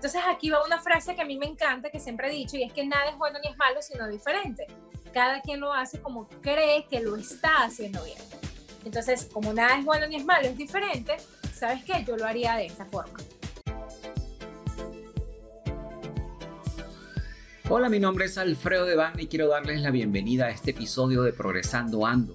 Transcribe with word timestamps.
Entonces 0.00 0.22
aquí 0.26 0.48
va 0.48 0.64
una 0.64 0.80
frase 0.80 1.14
que 1.14 1.20
a 1.20 1.26
mí 1.26 1.36
me 1.36 1.44
encanta, 1.44 1.90
que 1.90 2.00
siempre 2.00 2.28
he 2.28 2.34
dicho, 2.34 2.56
y 2.56 2.62
es 2.62 2.72
que 2.72 2.86
nada 2.86 3.10
es 3.10 3.18
bueno 3.18 3.38
ni 3.44 3.50
es 3.50 3.56
malo, 3.58 3.82
sino 3.82 4.08
diferente. 4.08 4.66
Cada 5.12 5.42
quien 5.42 5.60
lo 5.60 5.74
hace 5.74 6.00
como 6.00 6.26
cree 6.40 6.86
que 6.88 7.00
lo 7.00 7.16
está 7.16 7.64
haciendo 7.64 8.02
bien. 8.02 8.16
Entonces, 8.86 9.28
como 9.30 9.52
nada 9.52 9.76
es 9.76 9.84
bueno 9.84 10.06
ni 10.06 10.16
es 10.16 10.24
malo, 10.24 10.48
es 10.48 10.56
diferente, 10.56 11.18
¿sabes 11.52 11.84
qué? 11.84 12.02
Yo 12.08 12.16
lo 12.16 12.24
haría 12.24 12.56
de 12.56 12.64
esta 12.64 12.86
forma. 12.86 13.18
Hola, 17.68 17.90
mi 17.90 18.00
nombre 18.00 18.24
es 18.24 18.38
Alfredo 18.38 18.86
Devane 18.86 19.24
y 19.24 19.26
quiero 19.26 19.48
darles 19.48 19.82
la 19.82 19.90
bienvenida 19.90 20.46
a 20.46 20.48
este 20.48 20.70
episodio 20.70 21.24
de 21.24 21.34
Progresando 21.34 22.06
Ando, 22.06 22.34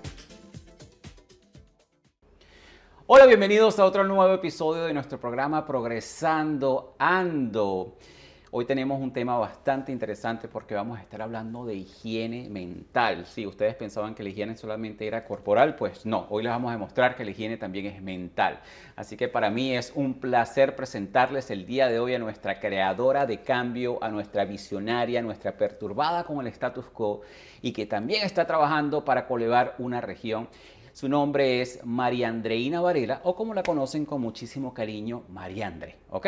Hola, 3.07 3.25
bienvenidos 3.25 3.79
a 3.79 3.85
otro 3.85 4.03
nuevo 4.03 4.31
episodio 4.31 4.83
de 4.83 4.93
nuestro 4.93 5.19
programa 5.19 5.65
Progresando 5.65 6.95
Ando. 6.99 7.97
Hoy 8.51 8.65
tenemos 8.65 9.01
un 9.01 9.11
tema 9.11 9.37
bastante 9.37 9.91
interesante 9.91 10.47
porque 10.47 10.75
vamos 10.75 10.99
a 10.99 11.01
estar 11.01 11.21
hablando 11.21 11.65
de 11.65 11.73
higiene 11.75 12.47
mental. 12.49 13.25
Si 13.25 13.47
ustedes 13.47 13.75
pensaban 13.75 14.13
que 14.13 14.23
la 14.23 14.29
higiene 14.29 14.55
solamente 14.55 15.07
era 15.07 15.25
corporal, 15.25 15.75
pues 15.75 16.05
no, 16.05 16.27
hoy 16.29 16.43
les 16.43 16.51
vamos 16.51 16.69
a 16.69 16.73
demostrar 16.73 17.15
que 17.15 17.25
la 17.25 17.31
higiene 17.31 17.57
también 17.57 17.87
es 17.87 18.01
mental. 18.01 18.59
Así 18.95 19.17
que 19.17 19.27
para 19.27 19.49
mí 19.49 19.75
es 19.75 19.91
un 19.95 20.19
placer 20.19 20.75
presentarles 20.75 21.49
el 21.49 21.65
día 21.65 21.87
de 21.87 21.99
hoy 21.99 22.13
a 22.13 22.19
nuestra 22.19 22.59
creadora 22.59 23.25
de 23.25 23.41
cambio, 23.41 24.01
a 24.03 24.09
nuestra 24.09 24.45
visionaria, 24.45 25.19
a 25.19 25.23
nuestra 25.23 25.57
perturbada 25.57 26.23
con 26.23 26.39
el 26.39 26.47
status 26.47 26.85
quo 26.85 27.21
y 27.61 27.71
que 27.73 27.87
también 27.87 28.23
está 28.23 28.45
trabajando 28.45 29.03
para 29.03 29.27
colevar 29.27 29.75
una 29.79 30.01
región. 30.01 30.49
Su 31.01 31.09
nombre 31.09 31.61
es 31.63 31.79
María 31.83 32.27
Andreina 32.27 32.79
Varela 32.79 33.21
o 33.23 33.35
como 33.35 33.55
la 33.55 33.63
conocen 33.63 34.05
con 34.05 34.21
muchísimo 34.21 34.71
cariño, 34.71 35.23
Mariandre, 35.29 35.95
¿ok? 36.11 36.27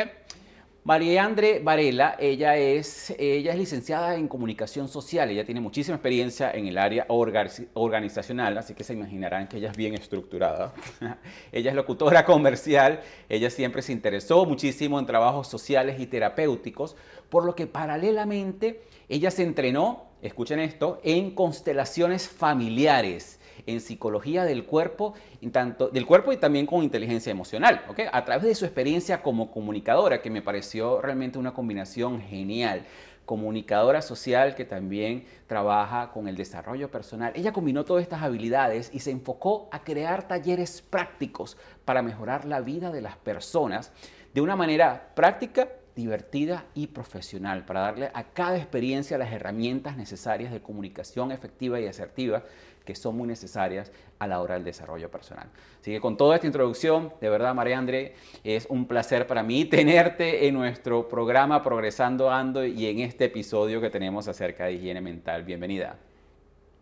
María 0.84 1.24
Andre 1.24 1.60
Varela, 1.60 2.16
ella 2.18 2.58
es, 2.58 3.14
ella 3.20 3.52
es 3.52 3.58
licenciada 3.60 4.16
en 4.16 4.28
comunicación 4.28 4.88
social, 4.88 5.30
ella 5.30 5.46
tiene 5.46 5.62
muchísima 5.62 5.98
experiencia 5.98 6.50
en 6.50 6.66
el 6.66 6.80
área 6.80 7.06
organizacional, 7.08 8.58
así 8.58 8.74
que 8.74 8.84
se 8.84 8.94
imaginarán 8.94 9.48
que 9.48 9.58
ella 9.58 9.70
es 9.70 9.78
bien 9.78 9.94
estructurada. 9.94 10.74
ella 11.52 11.70
es 11.70 11.76
locutora 11.76 12.26
comercial, 12.26 13.02
ella 13.30 13.52
siempre 13.52 13.84
se 13.84 13.92
interesó 13.92 14.44
muchísimo 14.44 14.98
en 14.98 15.06
trabajos 15.06 15.48
sociales 15.48 16.00
y 16.00 16.08
terapéuticos, 16.08 16.96
por 17.30 17.46
lo 17.46 17.54
que 17.54 17.68
paralelamente 17.68 18.82
ella 19.08 19.30
se 19.30 19.44
entrenó, 19.44 20.06
escuchen 20.24 20.58
esto, 20.58 21.00
en 21.04 21.30
constelaciones 21.36 22.28
familiares 22.28 23.40
en 23.66 23.82
psicología 23.82 24.46
del 24.46 24.66
cuerpo, 24.66 25.14
tanto 25.52 25.90
del 25.90 26.06
cuerpo 26.06 26.32
y 26.34 26.38
también 26.38 26.66
con 26.66 26.84
inteligencia 26.84 27.32
emocional, 27.32 27.82
A 28.12 28.26
través 28.26 28.46
de 28.46 28.56
su 28.56 28.66
experiencia 28.66 29.22
como 29.22 29.52
comunicadora, 29.52 30.22
que 30.22 30.30
me 30.30 30.42
pareció 30.42 31.02
realmente 31.02 31.38
una 31.38 31.54
combinación 31.54 32.22
genial 32.22 32.86
comunicadora 33.26 34.02
social 34.02 34.56
que 34.56 34.66
también 34.66 35.26
trabaja 35.48 36.12
con 36.12 36.28
el 36.28 36.36
desarrollo 36.36 36.92
personal. 36.92 37.34
Ella 37.36 37.54
combinó 37.54 37.86
todas 37.86 38.04
estas 38.04 38.22
habilidades 38.22 38.90
y 38.94 39.00
se 39.00 39.12
enfocó 39.12 39.70
a 39.72 39.84
crear 39.84 40.28
talleres 40.28 40.82
prácticos 40.82 41.58
para 41.86 42.02
mejorar 42.02 42.46
la 42.46 42.62
vida 42.62 42.92
de 42.92 43.02
las 43.02 43.18
personas 43.18 43.92
de 44.34 44.42
una 44.42 44.56
manera 44.56 45.12
práctica, 45.16 45.70
divertida 45.96 46.66
y 46.74 46.88
profesional, 46.88 47.66
para 47.66 47.82
darle 47.82 48.12
a 48.14 48.24
cada 48.24 48.58
experiencia 48.58 49.18
las 49.18 49.32
herramientas 49.32 49.96
necesarias 49.96 50.52
de 50.52 50.62
comunicación 50.62 51.32
efectiva 51.32 51.80
y 51.80 51.86
asertiva 51.86 52.44
que 52.86 52.96
son 52.96 53.18
muy 53.18 53.28
necesarias 53.28 53.92
a 54.20 54.28
la 54.28 54.42
hora 54.42 54.56
del 54.56 54.64
desarrollo 54.64 55.10
personal. 55.10 55.48
Así 55.80 55.92
que 55.92 56.02
con 56.02 56.18
toda 56.18 56.36
esta 56.36 56.48
introducción, 56.48 57.14
de 57.22 57.30
verdad, 57.30 57.54
María 57.54 57.78
André, 57.78 58.16
es 58.44 58.66
un 58.70 58.88
placer 58.88 59.28
para 59.28 59.44
mí 59.44 59.66
tenerte 59.70 60.48
en 60.48 60.54
nuestro 60.54 61.08
programa 61.08 61.62
Progresando 61.64 62.30
Ando 62.30 62.66
y 62.66 62.88
en 62.88 63.00
este 63.00 63.26
episodio 63.26 63.82
que 63.82 63.90
tenemos 63.90 64.28
acerca 64.28 64.66
de 64.66 64.74
higiene 64.74 65.02
mental. 65.02 65.44
Bienvenida. 65.44 65.98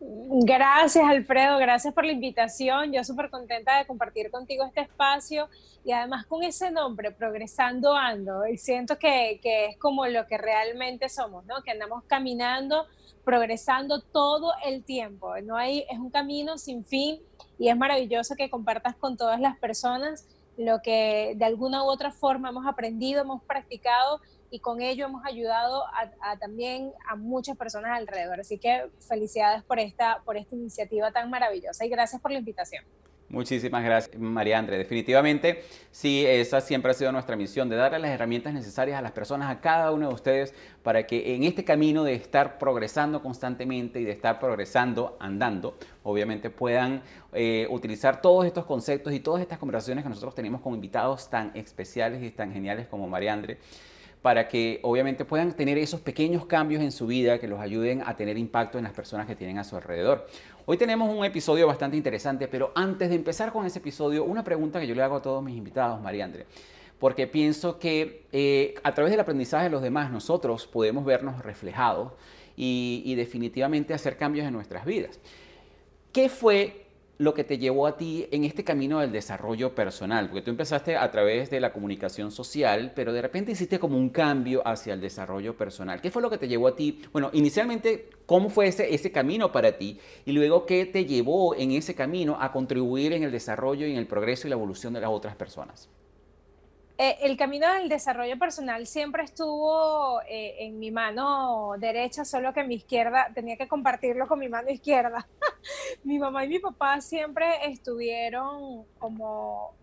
Gracias, 0.04 1.08
Alfredo. 1.08 1.60
Gracias 1.60 1.94
por 1.94 2.06
la 2.06 2.12
invitación. 2.12 2.92
Yo 2.92 3.04
súper 3.04 3.30
contenta 3.30 3.78
de 3.78 3.86
compartir 3.86 4.32
contigo 4.32 4.66
este 4.66 4.82
espacio 4.82 5.48
y 5.86 5.92
además 5.92 6.26
con 6.26 6.42
ese 6.42 6.72
nombre, 6.72 7.12
Progresando 7.12 7.96
Ando. 7.96 8.48
Y 8.48 8.58
siento 8.58 8.98
que, 8.98 9.40
que 9.44 9.68
es 9.68 9.78
como 9.78 10.08
lo 10.08 10.26
que 10.26 10.40
realmente 10.40 11.08
somos, 11.08 11.46
¿no? 11.46 11.62
Que 11.62 11.72
andamos 11.72 12.04
caminando 12.06 12.88
progresando 13.24 14.02
todo 14.02 14.54
el 14.66 14.84
tiempo. 14.84 15.40
No 15.42 15.58
hay, 15.58 15.86
es 15.90 16.00
un 16.00 16.10
camino 16.10 16.58
sin 16.58 16.86
fin 16.86 17.22
y 17.60 17.70
es 17.70 17.78
maravilloso 17.78 18.36
que 18.36 18.50
compartas 18.50 18.96
con 18.96 19.18
todas 19.18 19.40
las 19.40 19.58
personas 19.58 20.28
lo 20.58 20.82
que 20.82 21.34
de 21.38 21.46
alguna 21.46 21.84
u 21.84 21.88
otra 21.88 22.12
forma 22.12 22.50
hemos 22.50 22.68
aprendido, 22.68 23.22
hemos 23.22 23.44
practicado 23.44 24.22
y 24.50 24.60
con 24.60 24.82
ello 24.82 25.06
hemos 25.06 25.26
ayudado 25.26 25.86
a, 26.22 26.38
también 26.38 26.92
a 27.10 27.16
muchas 27.16 27.58
personas 27.58 27.98
alrededor. 27.98 28.40
Así 28.42 28.58
que 28.58 28.90
felicidades 29.08 29.64
por 29.64 29.80
esta, 29.80 30.22
por 30.26 30.38
esta 30.38 30.56
iniciativa 30.56 31.12
tan 31.12 31.30
maravillosa 31.30 31.86
y 31.86 31.90
gracias 31.90 32.22
por 32.22 32.32
la 32.32 32.40
invitación. 32.40 32.84
Muchísimas 33.32 33.82
gracias, 33.82 34.20
María 34.20 34.60
André. 34.60 34.78
Definitivamente, 34.78 35.64
sí, 35.90 36.26
esa 36.26 36.60
siempre 36.60 36.92
ha 36.92 36.94
sido 36.94 37.14
nuestra 37.14 37.38
misión, 37.38 37.70
de 37.70 37.78
darle 37.78 38.00
las 38.00 38.12
herramientas 38.12 38.54
necesarias 38.54 39.00
a 39.00 39.02
las 39.02 39.14
personas, 39.14 39.50
a 39.50 39.62
cada 39.62 39.92
uno 39.92 40.10
de 40.10 40.14
ustedes, 40.14 40.54
para 40.84 41.08
que 41.08 41.34
en 41.34 41.46
este 41.46 41.64
camino 41.64 42.04
de 42.04 42.14
estar 42.14 42.58
progresando 42.58 43.22
constantemente 43.24 44.02
y 44.02 44.04
de 44.04 44.12
estar 44.12 44.38
progresando, 44.38 45.16
andando, 45.22 45.78
obviamente 46.04 46.50
puedan 46.50 47.04
eh, 47.32 47.68
utilizar 47.70 48.22
todos 48.22 48.46
estos 48.46 48.66
conceptos 48.66 49.14
y 49.14 49.22
todas 49.22 49.42
estas 49.42 49.60
conversaciones 49.60 50.04
que 50.04 50.10
nosotros 50.10 50.36
tenemos 50.36 50.60
con 50.60 50.74
invitados 50.74 51.30
tan 51.30 51.52
especiales 51.56 52.22
y 52.24 52.32
tan 52.32 52.52
geniales 52.52 52.88
como 52.90 53.08
María 53.08 53.32
André 53.32 53.60
para 54.22 54.48
que 54.48 54.80
obviamente 54.84 55.26
puedan 55.26 55.54
tener 55.54 55.78
esos 55.78 56.00
pequeños 56.00 56.46
cambios 56.46 56.82
en 56.84 56.92
su 56.92 57.08
vida 57.08 57.40
que 57.40 57.48
los 57.48 57.60
ayuden 57.60 58.04
a 58.06 58.16
tener 58.16 58.38
impacto 58.38 58.78
en 58.78 58.84
las 58.84 58.94
personas 58.94 59.26
que 59.26 59.36
tienen 59.36 59.58
a 59.58 59.64
su 59.64 59.76
alrededor. 59.76 60.28
Hoy 60.66 60.78
tenemos 60.78 61.14
un 61.14 61.26
episodio 61.26 61.66
bastante 61.66 61.98
interesante, 61.98 62.48
pero 62.48 62.72
antes 62.76 63.10
de 63.10 63.16
empezar 63.16 63.52
con 63.52 63.66
ese 63.66 63.80
episodio, 63.80 64.24
una 64.24 64.44
pregunta 64.44 64.80
que 64.80 64.86
yo 64.86 64.94
le 64.94 65.02
hago 65.02 65.16
a 65.16 65.22
todos 65.22 65.44
mis 65.44 65.58
invitados, 65.58 66.00
María 66.02 66.26
André, 66.26 66.46
porque 67.00 67.26
pienso 67.26 67.80
que 67.80 68.28
eh, 68.32 68.76
a 68.84 68.94
través 68.94 69.10
del 69.12 69.20
aprendizaje 69.20 69.66
de 69.66 69.72
los 69.72 69.82
demás 69.82 70.12
nosotros 70.12 70.68
podemos 70.68 71.04
vernos 71.04 71.44
reflejados 71.44 72.14
y, 72.56 73.02
y 73.06 73.16
definitivamente 73.16 73.96
hacer 73.96 74.18
cambios 74.18 74.46
en 74.46 74.54
nuestras 74.54 74.86
vidas. 74.86 75.20
¿Qué 76.12 76.30
fue 76.30 76.81
lo 77.22 77.36
que 77.36 77.44
te 77.44 77.60
llevó 77.60 77.86
a 77.86 77.98
ti 77.98 78.28
en 78.32 78.46
este 78.46 78.64
camino 78.64 79.00
del 79.00 79.12
desarrollo 79.12 79.76
personal? 79.76 80.28
Porque 80.28 80.42
tú 80.42 80.50
empezaste 80.50 80.98
a 80.98 81.12
través 81.12 81.52
de 81.52 81.60
la 81.60 81.72
comunicación 81.72 82.32
social, 82.32 82.94
pero 82.96 83.14
de 83.14 83.22
repente 83.22 83.52
hiciste 83.52 83.78
como 83.78 83.96
un 83.96 84.10
cambio 84.10 84.66
hacia 84.66 84.96
el 84.96 85.02
desarrollo 85.02 85.56
personal. 85.56 86.02
¿Qué 86.02 86.10
fue 86.10 86.24
lo 86.24 86.32
que 86.32 86.40
te 86.40 86.48
llevó 86.48 86.68
a 86.68 86.76
ti? 86.76 87.04
Bueno, 87.14 87.30
inicialmente, 87.34 88.10
¿cómo 88.26 88.50
fue 88.50 88.68
ese, 88.68 89.12
camino 89.12 89.52
para 89.52 89.78
ti? 89.78 90.00
Y 90.26 90.32
luego, 90.32 90.66
¿qué 90.66 90.88
te 90.88 91.06
llevó 91.06 91.54
en 91.56 91.72
ese 91.72 91.94
camino 91.94 92.38
a 92.40 92.52
contribuir 92.52 93.14
en 93.14 93.22
el 93.22 93.32
desarrollo 93.32 93.86
y 93.86 93.92
en 93.92 93.98
el 93.98 94.08
progreso 94.08 94.48
y 94.48 94.50
la 94.50 94.56
evolución 94.56 94.94
de 94.94 95.02
las 95.02 95.12
otras 95.12 95.36
personas? 95.36 95.90
Eh, 97.04 97.18
el 97.22 97.36
camino 97.36 97.68
del 97.74 97.90
desarrollo 97.90 98.38
personal 98.38 98.86
siempre 98.86 99.24
estuvo 99.24 100.22
eh, 100.30 100.58
en 100.60 100.78
mi 100.78 100.92
mano 100.92 101.74
derecha, 101.80 102.24
solo 102.24 102.54
que 102.54 102.64
mi 102.64 102.76
izquierda 102.76 103.32
tenía 103.34 103.58
que 103.58 103.68
compartirlo 103.68 104.28
con 104.28 104.38
mi 104.38 104.50
mano 104.50 104.70
izquierda. 104.70 105.28
mi 106.04 106.20
mamá 106.20 106.46
y 106.46 106.50
mi 106.50 106.60
papá 106.60 107.02
siempre 107.02 107.66
estuvieron 107.66 108.86
como 109.00 109.74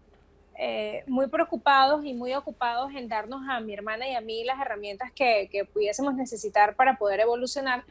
eh, 0.57 1.03
muy 1.09 1.27
preocupados 1.27 2.05
y 2.05 2.15
muy 2.15 2.35
ocupados 2.35 2.93
en 2.95 3.09
darnos 3.09 3.41
a 3.49 3.59
mi 3.59 3.75
hermana 3.75 4.09
y 4.09 4.15
a 4.15 4.21
mí 4.21 4.45
las 4.45 4.61
herramientas 4.61 5.11
que, 5.11 5.49
que 5.51 5.65
pudiésemos 5.65 6.15
necesitar 6.15 6.77
para 6.77 6.99
poder 6.99 7.19
evolucionar, 7.19 7.83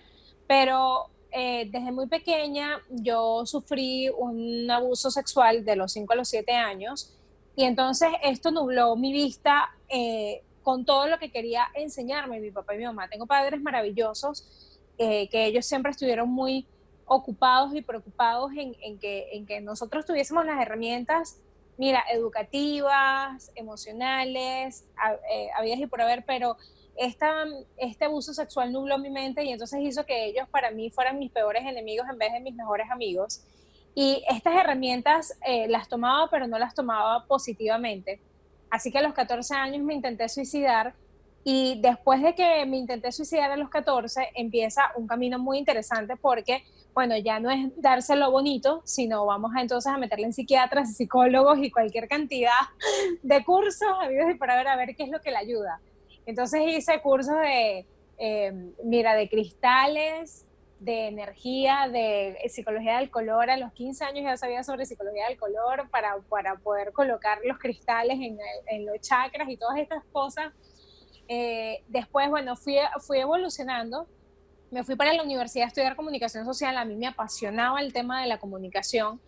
pero 0.47 1.09
desde 1.29 1.91
muy 1.91 2.07
pequeña 2.07 2.79
yo 2.89 3.45
sufrí 3.45 4.09
un 4.09 4.71
abuso 4.71 5.11
sexual 5.11 5.65
de 5.65 5.75
los 5.75 5.91
5 5.91 6.13
a 6.13 6.15
los 6.15 6.29
7 6.29 6.53
años 6.53 7.16
y 7.57 7.63
entonces 7.63 8.09
esto 8.21 8.51
nubló 8.51 8.95
mi 8.95 9.11
vista 9.11 9.75
eh, 9.89 10.43
con 10.61 10.85
todo 10.85 11.07
lo 11.07 11.17
que 11.17 11.31
quería 11.31 11.65
enseñarme 11.73 12.39
mi 12.39 12.51
papá 12.51 12.75
y 12.75 12.77
mi 12.77 12.85
mamá. 12.85 13.09
Tengo 13.09 13.25
padres 13.25 13.59
maravillosos 13.59 14.45
eh, 14.99 15.27
que 15.29 15.47
ellos 15.47 15.65
siempre 15.65 15.89
estuvieron 15.89 16.29
muy 16.29 16.67
ocupados 17.07 17.73
y 17.73 17.81
preocupados 17.81 18.51
en, 18.55 18.99
que, 18.99 19.29
en 19.31 19.47
que 19.47 19.59
nosotros 19.59 20.05
tuviésemos 20.05 20.45
las 20.45 20.61
herramientas, 20.61 21.39
mira, 21.77 22.03
educativas, 22.13 23.51
emocionales, 23.55 24.85
eh, 25.31 25.47
habidas 25.57 25.79
y 25.79 25.87
por 25.87 26.01
haber, 26.01 26.25
pero 26.25 26.57
esta, 26.95 27.43
este 27.77 28.05
abuso 28.05 28.35
sexual 28.35 28.71
nubló 28.71 28.99
mi 28.99 29.09
mente 29.09 29.43
y 29.43 29.49
entonces 29.49 29.79
hizo 29.81 30.05
que 30.05 30.25
ellos 30.25 30.47
para 30.49 30.69
mí 30.69 30.91
fueran 30.91 31.17
mis 31.17 31.31
peores 31.31 31.65
enemigos 31.65 32.05
en 32.07 32.19
vez 32.19 32.33
de 32.33 32.39
mis 32.39 32.53
mejores 32.53 32.91
amigos. 32.91 33.41
Y 33.99 34.23
estas 34.29 34.53
herramientas 34.53 35.35
eh, 35.43 35.67
las 35.67 35.87
tomaba, 35.87 36.29
pero 36.29 36.45
no 36.45 36.59
las 36.59 36.75
tomaba 36.75 37.25
positivamente. 37.25 38.19
Así 38.69 38.91
que 38.91 38.99
a 38.99 39.01
los 39.01 39.13
14 39.13 39.55
años 39.55 39.81
me 39.81 39.95
intenté 39.95 40.29
suicidar 40.29 40.93
y 41.43 41.81
después 41.81 42.21
de 42.21 42.35
que 42.35 42.63
me 42.67 42.77
intenté 42.77 43.11
suicidar 43.11 43.49
a 43.49 43.57
los 43.57 43.69
14, 43.69 44.33
empieza 44.35 44.83
un 44.97 45.07
camino 45.07 45.39
muy 45.39 45.57
interesante 45.57 46.15
porque, 46.15 46.63
bueno, 46.93 47.17
ya 47.17 47.39
no 47.39 47.49
es 47.49 47.71
dárselo 47.75 48.29
bonito, 48.29 48.83
sino 48.85 49.25
vamos 49.25 49.55
a, 49.55 49.61
entonces 49.61 49.91
a 49.91 49.97
meterle 49.97 50.27
en 50.27 50.33
psiquiatras, 50.33 50.95
psicólogos 50.95 51.57
y 51.57 51.71
cualquier 51.71 52.07
cantidad 52.07 52.51
de 53.23 53.43
cursos 53.43 53.87
habidos 53.99 54.29
y 54.29 54.35
para 54.35 54.57
ver 54.57 54.67
a 54.67 54.75
ver 54.75 54.95
qué 54.95 55.05
es 55.05 55.09
lo 55.09 55.21
que 55.21 55.31
le 55.31 55.37
ayuda. 55.37 55.81
Entonces 56.27 56.61
hice 56.67 57.01
cursos 57.01 57.35
de, 57.39 57.87
eh, 58.19 58.53
mira, 58.83 59.15
de 59.15 59.27
cristales, 59.27 60.45
de 60.79 61.07
energía, 61.07 61.87
de 61.91 62.37
psicología 62.49 62.97
del 62.97 63.09
color. 63.09 63.49
A 63.49 63.57
los 63.57 63.73
15 63.73 64.03
años 64.05 64.23
ya 64.23 64.37
sabía 64.37 64.63
sobre 64.63 64.85
psicología 64.85 65.27
del 65.27 65.37
color 65.37 65.89
para, 65.89 66.17
para 66.29 66.55
poder 66.55 66.91
colocar 66.91 67.39
los 67.45 67.57
cristales 67.57 68.17
en, 68.19 68.85
los 68.85 68.99
chakras 69.01 69.49
y 69.49 69.57
todas 69.57 69.77
estas 69.79 70.03
cosas. 70.11 70.53
Eh, 71.27 71.83
después, 71.87 72.29
bueno, 72.29 72.55
fui, 72.55 72.77
fui 73.05 73.19
evolucionando. 73.19 74.07
Me 74.69 74.83
fui 74.83 74.95
para 74.95 75.13
la 75.13 75.23
universidad 75.23 75.65
a 75.65 75.67
estudiar 75.69 75.95
comunicación 75.95 76.45
social. 76.45 76.77
A 76.77 76.85
mí 76.85 76.95
me 76.95 77.07
apasionaba 77.07 77.79
el 77.79 77.93
tema 77.93 78.21
de 78.21 78.27
la 78.27 78.37
comunicación. 78.37 79.19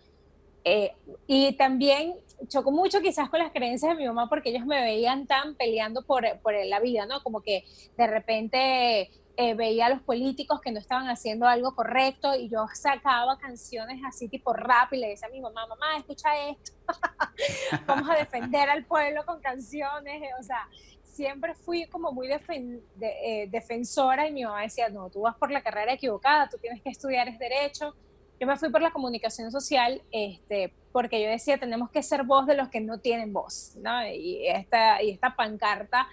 Eh, 0.64 0.92
y 1.26 1.52
también 1.54 2.14
chocó 2.48 2.70
mucho 2.70 3.00
quizás 3.00 3.30
con 3.30 3.40
las 3.40 3.50
creencias 3.50 3.92
de 3.92 3.96
mi 3.96 4.06
mamá 4.06 4.28
porque 4.28 4.50
ellos 4.50 4.66
me 4.66 4.80
veían 4.82 5.26
tan 5.26 5.54
peleando 5.54 6.02
por, 6.02 6.24
por 6.42 6.54
la 6.54 6.80
vida, 6.80 7.06
¿no? 7.06 7.22
Como 7.22 7.40
que 7.40 7.64
de 7.96 8.06
repente 8.06 9.10
eh, 9.36 9.54
veía 9.54 9.86
a 9.86 9.90
los 9.90 10.02
políticos 10.02 10.60
que 10.60 10.72
no 10.72 10.78
estaban 10.78 11.08
haciendo 11.08 11.46
algo 11.46 11.74
correcto 11.74 12.34
y 12.34 12.48
yo 12.48 12.66
sacaba 12.74 13.38
canciones 13.38 14.00
así 14.06 14.28
tipo 14.28 14.52
rap 14.52 14.92
y 14.92 14.98
le 14.98 15.08
decía 15.08 15.28
a 15.28 15.30
mi 15.30 15.40
mamá, 15.40 15.66
mamá, 15.66 15.96
escucha 15.96 16.28
esto, 16.48 16.72
vamos 17.86 18.08
a 18.10 18.14
defender 18.14 18.68
al 18.68 18.84
pueblo 18.84 19.24
con 19.24 19.40
canciones, 19.40 20.22
o 20.38 20.42
sea, 20.42 20.68
siempre 21.04 21.54
fui 21.54 21.86
como 21.86 22.12
muy 22.12 22.28
eh, 22.30 23.48
defensora 23.50 24.28
y 24.28 24.32
mi 24.32 24.44
mamá 24.44 24.62
decía, 24.62 24.88
no, 24.88 25.10
tú 25.10 25.22
vas 25.22 25.36
por 25.36 25.50
la 25.50 25.62
carrera 25.62 25.92
equivocada, 25.92 26.48
tú 26.48 26.58
tienes 26.58 26.82
que 26.82 26.90
estudiar 26.90 27.28
es 27.28 27.38
derecho, 27.38 27.94
yo 28.40 28.46
me 28.46 28.56
fui 28.56 28.70
por 28.70 28.80
la 28.80 28.90
comunicación 28.90 29.52
social 29.52 30.02
este, 30.10 30.72
porque 30.92 31.22
yo 31.22 31.28
decía, 31.28 31.58
tenemos 31.58 31.90
que 31.90 32.02
ser 32.02 32.24
voz 32.24 32.46
de 32.46 32.56
los 32.56 32.68
que 32.68 32.80
no 32.80 32.98
tienen 32.98 33.32
voz, 33.32 33.76
¿no? 33.76 34.06
Y 34.06 34.46
esta, 34.48 35.02
y 35.02 35.10
esta 35.10 35.36
pancarta 35.36 36.08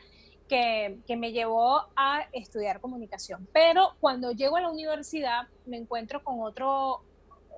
que, 0.47 0.99
que, 1.05 1.15
me 1.15 1.31
llevó 1.31 1.87
a 1.95 2.21
estudiar 2.31 2.79
comunicación. 2.79 3.47
Pero 3.53 3.95
cuando 3.99 4.31
llego 4.31 4.57
a 4.57 4.61
la 4.61 4.69
universidad 4.69 5.47
me 5.65 5.77
encuentro 5.77 6.23
con 6.23 6.41
otro, 6.41 7.03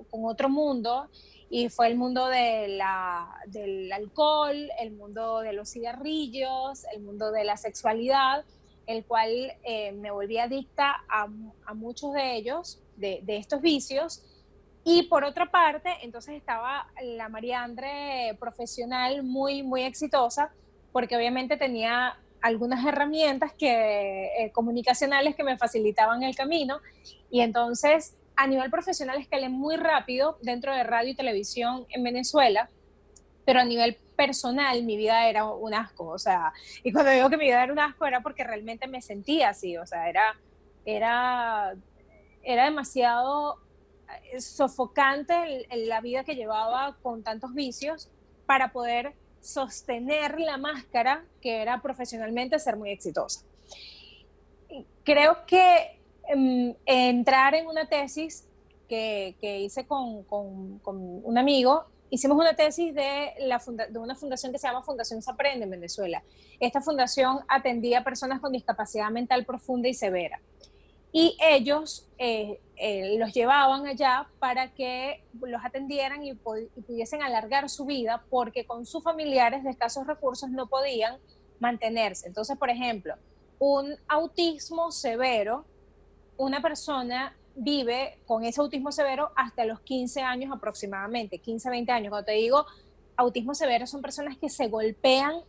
con 0.10 0.26
otro 0.26 0.50
mundo 0.50 1.10
y 1.50 1.70
fue 1.70 1.88
el 1.88 1.96
mundo 1.96 2.28
de 2.28 2.68
la, 2.68 3.28
del 3.48 3.92
alcohol, 3.92 4.56
el 4.80 4.92
mundo 4.92 5.40
de 5.40 5.54
los 5.54 5.70
cigarrillos, 5.70 6.86
el 6.94 7.02
mundo 7.02 7.32
de 7.32 7.44
la 7.44 7.58
sexualidad, 7.58 8.46
el 8.86 9.06
cual 9.06 9.54
eh, 9.64 9.92
me 9.94 10.12
volví 10.12 10.38
adicta 10.38 11.04
a, 11.10 11.28
a 11.66 11.74
muchos 11.74 12.14
de 12.14 12.36
ellos, 12.36 12.82
de, 12.98 13.22
de 13.24 13.38
estos 13.38 13.62
vicios 13.62 14.24
y 14.84 15.04
por 15.04 15.24
otra 15.24 15.52
parte, 15.52 15.90
entonces 16.02 16.36
estaba 16.36 16.88
la 17.02 17.30
María 17.30 17.64
Andre 17.64 18.36
profesional 18.40 19.24
muy, 19.24 19.62
muy 19.62 19.84
exitosa, 19.84 20.52
porque 20.92 21.16
obviamente 21.16 21.58
tenía 21.58 22.18
algunas 22.42 22.86
herramientas 22.86 23.54
que, 23.54 24.26
eh, 24.26 24.52
comunicacionales 24.52 25.36
que 25.36 25.44
me 25.44 25.58
facilitaban 25.58 26.24
el 26.24 26.36
camino. 26.36 26.80
Y 27.30 27.42
entonces, 27.42 28.16
a 28.36 28.48
nivel 28.48 28.70
profesional, 28.70 29.18
escalé 29.20 29.50
muy 29.50 29.76
rápido 29.76 30.38
dentro 30.42 30.74
de 30.74 30.84
radio 30.84 31.12
y 31.12 31.16
televisión 31.16 31.86
en 31.90 32.04
Venezuela, 32.04 32.70
pero 33.46 33.60
a 33.60 33.66
nivel 33.66 33.98
personal, 34.16 34.84
mi 34.84 34.98
vida 34.98 35.28
era 35.28 35.46
un 35.46 35.74
asco. 35.74 36.06
O 36.08 36.20
sea, 36.20 36.54
y 36.84 36.92
cuando 36.92 37.12
digo 37.12 37.30
que 37.30 37.38
mi 37.38 37.46
vida 37.46 37.64
era 37.64 37.74
un 37.74 37.80
asco, 37.80 38.06
era 38.06 38.22
porque 38.22 38.44
realmente 38.44 38.88
me 38.88 39.02
sentía 39.02 39.50
así. 39.50 39.78
O 39.78 39.86
sea, 39.86 40.10
era, 40.10 40.40
era, 40.86 41.76
era 42.44 42.66
demasiado 42.66 43.58
sofocante 44.40 45.68
la 45.86 46.02
vida 46.02 46.24
que 46.24 46.36
llevaba 46.36 46.98
con 47.02 47.24
tantos 47.24 47.54
vicios 47.54 48.10
para 48.46 48.72
poder 48.72 49.14
sostener 49.42 50.40
la 50.40 50.58
máscara 50.58 51.26
que 51.42 51.62
era 51.62 51.82
profesionalmente 51.82 52.60
ser 52.60 52.78
muy 52.78 52.92
exitosa. 52.92 53.44
Creo 55.04 55.46
que 55.46 56.00
em, 56.28 56.76
entrar 56.86 57.56
en 57.56 57.68
una 57.68 57.88
tesis 57.88 58.46
que, 58.88 59.36
hice 59.42 59.86
con, 59.86 60.26
un 60.84 61.38
amigo, 61.38 61.86
hicimos 62.10 62.38
una 62.38 62.56
tesis 62.56 62.94
de, 62.94 63.34
la 63.40 63.62
de 63.90 64.00
una 64.00 64.16
fundación 64.16 64.52
que 64.52 64.58
se 64.58 64.68
llama 64.68 64.84
Fundación 64.84 65.22
Aprende 65.28 65.66
en 65.66 65.72
Venezuela. 65.72 66.24
Esta 66.60 66.82
fundación 66.82 67.40
atendía 67.48 68.00
a 68.00 68.04
personas 68.04 68.40
con 68.40 68.52
discapacidad 68.52 69.10
mental 69.12 69.46
profunda 69.46 69.88
y 69.88 69.94
severa 69.94 70.40
y 71.12 71.38
ellos 71.42 72.08
eh, 72.18 72.60
eh, 72.82 73.18
los 73.20 73.34
llevaban 73.34 73.86
allá 73.88 74.30
para 74.40 74.74
que 74.74 75.22
los 75.42 75.66
atendieran 75.66 76.24
y, 76.24 76.34
pudiesen 76.34 77.22
alargar 77.22 77.70
su 77.70 77.86
vida 77.86 78.24
porque 78.30 78.66
con 78.66 78.86
sus 78.86 79.04
familiares 79.04 79.66
de 79.66 79.72
escasos 79.72 80.08
recursos 80.08 80.50
no 80.50 80.68
podían 80.68 81.18
mantenerse. 81.60 82.28
Entonces, 82.28 82.58
por 82.58 82.70
ejemplo, 82.70 83.16
un 83.60 83.96
autismo 84.08 84.94
severo, 84.94 85.66
una 86.38 86.62
persona 86.62 87.36
vive 87.54 88.18
con 88.26 88.46
ese 88.46 88.62
autismo 88.62 88.94
severo 88.94 89.34
hasta 89.36 89.66
los 89.66 89.82
15 89.82 90.22
años 90.22 90.50
aproximadamente, 90.56 91.40
15, 91.40 91.70
20 91.70 91.92
años. 91.92 92.10
Cuando 92.12 92.28
te 92.28 92.32
digo 92.32 92.66
autismo 93.18 93.56
severo, 93.56 93.88
son 93.88 94.02
personas 94.02 94.38
que 94.38 94.48
se 94.48 94.70
golpean, 94.70 95.42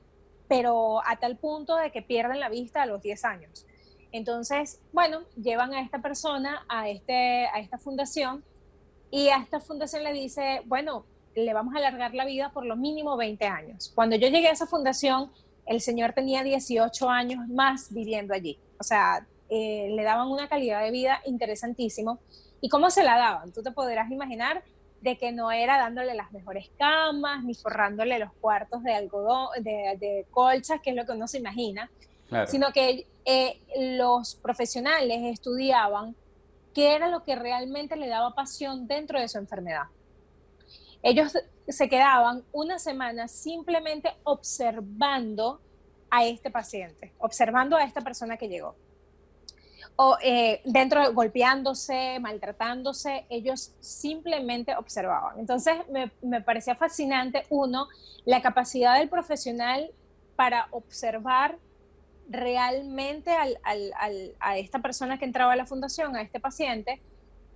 pero 0.48 1.00
a 1.06 1.16
tal 1.20 1.36
punto 1.36 1.76
de 1.76 1.92
que 1.92 2.02
pierden 2.02 2.40
la 2.40 2.48
vista 2.48 2.82
a 2.82 2.86
los 2.86 3.00
10 3.00 3.24
años. 3.24 3.66
Entonces, 4.12 4.80
bueno, 4.92 5.20
llevan 5.40 5.72
a 5.72 5.82
esta 5.82 6.00
persona 6.00 6.64
a, 6.68 6.88
este, 6.88 7.46
a 7.46 7.60
esta 7.60 7.78
fundación 7.78 8.44
y 9.10 9.28
a 9.28 9.38
esta 9.38 9.60
fundación 9.60 10.04
le 10.04 10.12
dice, 10.12 10.62
bueno, 10.66 11.04
le 11.34 11.52
vamos 11.52 11.74
a 11.74 11.78
alargar 11.78 12.14
la 12.14 12.24
vida 12.24 12.50
por 12.52 12.64
lo 12.66 12.76
mínimo 12.76 13.16
20 13.16 13.44
años. 13.46 13.92
Cuando 13.94 14.16
yo 14.16 14.28
llegué 14.28 14.48
a 14.48 14.52
esa 14.52 14.66
fundación, 14.66 15.30
el 15.66 15.80
señor 15.80 16.12
tenía 16.12 16.42
18 16.42 17.08
años 17.08 17.48
más 17.48 17.92
viviendo 17.92 18.34
allí. 18.34 18.58
O 18.78 18.84
sea, 18.84 19.26
eh, 19.48 19.88
le 19.94 20.02
daban 20.02 20.28
una 20.28 20.48
calidad 20.48 20.82
de 20.82 20.90
vida 20.90 21.20
interesantísimo. 21.26 22.18
¿Y 22.60 22.68
cómo 22.68 22.90
se 22.90 23.04
la 23.04 23.16
daban? 23.16 23.52
Tú 23.52 23.62
te 23.62 23.70
podrás 23.70 24.10
imaginar 24.10 24.62
de 25.00 25.16
que 25.16 25.32
no 25.32 25.50
era 25.50 25.78
dándole 25.78 26.14
las 26.14 26.30
mejores 26.32 26.70
camas, 26.78 27.42
ni 27.44 27.54
forrándole 27.54 28.18
los 28.18 28.32
cuartos 28.34 28.82
de 28.82 28.92
algodón, 28.92 29.48
de, 29.62 29.96
de 29.98 30.26
colchas, 30.30 30.80
que 30.82 30.90
es 30.90 30.96
lo 30.96 31.06
que 31.06 31.12
uno 31.12 31.26
se 31.26 31.38
imagina, 31.38 31.90
sino 32.46 32.72
que 32.72 33.06
eh, 33.32 33.60
los 33.76 34.34
profesionales 34.34 35.20
estudiaban 35.22 36.16
qué 36.74 36.96
era 36.96 37.08
lo 37.08 37.22
que 37.22 37.36
realmente 37.36 37.94
le 37.94 38.08
daba 38.08 38.34
pasión 38.34 38.88
dentro 38.88 39.20
de 39.20 39.28
su 39.28 39.38
enfermedad. 39.38 39.84
Ellos 41.00 41.38
se 41.68 41.88
quedaban 41.88 42.42
una 42.50 42.80
semana 42.80 43.28
simplemente 43.28 44.12
observando 44.24 45.60
a 46.10 46.24
este 46.24 46.50
paciente, 46.50 47.12
observando 47.18 47.76
a 47.76 47.84
esta 47.84 48.00
persona 48.00 48.36
que 48.36 48.48
llegó. 48.48 48.74
O 49.94 50.16
eh, 50.20 50.60
dentro, 50.64 51.12
golpeándose, 51.12 52.18
maltratándose, 52.18 53.26
ellos 53.28 53.76
simplemente 53.78 54.74
observaban. 54.74 55.38
Entonces 55.38 55.76
me, 55.88 56.10
me 56.20 56.40
parecía 56.40 56.74
fascinante, 56.74 57.44
uno, 57.48 57.86
la 58.24 58.42
capacidad 58.42 58.98
del 58.98 59.08
profesional 59.08 59.92
para 60.34 60.66
observar 60.72 61.58
realmente 62.30 63.30
a 63.32 64.56
esta 64.56 64.78
persona 64.78 65.18
que 65.18 65.26
entraba 65.26 65.52
a 65.52 65.56
la 65.56 65.66
fundación, 65.66 66.16
a 66.16 66.22
este 66.22 66.40
paciente, 66.40 67.02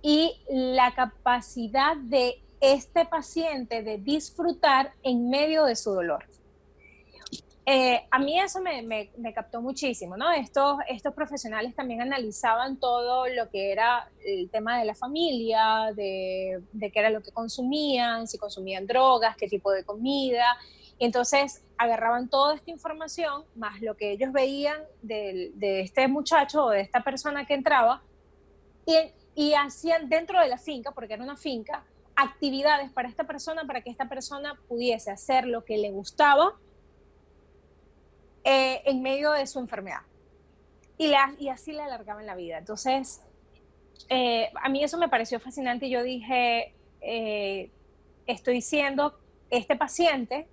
y 0.01 0.37
la 0.47 0.93
capacidad 0.93 1.97
de 1.97 2.39
este 2.61 3.05
paciente 3.05 3.81
de 3.81 3.97
disfrutar 3.97 4.93
en 5.01 5.29
medio 5.29 5.65
de 5.65 5.75
su 5.75 5.91
dolor. 5.91 6.25
Eh, 7.67 8.05
a 8.11 8.19
mí 8.19 8.39
eso 8.39 8.59
me, 8.61 9.09
captó 9.33 9.59
muchísimo, 9.59 10.15
¿no? 10.15 10.31
Estos, 10.31 10.77
estos 10.87 11.15
profesionales 11.15 11.73
también 11.73 11.99
analizaban 12.01 12.77
todo 12.79 13.27
lo 13.27 13.49
que 13.49 13.71
era 13.71 14.07
el 14.23 14.51
tema 14.51 14.77
de 14.77 14.85
la 14.85 14.93
familia, 14.93 15.91
de, 15.95 16.61
de 16.71 16.91
qué 16.91 16.99
era 16.99 17.09
lo 17.09 17.23
que 17.23 17.31
consumían, 17.31 18.27
si 18.27 18.37
consumían 18.37 18.85
drogas, 18.85 19.35
qué 19.35 19.47
tipo 19.47 19.71
de 19.71 19.83
comida, 19.83 20.45
entonces 20.99 21.63
agarraban 21.77 22.29
toda 22.29 22.55
esta 22.55 22.71
información, 22.71 23.43
más 23.55 23.81
lo 23.81 23.97
que 23.97 24.11
ellos 24.11 24.31
veían 24.31 24.81
de, 25.01 25.51
este 25.81 26.07
muchacho 26.07 26.65
o 26.65 26.69
de 26.69 26.81
esta 26.81 27.03
persona 27.03 27.45
que 27.45 27.53
entraba, 27.53 28.01
y, 29.35 29.53
hacían 29.53 30.07
dentro 30.07 30.39
de 30.39 30.47
la 30.47 30.57
finca, 30.57 30.91
porque 30.91 31.13
era 31.13 31.23
una 31.23 31.35
finca, 31.35 31.83
actividades 32.15 32.89
para 32.91 33.09
esta 33.09 33.25
persona, 33.25 33.65
para 33.65 33.81
que 33.81 33.89
esta 33.89 34.07
persona 34.07 34.57
pudiese 34.69 35.11
hacer 35.11 35.45
lo 35.45 35.65
que 35.65 35.77
le 35.77 35.91
gustaba 35.91 36.53
eh, 38.45 38.81
en 38.85 39.01
medio 39.01 39.31
de 39.31 39.45
su 39.47 39.59
enfermedad. 39.59 40.01
y, 40.97 41.13
así 41.49 41.73
le 41.73 41.81
alargaban 41.81 42.25
la 42.25 42.35
vida. 42.35 42.57
Entonces, 42.57 43.21
eh, 44.09 44.49
a 44.61 44.69
mí 44.69 44.83
eso 44.83 44.97
me 44.97 45.09
pareció 45.09 45.39
fascinante 45.39 45.87
y 45.87 45.89
yo 45.89 46.03
dije, 46.03 46.73
eh, 47.01 47.71
estoy 48.27 48.61
siendo 48.61 49.19
este 49.49 49.75
paciente 49.75 50.47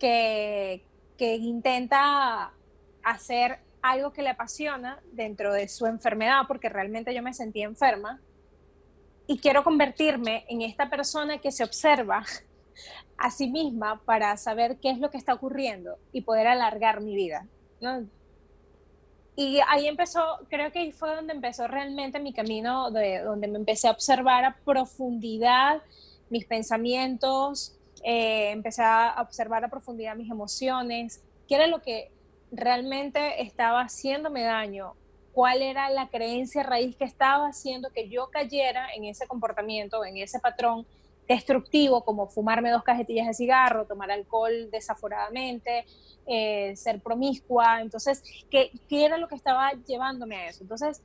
que, 0.00 0.82
intenta 1.18 2.52
hacer 3.04 3.58
algo 3.82 4.12
que 4.12 4.22
le 4.22 4.30
apasiona 4.30 5.00
dentro 5.12 5.52
de 5.52 5.68
su 5.68 5.86
enfermedad, 5.86 6.42
porque 6.48 6.68
realmente 6.68 7.14
yo 7.14 7.22
me 7.22 7.34
sentía 7.34 7.66
enferma, 7.66 8.20
y 9.26 9.38
quiero 9.38 9.62
convertirme 9.62 10.44
en 10.48 10.62
esta 10.62 10.90
persona 10.90 11.38
que 11.38 11.52
se 11.52 11.62
observa 11.62 12.24
a 13.18 13.30
sí 13.30 13.48
misma 13.48 14.02
para 14.04 14.36
saber 14.36 14.78
qué 14.78 14.90
es 14.90 14.98
lo 14.98 15.10
que 15.10 15.18
está 15.18 15.34
ocurriendo 15.34 15.98
y 16.10 16.22
poder 16.22 16.48
alargar 16.48 17.00
mi 17.00 17.14
vida. 17.14 17.46
Y 19.36 19.60
ahí 19.68 19.86
empezó, 19.86 20.20
creo 20.48 20.72
que 20.72 20.80
ahí 20.80 20.92
fue 20.92 21.14
donde 21.14 21.32
empezó 21.32 21.68
realmente 21.68 22.18
mi 22.18 22.32
camino, 22.32 22.90
de, 22.90 23.20
donde 23.20 23.46
me 23.46 23.58
empecé 23.58 23.88
a 23.88 23.92
observar 23.92 24.44
a 24.44 24.56
profundidad 24.64 25.82
mis 26.28 26.46
pensamientos, 26.46 27.79
eh, 28.02 28.50
empecé 28.50 28.82
a 28.82 29.16
observar 29.20 29.64
a 29.64 29.68
profundidad 29.68 30.16
mis 30.16 30.30
emociones, 30.30 31.22
qué 31.48 31.56
era 31.56 31.66
lo 31.66 31.82
que 31.82 32.10
realmente 32.50 33.42
estaba 33.42 33.82
haciéndome 33.82 34.42
daño, 34.42 34.94
cuál 35.32 35.62
era 35.62 35.90
la 35.90 36.08
creencia 36.08 36.62
raíz 36.62 36.96
que 36.96 37.04
estaba 37.04 37.46
haciendo 37.46 37.90
que 37.90 38.08
yo 38.08 38.30
cayera 38.30 38.88
en 38.94 39.04
ese 39.04 39.26
comportamiento, 39.26 40.04
en 40.04 40.16
ese 40.16 40.40
patrón 40.40 40.86
destructivo, 41.28 42.04
como 42.04 42.26
fumarme 42.26 42.70
dos 42.70 42.82
cajetillas 42.82 43.28
de 43.28 43.34
cigarro, 43.34 43.86
tomar 43.86 44.10
alcohol 44.10 44.68
desaforadamente, 44.72 45.84
eh, 46.26 46.74
ser 46.74 47.00
promiscua. 47.00 47.80
Entonces, 47.80 48.22
¿qué, 48.50 48.72
¿qué 48.88 49.04
era 49.04 49.16
lo 49.16 49.28
que 49.28 49.36
estaba 49.36 49.70
llevándome 49.86 50.36
a 50.36 50.48
eso? 50.48 50.64
Entonces, 50.64 51.02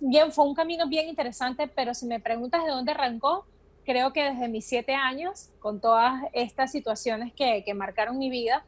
bien, 0.00 0.30
fue 0.30 0.44
un 0.44 0.54
camino 0.54 0.86
bien 0.88 1.08
interesante, 1.08 1.66
pero 1.66 1.92
si 1.92 2.06
me 2.06 2.20
preguntas 2.20 2.64
de 2.64 2.70
dónde 2.70 2.92
arrancó, 2.92 3.46
creo 3.88 4.12
que 4.12 4.22
desde 4.22 4.48
mis 4.48 4.66
siete 4.66 4.94
años, 4.94 5.48
con 5.60 5.80
todas 5.80 6.22
estas 6.34 6.70
situaciones 6.70 7.32
que, 7.32 7.64
que 7.64 7.72
marcaron 7.72 8.18
mi 8.18 8.28
vida, 8.28 8.66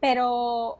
pero 0.00 0.78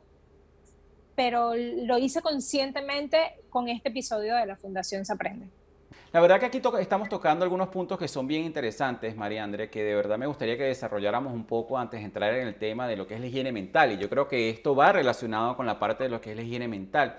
pero 1.17 1.53
lo 1.57 1.99
hice 1.99 2.23
conscientemente 2.23 3.19
con 3.51 3.69
este 3.69 3.89
episodio 3.89 4.37
de 4.37 4.47
la 4.47 4.55
Fundación 4.55 5.05
Se 5.05 5.13
Aprende. 5.13 5.49
La 6.13 6.21
verdad 6.21 6.39
que 6.39 6.47
aquí 6.47 6.63
estamos 6.79 7.09
tocando 7.09 7.43
algunos 7.45 7.71
puntos 7.71 7.99
que 7.99 8.07
son 8.07 8.29
bien 8.29 8.45
interesantes, 8.45 9.17
María 9.17 9.43
André, 9.43 9.69
que 9.69 9.83
de 9.83 9.97
verdad 9.97 10.17
me 10.17 10.29
gustaría 10.29 10.57
que 10.57 10.63
desarrolláramos 10.63 11.33
un 11.33 11.45
poco 11.45 11.77
antes 11.77 11.99
de 11.99 12.07
entrar 12.07 12.33
en 12.35 12.47
el 12.47 12.55
tema 12.55 12.87
de 12.87 12.97
lo 12.97 13.09
que 13.09 13.15
es 13.15 13.21
la 13.21 13.27
higiene 13.27 13.51
mental. 13.51 13.91
Y 13.91 13.99
yo 13.99 14.09
creo 14.09 14.29
que 14.29 14.49
esto 14.49 14.77
va 14.77 14.93
relacionado 14.93 15.57
con 15.57 15.67
la 15.67 15.81
parte 15.81 16.05
de 16.05 16.11
lo 16.11 16.21
que 16.21 16.31
es 16.31 16.37
la 16.37 16.43
higiene 16.43 16.69
mental. 16.69 17.19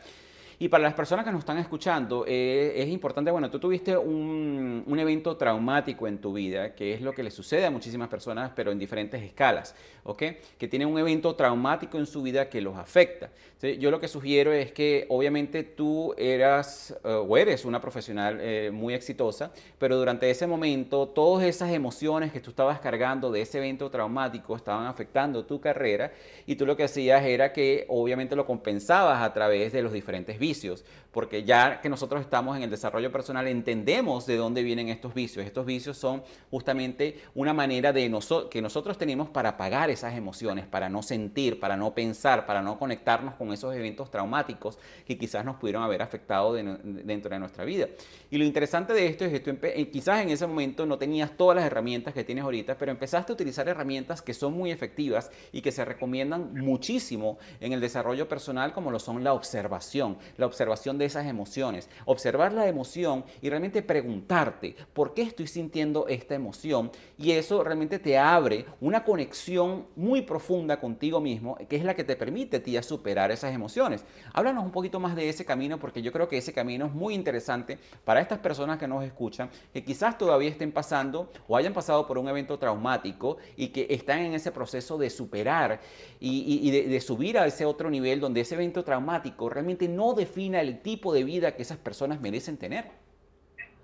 Y 0.61 0.67
para 0.67 0.83
las 0.83 0.93
personas 0.93 1.23
que 1.23 1.31
nos 1.31 1.39
están 1.39 1.57
escuchando, 1.57 2.25
eh, 2.27 2.73
es 2.75 2.89
importante, 2.89 3.31
bueno, 3.31 3.49
tú 3.49 3.59
tuviste 3.59 3.95
un, 3.95 4.83
un, 4.85 4.99
evento 4.99 5.37
traumático 5.37 6.05
en 6.05 6.17
tu 6.17 6.33
vida, 6.33 6.75
que 6.75 6.93
es 6.93 7.01
lo 7.01 7.13
que 7.13 7.23
le 7.23 7.31
sucede 7.31 7.65
a 7.65 7.71
muchísimas 7.71 8.09
personas, 8.09 8.51
pero 8.53 8.73
en 8.73 8.77
diferentes 8.77 9.23
escalas, 9.23 9.73
¿ok? 10.03 10.23
Que 10.57 10.67
tienen 10.67 10.89
un 10.89 10.99
evento 10.99 11.33
traumático 11.33 11.97
en 11.97 12.05
su 12.05 12.21
vida 12.21 12.49
que 12.49 12.59
los 12.59 12.75
afecta. 12.75 13.29
Yo 13.61 13.91
lo 13.91 13.99
que 13.99 14.07
sugiero 14.07 14.53
es 14.53 14.71
que 14.71 15.05
obviamente 15.09 15.63
tú 15.63 16.13
eras 16.17 16.97
eh, 17.03 17.09
o 17.09 17.35
eres 17.35 17.65
una 17.65 17.81
profesional 17.81 18.37
eh, 18.39 18.71
muy 18.71 18.93
exitosa, 18.93 19.51
pero 19.77 19.97
durante 19.97 20.29
ese 20.29 20.47
momento 20.47 21.09
todas 21.09 21.45
esas 21.45 21.71
emociones 21.71 22.31
que 22.31 22.39
tú 22.39 22.51
estabas 22.51 22.79
cargando 22.79 23.29
de 23.29 23.41
ese 23.41 23.57
evento 23.57 23.89
traumático 23.89 24.55
estaban 24.55 24.87
afectando 24.87 25.43
tu 25.43 25.59
carrera 25.59 26.13
y 26.45 26.55
tú 26.55 26.65
lo 26.65 26.77
que 26.77 26.85
hacías 26.85 27.25
era 27.25 27.51
que 27.51 27.85
obviamente 27.89 28.33
lo 28.37 28.45
compensabas 28.45 29.21
a 29.21 29.33
través 29.33 29.73
de 29.73 29.81
los 29.81 29.91
diferentes 29.91 30.39
vicios, 30.49 30.83
porque 31.11 31.43
ya 31.43 31.81
que 31.81 31.89
nosotros 31.89 32.21
estamos 32.21 32.55
en 32.55 32.63
el 32.63 32.69
desarrollo 32.69 33.11
personal 33.11 33.47
entendemos 33.47 34.25
de 34.25 34.37
dónde 34.37 34.63
vienen 34.63 34.89
estos 34.89 35.13
vicios. 35.13 35.45
Estos 35.45 35.65
vicios 35.65 35.97
son 35.97 36.23
justamente 36.51 37.21
una 37.33 37.53
manera 37.53 37.91
de 37.91 38.09
que 38.49 38.61
nosotros 38.61 38.97
tenemos 38.97 39.29
para 39.29 39.57
pagar 39.57 39.89
esas 39.89 40.15
emociones, 40.15 40.67
para 40.67 40.89
no 40.89 41.01
sentir, 41.01 41.59
para 41.59 41.77
no 41.77 41.93
pensar, 41.93 42.45
para 42.45 42.61
no 42.61 42.77
conectarnos 42.77 43.35
con 43.35 43.51
esos 43.51 43.75
eventos 43.75 44.11
traumáticos 44.11 44.77
que 45.05 45.17
quizás 45.17 45.43
nos 45.43 45.55
pudieron 45.55 45.83
haber 45.83 46.01
afectado 46.01 46.53
dentro 46.53 47.29
de 47.31 47.39
nuestra 47.39 47.65
vida. 47.65 47.87
Y 48.29 48.37
lo 48.37 48.43
interesante 48.43 48.93
de 48.93 49.07
esto 49.07 49.25
es 49.25 49.31
que 49.31 49.39
tú 49.39 49.57
eh, 49.63 49.89
quizás 49.89 50.21
en 50.21 50.29
ese 50.29 50.45
momento 50.45 50.85
no 50.85 50.97
tenías 50.97 51.35
todas 51.35 51.55
las 51.55 51.65
herramientas 51.65 52.13
que 52.13 52.23
tienes 52.23 52.43
ahorita, 52.43 52.77
pero 52.77 52.91
empezaste 52.91 53.31
a 53.31 53.35
utilizar 53.35 53.67
herramientas 53.67 54.21
que 54.21 54.33
son 54.33 54.53
muy 54.53 54.71
efectivas 54.71 55.31
y 55.51 55.61
que 55.61 55.71
se 55.71 55.83
recomiendan 55.83 56.53
muchísimo 56.53 57.39
en 57.59 57.73
el 57.73 57.81
desarrollo 57.81 58.27
personal, 58.27 58.73
como 58.73 58.91
lo 58.91 58.99
son 58.99 59.23
la 59.23 59.33
observación, 59.33 60.17
la 60.37 60.45
observación 60.45 60.98
de 60.99 61.05
esas 61.05 61.25
emociones, 61.25 61.89
observar 62.05 62.53
la 62.53 62.67
emoción 62.67 63.23
y 63.41 63.49
realmente 63.49 63.81
preguntarte 63.81 64.75
por 64.93 65.13
qué 65.13 65.23
estoy 65.23 65.47
sintiendo 65.47 66.07
esta 66.07 66.35
emoción 66.35 66.91
y 67.17 67.31
eso 67.31 67.63
realmente 67.63 67.97
te 67.99 68.17
abre 68.17 68.65
una 68.81 69.03
conexión 69.03 69.87
muy 69.95 70.21
profunda 70.21 70.79
contigo 70.79 71.19
mismo, 71.19 71.57
que 71.67 71.75
es 71.75 71.83
la 71.83 71.95
que 71.95 72.03
te 72.03 72.15
permite 72.15 72.57
a 72.57 72.63
ti 72.63 72.77
superar 72.83 73.31
esas 73.31 73.53
emociones. 73.53 74.03
Háblanos 74.33 74.63
un 74.63 74.71
poquito 74.71 74.99
más 74.99 75.15
de 75.15 75.29
ese 75.29 75.45
camino 75.45 75.79
porque 75.79 76.01
yo 76.01 76.11
creo 76.11 76.27
que 76.27 76.37
ese 76.37 76.53
camino 76.53 76.85
es 76.85 76.93
muy 76.93 77.13
interesante 77.13 77.77
para 78.03 78.21
estas 78.21 78.39
personas 78.39 78.77
que 78.77 78.87
nos 78.87 79.03
escuchan, 79.03 79.49
que 79.73 79.83
quizás 79.83 80.17
todavía 80.17 80.49
estén 80.49 80.71
pasando 80.71 81.31
o 81.47 81.55
hayan 81.55 81.73
pasado 81.73 82.07
por 82.07 82.17
un 82.17 82.27
evento 82.27 82.57
traumático 82.57 83.37
y 83.55 83.69
que 83.69 83.87
están 83.89 84.19
en 84.19 84.33
ese 84.33 84.51
proceso 84.51 84.97
de 84.97 85.09
superar 85.09 85.79
y, 86.19 86.71
de, 86.71 87.01
subir 87.01 87.37
a 87.37 87.45
ese 87.45 87.65
otro 87.65 87.89
nivel 87.89 88.19
donde 88.19 88.41
ese 88.41 88.55
evento 88.55 88.83
traumático 88.83 89.49
realmente 89.49 89.87
no 89.87 90.13
defina 90.13 90.61
el 90.61 90.81
tipo 90.89 91.13
de 91.13 91.23
vida 91.23 91.55
que 91.55 91.61
esas 91.61 91.77
personas 91.77 92.19
merecen 92.19 92.57
tener. 92.57 92.89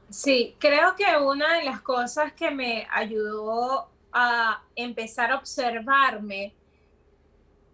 Sí, 0.09 0.55
creo 0.59 0.95
que 0.95 1.05
una 1.21 1.57
de 1.57 1.63
las 1.63 1.81
cosas 1.81 2.33
que 2.33 2.50
me 2.50 2.88
ayudó 2.91 3.91
a 4.12 4.63
empezar 4.75 5.31
a 5.31 5.38
observarme 5.38 6.55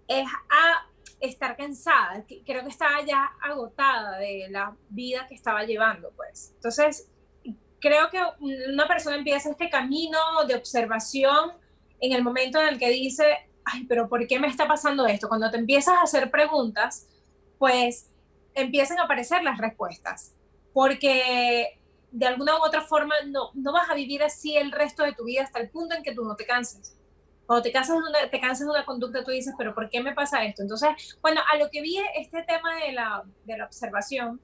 es 0.05 0.27
a 0.49 0.85
estar 1.21 1.55
cansada, 1.55 2.25
creo 2.45 2.63
que 2.63 2.69
estaba 2.69 3.05
ya 3.05 3.31
agotada 3.41 4.17
de 4.17 4.47
la 4.49 4.75
vida 4.89 5.27
que 5.29 5.35
estaba 5.35 5.63
llevando, 5.63 6.11
pues. 6.17 6.51
Entonces, 6.55 7.09
creo 7.79 8.09
que 8.09 8.19
una 8.73 8.87
persona 8.87 9.15
empieza 9.15 9.51
este 9.51 9.69
camino 9.69 10.19
de 10.45 10.55
observación 10.55 11.53
en 12.01 12.11
el 12.11 12.21
momento 12.21 12.59
en 12.59 12.67
el 12.67 12.79
que 12.79 12.89
dice, 12.89 13.25
ay, 13.63 13.85
pero 13.85 14.09
¿por 14.09 14.27
qué 14.27 14.39
me 14.39 14.47
está 14.47 14.67
pasando 14.67 15.05
esto? 15.05 15.29
Cuando 15.29 15.49
te 15.49 15.57
empiezas 15.57 15.95
a 15.95 16.01
hacer 16.01 16.29
preguntas, 16.31 17.07
pues 17.59 18.10
empiezan 18.55 18.99
a 18.99 19.03
aparecer 19.03 19.43
las 19.43 19.57
respuestas, 19.57 20.33
porque 20.73 21.79
de 22.11 22.27
alguna 22.27 22.57
u 22.57 22.63
otra 22.63 22.81
forma 22.81 23.15
no, 23.27 23.51
no 23.53 23.73
vas 23.73 23.89
a 23.89 23.95
vivir 23.95 24.23
así 24.23 24.57
el 24.57 24.71
resto 24.71 25.03
de 25.03 25.13
tu 25.13 25.25
vida 25.25 25.43
hasta 25.43 25.59
el 25.59 25.69
punto 25.69 25.95
en 25.95 26.03
que 26.03 26.13
tú 26.13 26.23
no 26.25 26.35
te 26.35 26.45
canses. 26.45 26.97
Cuando 27.45 27.63
te 27.63 27.71
cansas, 27.71 27.97
de 27.97 28.03
una, 28.09 28.29
te 28.29 28.39
cansas 28.39 28.65
de 28.65 28.71
una 28.71 28.85
conducta, 28.85 29.23
tú 29.23 29.31
dices, 29.31 29.53
pero 29.57 29.73
¿por 29.73 29.89
qué 29.89 30.01
me 30.01 30.13
pasa 30.13 30.43
esto? 30.45 30.61
Entonces, 30.61 30.89
bueno, 31.21 31.41
a 31.51 31.57
lo 31.57 31.69
que 31.69 31.81
vi 31.81 31.97
este 32.15 32.43
tema 32.43 32.75
de 32.75 32.93
la, 32.93 33.23
de 33.45 33.57
la 33.57 33.65
observación, 33.65 34.39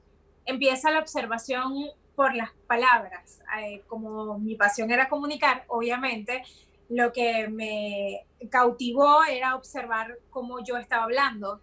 empieza 0.46 0.92
la 0.92 1.00
observación 1.00 1.74
por 2.16 2.36
las 2.36 2.50
palabras. 2.68 3.40
Eh, 3.62 3.84
como 3.88 4.40
mi 4.40 4.56
pasión 4.56 4.92
era 4.92 5.08
comunicar, 5.08 5.64
obviamente, 5.68 6.44
lo 6.90 7.14
que 7.14 7.48
me 7.48 8.26
cautivó 8.50 9.24
era 9.24 9.56
observar 9.56 10.18
cómo 10.30 10.64
yo 10.64 10.78
estaba 10.78 11.04
hablando, 11.04 11.62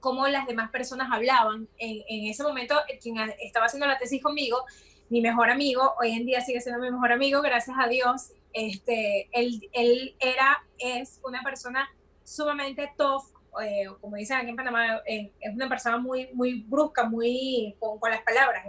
cómo 0.00 0.26
las 0.28 0.46
demás 0.46 0.70
personas 0.70 1.08
hablaban. 1.12 1.68
En, 1.78 2.02
en, 2.08 2.30
ese 2.30 2.42
momento, 2.42 2.74
quien 3.02 3.16
estaba 3.40 3.66
haciendo 3.66 3.86
la 3.86 3.98
tesis 3.98 4.22
conmigo, 4.22 4.64
mi 5.08 5.20
mejor 5.20 5.50
amigo, 5.50 5.94
hoy 6.00 6.12
en 6.12 6.26
día 6.26 6.40
sigue 6.40 6.60
siendo 6.60 6.80
mi 6.80 6.90
mejor 6.90 7.12
amigo, 7.12 7.40
gracias 7.42 7.76
a 7.78 7.88
Dios, 7.88 8.32
este, 8.52 9.28
él, 9.32 9.68
él 9.72 10.16
era, 10.18 10.64
es 10.78 11.20
una 11.22 11.42
persona 11.42 11.88
sumamente 12.24 12.90
tough, 12.96 13.24
eh, 13.62 13.86
como 14.00 14.16
dicen 14.16 14.38
aquí 14.38 14.50
en 14.50 14.56
Panamá, 14.56 15.02
eh, 15.06 15.32
es 15.40 15.54
una 15.54 15.68
persona 15.68 15.98
muy, 15.98 16.28
muy 16.32 16.62
brusca, 16.62 17.04
muy 17.04 17.76
con, 17.78 17.98
con 17.98 18.10
las 18.10 18.22
palabras. 18.22 18.66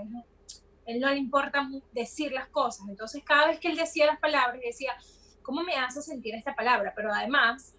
Él 0.86 1.00
no 1.00 1.10
le 1.10 1.18
importa 1.18 1.70
decir 1.92 2.32
las 2.32 2.48
cosas. 2.48 2.88
Entonces, 2.88 3.24
cada 3.24 3.48
vez 3.48 3.60
que 3.60 3.70
él 3.70 3.76
decía 3.76 4.06
las 4.06 4.20
palabras, 4.20 4.62
decía, 4.62 4.94
¿cómo 5.42 5.64
me 5.64 5.76
hace 5.76 6.02
sentir 6.02 6.36
esta 6.36 6.56
palabra? 6.56 6.94
Pero 6.96 7.14
además, 7.14 7.74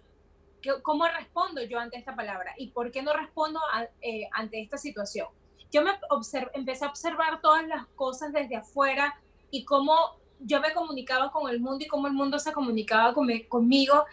¿cómo 0.81 1.05
respondo 1.07 1.61
yo 1.63 1.79
ante 1.79 1.97
esta 1.97 2.15
palabra? 2.15 2.53
¿Y 2.57 2.71
por 2.71 2.91
qué 2.91 3.01
no 3.01 3.13
respondo 3.13 3.59
eh, 4.01 4.27
ante 4.31 4.61
esta 4.61 4.77
situación? 4.77 5.27
Yo 5.71 5.83
me 5.83 5.91
empecé 6.53 6.85
a 6.85 6.89
observar 6.89 7.41
todas 7.41 7.67
las 7.67 7.85
cosas 7.87 8.33
desde 8.33 8.55
afuera 8.55 9.19
y 9.51 9.65
cómo 9.65 9.93
yo 10.39 10.61
me 10.61 10.73
comunicaba 10.73 11.31
con 11.31 11.49
el 11.49 11.59
mundo 11.59 11.85
y 11.85 11.87
cómo 11.87 12.07
el 12.07 12.13
mundo 12.13 12.39
se 12.39 12.53
comunicaba 12.53 13.13
conmigo 13.13 14.05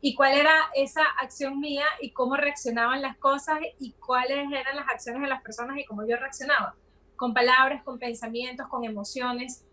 y 0.00 0.14
cuál 0.14 0.34
era 0.34 0.54
esa 0.74 1.02
acción 1.20 1.60
mía 1.60 1.84
y 2.00 2.10
cómo 2.10 2.36
reaccionaban 2.36 3.02
las 3.02 3.16
cosas 3.16 3.58
y 3.78 3.92
cuáles 3.92 4.50
eran 4.52 4.76
las 4.76 4.88
acciones 4.88 5.22
de 5.22 5.28
las 5.28 5.42
personas 5.42 5.78
y 5.78 5.84
cómo 5.84 6.06
yo 6.06 6.16
reaccionaba, 6.16 6.74
con 7.16 7.34
palabras, 7.34 7.82
con 7.82 7.98
pensamientos, 7.98 8.68
con 8.68 8.84
emociones. 8.84 9.64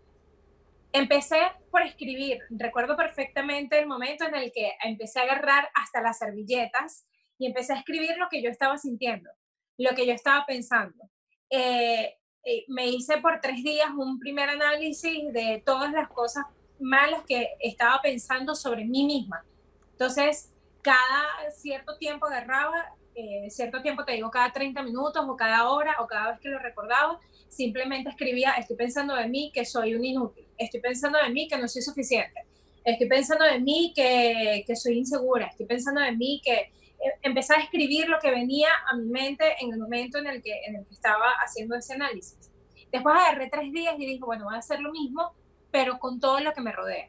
Empecé 0.96 1.40
por 1.70 1.82
escribir, 1.82 2.38
recuerdo 2.48 2.96
perfectamente 2.96 3.78
el 3.78 3.86
momento 3.86 4.24
en 4.24 4.34
el 4.34 4.50
que 4.50 4.72
empecé 4.82 5.20
a 5.20 5.24
agarrar 5.24 5.68
hasta 5.74 6.00
las 6.00 6.18
servilletas 6.18 7.06
y 7.38 7.46
empecé 7.46 7.74
a 7.74 7.78
escribir 7.80 8.16
lo 8.16 8.28
que 8.30 8.40
yo 8.42 8.48
estaba 8.48 8.78
sintiendo, 8.78 9.30
lo 9.76 9.94
que 9.94 10.06
yo 10.06 10.14
estaba 10.14 10.46
pensando. 10.46 11.04
eh, 11.50 12.14
eh, 12.48 12.64
me 12.68 12.86
hice 12.86 13.18
por 13.18 13.40
tres 13.40 13.62
días 13.62 13.90
un 13.94 14.18
primer 14.20 14.48
análisis 14.48 15.32
de 15.32 15.62
todas 15.66 15.92
las 15.92 16.08
cosas 16.08 16.44
malas 16.80 17.24
que 17.26 17.48
estaba 17.60 18.00
pensando 18.00 18.54
sobre 18.54 18.84
mí 18.84 19.04
misma. 19.04 19.44
Entonces, 19.90 20.54
cada 20.80 21.50
cierto 21.50 21.98
tiempo 21.98 22.26
agarraba, 22.26 22.94
eh, 23.16 23.50
cierto 23.50 23.82
tiempo 23.82 24.04
te 24.04 24.12
digo, 24.12 24.30
cada 24.30 24.52
30 24.52 24.82
minutos 24.82 25.26
o 25.28 25.36
cada 25.36 25.68
hora 25.68 25.96
o 26.00 26.06
cada 26.06 26.30
vez 26.30 26.40
que 26.40 26.48
lo 26.48 26.58
recordaba, 26.58 27.18
simplemente 27.48 28.10
escribía, 28.10 28.52
estoy 28.52 28.76
pensando 28.76 29.14
de 29.14 29.28
mí 29.28 29.50
que 29.52 29.64
soy 29.64 29.94
un 29.94 30.04
inútil, 30.04 30.45
estoy 30.58 30.80
pensando 30.80 31.18
de 31.18 31.30
mí 31.30 31.48
que 31.48 31.58
no 31.58 31.68
soy 31.68 31.82
suficiente, 31.82 32.42
estoy 32.84 33.08
pensando 33.08 33.44
de 33.44 33.60
mí 33.60 33.92
que, 33.94 34.64
que 34.66 34.76
soy 34.76 34.98
insegura, 34.98 35.46
estoy 35.46 35.66
pensando 35.66 36.00
de 36.00 36.12
mí 36.12 36.40
que 36.44 36.54
eh, 36.54 37.12
empecé 37.22 37.54
a 37.54 37.58
escribir 37.58 38.08
lo 38.08 38.18
que 38.20 38.30
venía 38.30 38.68
a 38.90 38.96
mi 38.96 39.06
mente 39.06 39.44
en 39.60 39.72
el 39.72 39.78
momento 39.78 40.18
en 40.18 40.26
el 40.26 40.42
que, 40.42 40.52
en 40.66 40.76
el 40.76 40.86
que 40.86 40.94
estaba 40.94 41.32
haciendo 41.44 41.76
ese 41.76 41.94
análisis. 41.94 42.50
Después 42.90 43.14
agarré 43.14 43.48
tres 43.50 43.72
días 43.72 43.94
y 43.98 44.06
dije, 44.06 44.24
bueno, 44.24 44.44
voy 44.44 44.54
a 44.54 44.58
hacer 44.58 44.80
lo 44.80 44.92
mismo, 44.92 45.34
pero 45.70 45.98
con 45.98 46.20
todo 46.20 46.40
lo 46.40 46.52
que 46.52 46.60
me 46.60 46.72
rodea. 46.72 47.08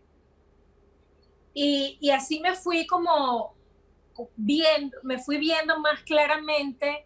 Y, 1.53 1.97
y 2.01 2.09
así 2.09 2.39
me 2.39 2.55
fui 2.55 2.85
como 2.85 3.55
viendo, 4.35 4.97
me 5.03 5.19
fui 5.19 5.37
viendo 5.37 5.79
más 5.79 6.01
claramente 6.03 7.05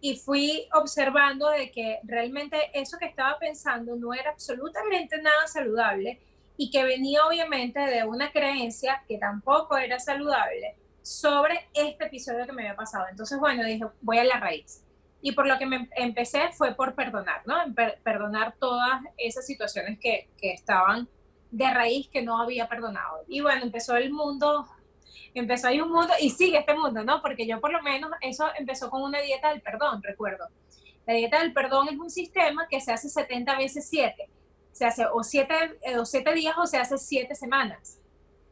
y 0.00 0.16
fui 0.16 0.68
observando 0.74 1.48
de 1.50 1.70
que 1.70 1.98
realmente 2.04 2.70
eso 2.72 2.98
que 2.98 3.06
estaba 3.06 3.38
pensando 3.38 3.96
no 3.96 4.14
era 4.14 4.30
absolutamente 4.30 5.20
nada 5.20 5.46
saludable 5.46 6.20
y 6.56 6.70
que 6.70 6.84
venía 6.84 7.24
obviamente 7.26 7.80
de 7.80 8.04
una 8.04 8.30
creencia 8.30 9.02
que 9.08 9.18
tampoco 9.18 9.76
era 9.76 9.98
saludable 9.98 10.76
sobre 11.02 11.68
este 11.72 12.06
episodio 12.06 12.46
que 12.46 12.52
me 12.52 12.62
había 12.62 12.76
pasado. 12.76 13.06
Entonces, 13.10 13.38
bueno, 13.38 13.64
dije, 13.64 13.86
voy 14.00 14.18
a 14.18 14.24
la 14.24 14.38
raíz. 14.38 14.84
Y 15.20 15.32
por 15.32 15.46
lo 15.46 15.58
que 15.58 15.66
me 15.66 15.88
empecé 15.96 16.50
fue 16.52 16.74
por 16.74 16.94
perdonar, 16.94 17.42
¿no? 17.46 17.54
perdonar 18.04 18.54
todas 18.58 19.02
esas 19.16 19.46
situaciones 19.46 19.98
que, 19.98 20.28
que 20.36 20.52
estaban 20.52 21.08
de 21.50 21.70
raíz 21.72 22.08
que 22.08 22.22
no 22.22 22.40
había 22.40 22.68
perdonado. 22.68 23.24
Y 23.26 23.40
bueno, 23.40 23.62
empezó 23.62 23.96
el 23.96 24.12
mundo 24.12 24.68
empezó 25.38 25.68
ahí 25.68 25.80
un 25.80 25.90
mundo 25.90 26.12
y 26.20 26.30
sigue 26.30 26.58
este 26.58 26.74
mundo, 26.74 27.04
¿no? 27.04 27.20
Porque 27.22 27.46
yo 27.46 27.60
por 27.60 27.72
lo 27.72 27.82
menos 27.82 28.10
eso 28.20 28.46
empezó 28.58 28.90
con 28.90 29.02
una 29.02 29.20
dieta 29.20 29.50
del 29.50 29.60
perdón, 29.60 30.02
recuerdo. 30.02 30.48
La 31.06 31.14
dieta 31.14 31.40
del 31.40 31.52
perdón 31.52 31.88
es 31.88 31.98
un 31.98 32.10
sistema 32.10 32.68
que 32.68 32.80
se 32.80 32.92
hace 32.92 33.08
70 33.08 33.56
veces 33.56 33.88
7. 33.88 34.28
Se 34.72 34.84
hace 34.84 35.06
o 35.06 35.22
7 35.22 35.78
eh, 35.82 35.98
o 35.98 36.04
siete 36.04 36.34
días 36.34 36.54
o 36.58 36.66
se 36.66 36.76
hace 36.76 36.98
7 36.98 37.34
semanas. 37.34 37.98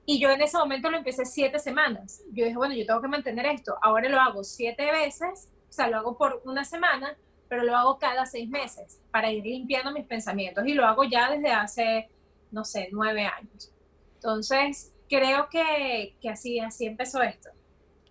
Y 0.07 0.19
yo 0.21 0.31
en 0.31 0.41
ese 0.41 0.57
momento 0.57 0.91
lo 0.91 0.97
empecé 0.97 1.27
7 1.27 1.59
semanas. 1.59 2.23
Yo 2.33 2.45
dije, 2.45 2.57
bueno, 2.57 2.75
yo 2.75 2.87
tengo 2.87 3.03
que 3.03 3.09
mantener 3.09 3.47
esto. 3.47 3.77
Ahora 3.83 4.09
lo 4.09 4.19
hago 4.19 4.43
7 4.43 4.91
veces, 4.91 5.51
o 5.69 5.73
sea, 5.73 5.89
lo 5.89 5.99
hago 5.99 6.17
por 6.17 6.41
una 6.47 6.65
semana, 6.65 7.17
pero 7.49 7.63
lo 7.63 7.77
hago 7.77 7.99
cada 7.99 8.25
6 8.25 8.49
meses 8.49 9.01
para 9.11 9.31
ir 9.31 9.45
limpiando 9.45 9.93
mis 9.93 10.07
pensamientos. 10.07 10.67
Y 10.67 10.75
lo 10.75 10.87
hago 10.87 11.05
ya 11.05 11.31
desde 11.31 11.51
hace, 11.51 12.09
no 12.53 12.65
sé, 12.65 12.89
9 12.91 13.27
años. 13.27 13.73
Entonces, 14.15 14.93
creo 15.09 15.49
que, 15.51 16.17
que 16.21 16.29
así, 16.29 16.59
así 16.61 16.87
empezó 16.87 17.23
esto. 17.23 17.51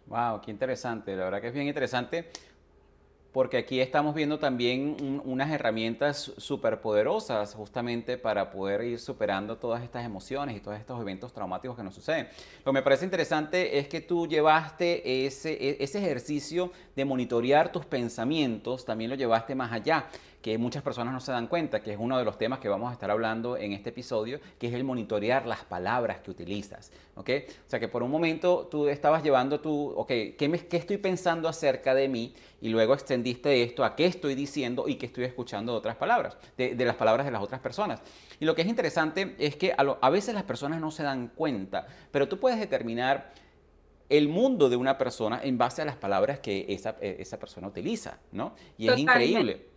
Wow, 0.05 0.41
qué 0.41 0.51
interesante. 0.51 1.15
La 1.15 1.25
verdad 1.25 1.41
que 1.41 1.47
es 1.47 1.53
bien 1.53 1.67
interesante 1.67 2.29
porque 3.35 3.57
aquí 3.57 3.81
estamos 3.81 4.15
viendo 4.15 4.39
también 4.39 5.21
unas 5.25 5.51
herramientas 5.51 6.31
súper 6.37 6.79
poderosas 6.79 7.53
justamente 7.53 8.17
para 8.17 8.49
poder 8.49 8.85
ir 8.85 8.97
superando 8.97 9.57
todas 9.57 9.83
estas 9.83 10.05
emociones 10.05 10.55
y 10.55 10.61
todos 10.61 10.79
estos 10.79 11.01
eventos 11.01 11.33
traumáticos 11.33 11.75
que 11.75 11.83
nos 11.83 11.93
suceden. 11.93 12.29
Lo 12.59 12.71
que 12.71 12.75
me 12.75 12.81
parece 12.81 13.03
interesante 13.03 13.77
es 13.77 13.89
que 13.89 13.99
tú 13.99 14.25
llevaste 14.25 15.25
ese, 15.25 15.51
e, 15.51 15.83
ese 15.83 15.99
ejercicio 15.99 16.71
de 16.95 17.03
monitorear 17.03 17.73
tus 17.73 17.85
pensamientos, 17.85 18.85
también 18.85 19.09
lo 19.09 19.17
llevaste 19.17 19.53
más 19.53 19.73
allá 19.73 20.07
que 20.45 20.59
muchas 20.59 20.83
personas 20.83 21.11
no 21.11 21.19
se 21.19 21.31
dan 21.31 21.47
cuenta, 21.47 21.81
que 21.81 21.91
es 21.91 21.97
uno 21.99 22.19
de 22.19 22.23
los 22.23 22.37
temas 22.37 22.59
que 22.59 22.69
vamos 22.69 22.91
a 22.91 22.93
estar 22.93 23.09
hablando 23.09 23.57
en 23.57 23.73
este 23.73 23.89
episodio, 23.89 24.39
que 24.59 24.67
es 24.67 24.75
el 24.75 24.83
monitorear 24.83 25.47
las 25.47 25.65
palabras 25.65 26.19
que 26.19 26.29
utilizas. 26.29 26.91
¿ok? 27.15 27.29
O 27.65 27.69
sea 27.69 27.79
que 27.79 27.87
por 27.87 28.03
un 28.03 28.11
momento 28.11 28.67
tú 28.69 28.87
estabas 28.87 29.23
llevando 29.23 29.59
tu, 29.59 29.89
ok, 29.95 30.07
¿qué, 30.37 30.47
me, 30.47 30.59
qué 30.59 30.77
estoy 30.77 30.97
pensando 30.97 31.49
acerca 31.49 31.95
de 31.95 32.07
mí? 32.07 32.35
Y 32.65 32.69
luego 32.69 32.95
extendiste 32.95 33.61
esto 33.61 33.85
a 33.85 33.95
qué 33.95 34.07
estoy 34.07 34.33
diciendo 34.33 34.85
y 34.87 34.95
qué 34.95 35.05
estoy 35.05 35.25
escuchando 35.25 35.73
de 35.73 35.77
otras 35.77 35.97
palabras, 35.97 36.35
de, 36.57 36.73
las 36.83 36.95
palabras 36.95 37.23
de 37.23 37.31
las 37.31 37.43
otras 37.43 37.61
personas. 37.61 38.01
Y 38.39 38.45
lo 38.45 38.55
que 38.55 38.63
es 38.63 38.67
interesante 38.67 39.35
es 39.37 39.55
que 39.55 39.73
a, 39.73 39.81
a 40.01 40.09
veces 40.09 40.33
las 40.33 40.45
personas 40.45 40.81
no 40.81 40.89
se 40.89 41.03
dan 41.03 41.27
cuenta, 41.27 41.85
pero 42.09 42.27
tú 42.27 42.39
puedes 42.39 42.59
determinar 42.59 43.31
el 44.09 44.29
mundo 44.29 44.67
de 44.67 44.77
una 44.77 44.97
persona 44.97 45.41
en 45.43 45.59
base 45.59 45.83
a 45.83 45.85
las 45.85 45.95
palabras 45.95 46.39
que 46.39 46.65
esa, 46.69 46.95
esa 47.01 47.37
persona 47.37 47.67
utiliza, 47.67 48.17
¿no? 48.31 48.55
Y 48.79 48.89
es 48.89 48.97
increíble. 48.97 49.67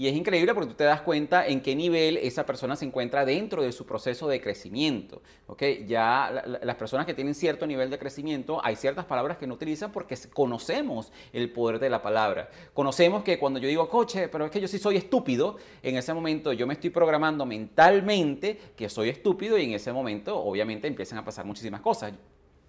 Y 0.00 0.06
es 0.06 0.14
increíble 0.14 0.54
porque 0.54 0.68
tú 0.68 0.76
te 0.76 0.84
das 0.84 1.00
cuenta 1.00 1.44
en 1.44 1.60
qué 1.60 1.74
nivel 1.74 2.18
esa 2.18 2.46
persona 2.46 2.76
se 2.76 2.84
encuentra 2.84 3.24
dentro 3.24 3.64
de 3.64 3.72
su 3.72 3.84
proceso 3.84 4.28
de 4.28 4.40
crecimiento. 4.40 5.22
¿okay? 5.48 5.86
Ya 5.88 6.44
las 6.62 6.76
personas 6.76 7.04
que 7.04 7.14
tienen 7.14 7.34
cierto 7.34 7.66
nivel 7.66 7.90
de 7.90 7.98
crecimiento, 7.98 8.64
hay 8.64 8.76
ciertas 8.76 9.06
palabras 9.06 9.38
que 9.38 9.48
no 9.48 9.54
utilizan 9.54 9.90
porque 9.90 10.16
conocemos 10.32 11.12
el 11.32 11.50
poder 11.50 11.80
de 11.80 11.90
la 11.90 12.00
palabra. 12.00 12.48
Conocemos 12.74 13.24
que 13.24 13.40
cuando 13.40 13.58
yo 13.58 13.66
digo 13.66 13.88
coche, 13.88 14.28
pero 14.28 14.44
es 14.44 14.52
que 14.52 14.60
yo 14.60 14.68
sí 14.68 14.78
soy 14.78 14.98
estúpido, 14.98 15.56
en 15.82 15.96
ese 15.96 16.14
momento 16.14 16.52
yo 16.52 16.64
me 16.68 16.74
estoy 16.74 16.90
programando 16.90 17.44
mentalmente 17.44 18.56
que 18.76 18.88
soy 18.88 19.08
estúpido 19.08 19.58
y 19.58 19.64
en 19.64 19.72
ese 19.72 19.92
momento 19.92 20.38
obviamente 20.38 20.86
empiezan 20.86 21.18
a 21.18 21.24
pasar 21.24 21.44
muchísimas 21.44 21.80
cosas. 21.80 22.12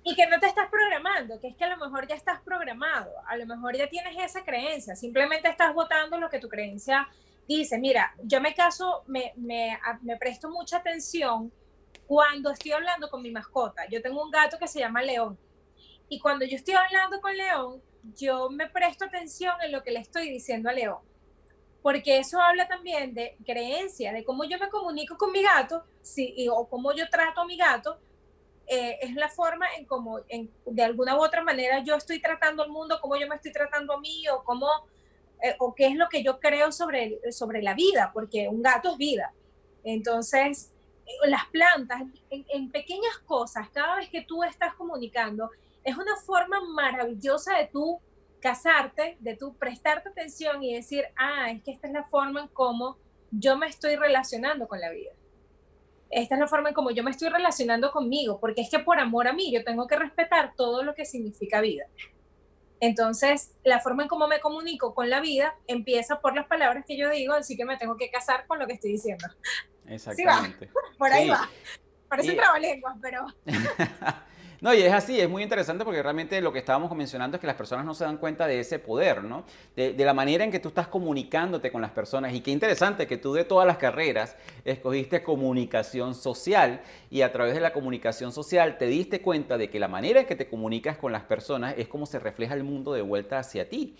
Y 0.09 0.15
que 0.15 0.25
no 0.25 0.39
te 0.39 0.47
estás 0.47 0.67
programando, 0.69 1.39
que 1.39 1.49
es 1.49 1.55
que 1.55 1.65
a 1.65 1.69
lo 1.69 1.77
mejor 1.77 2.07
ya 2.07 2.15
estás 2.15 2.41
programado, 2.41 3.11
a 3.27 3.37
lo 3.37 3.45
mejor 3.45 3.77
ya 3.77 3.87
tienes 3.87 4.17
esa 4.17 4.43
creencia, 4.43 4.95
simplemente 4.95 5.47
estás 5.47 5.71
votando 5.71 6.17
lo 6.17 6.31
que 6.31 6.39
tu 6.39 6.49
creencia 6.49 7.07
dice. 7.47 7.77
Mira, 7.77 8.15
yo 8.23 8.41
me 8.41 8.55
caso, 8.55 9.03
me, 9.05 9.33
me, 9.35 9.77
me 10.01 10.17
presto 10.17 10.49
mucha 10.49 10.77
atención 10.77 11.53
cuando 12.07 12.49
estoy 12.49 12.71
hablando 12.71 13.07
con 13.11 13.21
mi 13.21 13.29
mascota. 13.29 13.87
Yo 13.87 14.01
tengo 14.01 14.23
un 14.23 14.31
gato 14.31 14.57
que 14.57 14.67
se 14.67 14.79
llama 14.79 15.03
León. 15.03 15.37
Y 16.09 16.19
cuando 16.19 16.43
yo 16.43 16.55
estoy 16.55 16.73
hablando 16.73 17.21
con 17.21 17.37
León, 17.37 17.79
yo 18.17 18.49
me 18.49 18.67
presto 18.67 19.05
atención 19.05 19.53
en 19.61 19.71
lo 19.71 19.83
que 19.83 19.91
le 19.91 19.99
estoy 19.99 20.27
diciendo 20.27 20.69
a 20.69 20.73
León. 20.73 21.01
Porque 21.83 22.17
eso 22.17 22.41
habla 22.41 22.67
también 22.67 23.13
de 23.13 23.37
creencia, 23.45 24.11
de 24.11 24.23
cómo 24.23 24.43
yo 24.43 24.57
me 24.57 24.69
comunico 24.69 25.19
con 25.19 25.31
mi 25.31 25.43
gato, 25.43 25.83
sí, 26.01 26.47
o 26.51 26.67
cómo 26.67 26.93
yo 26.93 27.07
trato 27.11 27.41
a 27.41 27.45
mi 27.45 27.57
gato, 27.57 27.99
eh, 28.71 28.99
es 29.01 29.15
la 29.15 29.29
forma 29.29 29.65
en 29.75 29.85
cómo, 29.85 30.19
de 30.19 30.83
alguna 30.83 31.17
u 31.17 31.23
otra 31.23 31.43
manera, 31.43 31.83
yo 31.83 31.95
estoy 31.95 32.21
tratando 32.21 32.61
al 32.61 32.69
mundo, 32.69 32.99
cómo 33.01 33.15
yo 33.15 33.27
me 33.27 33.35
estoy 33.35 33.51
tratando 33.51 33.93
a 33.93 33.99
mí, 33.99 34.27
o 34.29 34.43
cómo, 34.43 34.67
eh, 35.41 35.55
o 35.57 35.73
qué 35.73 35.87
es 35.87 35.95
lo 35.95 36.07
que 36.07 36.21
yo 36.21 36.39
creo 36.39 36.71
sobre, 36.71 37.19
sobre 37.31 37.63
la 37.63 37.73
vida, 37.73 38.11
porque 38.13 38.47
un 38.47 38.61
gato 38.61 38.91
es 38.91 38.97
vida. 38.97 39.33
Entonces, 39.83 40.71
las 41.25 41.47
plantas, 41.47 42.03
en, 42.29 42.69
pequeñas 42.69 43.17
cosas, 43.25 43.67
cada 43.69 43.95
vez 43.95 44.07
que 44.09 44.21
tú 44.21 44.43
estás 44.43 44.75
comunicando, 44.75 45.49
es 45.83 45.97
una 45.97 46.15
forma 46.17 46.61
maravillosa 46.61 47.57
de 47.57 47.65
tú 47.65 47.99
casarte, 48.39 49.17
de 49.19 49.35
tú 49.35 49.55
prestarte 49.55 50.09
atención 50.09 50.61
y 50.61 50.75
decir, 50.75 51.05
ah, 51.17 51.49
es 51.49 51.63
que 51.63 51.71
esta 51.71 51.87
es 51.87 51.93
la 51.93 52.03
forma 52.03 52.41
en 52.41 52.47
cómo 52.49 52.97
yo 53.31 53.57
me 53.57 53.65
estoy 53.65 53.95
relacionando 53.95 54.67
con 54.67 54.79
la 54.79 54.91
vida 54.91 55.11
esta 56.09 56.35
es 56.35 56.39
la 56.39 56.47
forma 56.47 56.69
en 56.69 56.75
cómo 56.75 56.91
yo 56.91 57.03
me 57.03 57.11
estoy 57.11 57.29
relacionando 57.29 57.91
conmigo, 57.91 58.39
porque 58.39 58.61
es 58.61 58.69
que 58.69 58.79
por 58.79 58.99
amor 58.99 59.27
a 59.27 59.33
mí 59.33 59.51
yo 59.51 59.63
tengo 59.63 59.87
que 59.87 59.95
respetar 59.95 60.53
todo 60.55 60.83
lo 60.83 60.95
que 60.95 61.05
significa 61.05 61.61
vida. 61.61 61.85
Entonces, 62.81 63.51
la 63.63 63.79
forma 63.79 64.03
en 64.03 64.09
cómo 64.09 64.27
me 64.27 64.39
comunico 64.39 64.95
con 64.95 65.09
la 65.09 65.19
vida 65.19 65.55
empieza 65.67 66.21
por 66.21 66.35
las 66.35 66.47
palabras 66.47 66.85
que 66.87 66.97
yo 66.97 67.09
digo, 67.09 67.33
así 67.33 67.57
que 67.57 67.65
me 67.65 67.77
tengo 67.77 67.97
que 67.97 68.09
casar 68.09 68.47
con 68.47 68.57
lo 68.57 68.67
que 68.67 68.73
estoy 68.73 68.93
diciendo. 68.93 69.27
Exactamente. 69.87 70.69
Por 70.97 71.11
ahí 71.11 71.29
va. 71.29 71.49
Parece 72.09 72.31
un 72.31 72.37
trabalenguas, 72.37 72.95
pero... 73.01 73.25
No, 74.61 74.73
y 74.73 74.81
es 74.81 74.91
así, 74.91 75.17
es 75.21 75.29
muy 75.29 75.41
interesante 75.41 75.85
porque 75.85 76.03
realmente 76.03 76.41
lo 76.41 76.51
que 76.51 76.59
estábamos 76.59 76.93
mencionando 76.93 77.37
es 77.37 77.41
que 77.41 77.47
las 77.47 77.55
personas 77.55 77.85
no 77.85 77.93
se 77.93 78.03
dan 78.03 78.17
cuenta 78.17 78.45
de 78.45 78.59
ese 78.59 78.77
poder, 78.77 79.23
¿no? 79.23 79.45
De, 79.73 79.93
la 79.97 80.13
manera 80.13 80.43
en 80.43 80.51
que 80.51 80.59
tú 80.59 80.67
estás 80.67 80.89
comunicándote 80.89 81.71
con 81.71 81.81
las 81.81 81.91
personas. 81.91 82.33
Y 82.33 82.41
qué 82.41 82.51
interesante 82.51 83.07
que 83.07 83.17
tú 83.17 83.33
de 83.33 83.45
todas 83.45 83.65
las 83.65 83.77
carreras 83.77 84.35
escogiste 84.65 85.23
comunicación 85.23 86.13
social 86.13 86.81
y 87.09 87.21
a 87.21 87.31
través 87.31 87.53
de 87.53 87.61
la 87.61 87.71
comunicación 87.71 88.33
social 88.33 88.77
te 88.77 88.87
diste 88.87 89.21
cuenta 89.21 89.57
de 89.57 89.69
que 89.69 89.79
la 89.79 89.87
manera 89.87 90.19
en 90.19 90.25
que 90.25 90.35
te 90.35 90.49
comunicas 90.49 90.97
con 90.97 91.13
las 91.13 91.23
personas 91.23 91.75
es 91.77 91.87
como 91.87 92.05
se 92.05 92.19
refleja 92.19 92.53
el 92.53 92.65
mundo 92.65 92.91
de 92.91 93.01
vuelta 93.01 93.39
hacia 93.39 93.69
ti. 93.69 93.95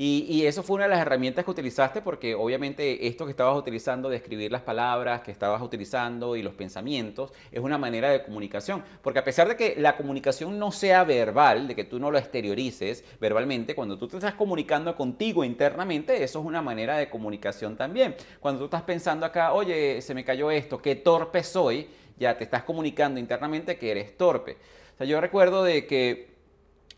Y, 0.00 0.46
eso 0.46 0.62
fue 0.62 0.76
una 0.76 0.84
de 0.84 0.90
las 0.90 1.00
herramientas 1.00 1.44
que 1.44 1.50
utilizaste 1.50 2.02
porque 2.02 2.32
obviamente 2.32 3.08
esto 3.08 3.24
que 3.24 3.32
estabas 3.32 3.58
utilizando 3.58 4.08
de 4.08 4.14
escribir 4.14 4.52
las 4.52 4.62
palabras 4.62 5.22
que 5.22 5.32
estabas 5.32 5.60
utilizando 5.60 6.36
y 6.36 6.42
los 6.42 6.54
pensamientos 6.54 7.32
es 7.50 7.58
una 7.58 7.78
manera 7.78 8.10
de 8.10 8.22
comunicación. 8.22 8.84
Porque 9.02 9.18
a 9.18 9.24
pesar 9.24 9.48
de 9.48 9.56
que 9.56 9.74
la 9.76 9.96
comunicación 9.96 10.56
no 10.56 10.70
sea 10.70 11.02
verbal, 11.02 11.66
de 11.66 11.74
que 11.74 11.82
tú 11.82 11.98
no 11.98 12.12
lo 12.12 12.18
exteriorices 12.18 13.02
verbalmente, 13.20 13.74
cuando 13.74 13.98
tú 13.98 14.06
te 14.06 14.18
estás 14.18 14.34
comunicando 14.34 14.94
contigo 14.94 15.42
internamente, 15.42 16.22
eso 16.22 16.38
es 16.38 16.46
una 16.46 16.62
manera 16.62 16.96
de 16.96 17.10
comunicación 17.10 17.76
también. 17.76 18.14
Cuando 18.38 18.60
tú 18.60 18.66
estás 18.66 18.82
pensando 18.82 19.26
acá, 19.26 19.52
oye, 19.52 20.00
se 20.00 20.14
me 20.14 20.24
cayó 20.24 20.52
esto, 20.52 20.80
qué 20.80 20.94
torpe 20.94 21.42
soy, 21.42 21.88
ya 22.16 22.38
te 22.38 22.44
estás 22.44 22.62
comunicando 22.62 23.18
internamente 23.18 23.76
que 23.76 23.90
eres 23.90 24.16
torpe. 24.16 24.58
O 24.94 24.98
sea, 24.98 25.08
yo 25.08 25.20
recuerdo 25.20 25.64
de 25.64 25.88
que 25.88 26.37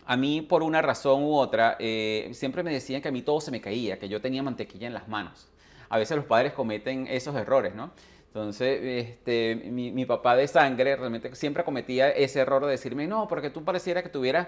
a 0.07 0.17
mí 0.17 0.43
por 0.43 0.63
una 0.63 0.83
razón 0.83 1.23
u 1.23 1.35
otra, 1.35 1.77
eh, 1.79 2.31
siempre 2.33 2.63
me 2.63 2.73
decían 2.73 3.01
que 3.03 3.09
a 3.09 3.13
mí 3.13 3.23
todo 3.23 3.41
se 3.41 3.51
me 3.51 3.61
caía, 3.61 3.99
que 3.99 4.09
yo 4.09 4.21
tenía 4.21 4.43
mantequilla 4.43 4.87
en 4.87 4.95
las 4.95 5.09
manos. 5.09 5.49
A 5.89 5.99
veces 5.99 6.17
los 6.17 6.27
padres 6.27 6.53
cometen 6.53 7.07
esos 7.09 7.35
errores, 7.37 7.75
¿no? 7.75 7.91
Entonces, 8.29 8.81
este, 8.83 9.57
mi, 9.57 10.05
papá 10.05 10.37
de 10.37 10.47
sangre 10.47 10.95
realmente 10.95 11.35
siempre 11.35 11.65
cometía 11.65 12.11
ese 12.11 12.39
error 12.39 12.65
de 12.65 12.71
decirme, 12.71 13.09
no, 13.09 13.27
porque 13.27 13.51
tú 13.51 13.65
pareciera 13.65 14.05
que 14.05 14.09
tuvieras, 14.09 14.47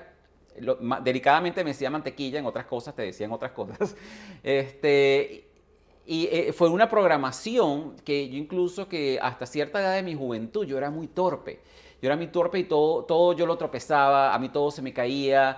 delicadamente 1.02 1.64
me 1.64 1.70
decía 1.70 1.90
mantequilla, 1.90 2.38
en 2.38 2.46
otras 2.46 2.66
cosas 2.66 2.94
te 2.94 3.02
decían 3.02 3.32
otras 3.32 3.50
cosas. 3.50 3.96
Este, 4.44 5.48
y 6.06 6.28
eh, 6.30 6.52
fue 6.52 6.68
una 6.68 6.88
programación 6.88 7.96
que 8.04 8.28
yo 8.28 8.36
incluso 8.36 8.88
que 8.88 9.18
hasta 9.20 9.46
cierta 9.46 9.80
edad 9.80 9.94
de 9.94 10.02
mi 10.04 10.14
juventud 10.14 10.64
yo 10.64 10.78
era 10.78 10.90
muy 10.90 11.08
torpe. 11.08 11.60
Yo 12.02 12.08
era 12.08 12.16
muy 12.16 12.26
torpe 12.26 12.58
y 12.58 12.64
todo, 12.64 13.04
todo 13.04 13.32
yo 13.32 13.46
lo 13.46 13.56
tropezaba, 13.56 14.34
a 14.34 14.38
mí 14.40 14.48
todo 14.48 14.72
se 14.72 14.82
me 14.82 14.92
caía, 14.92 15.56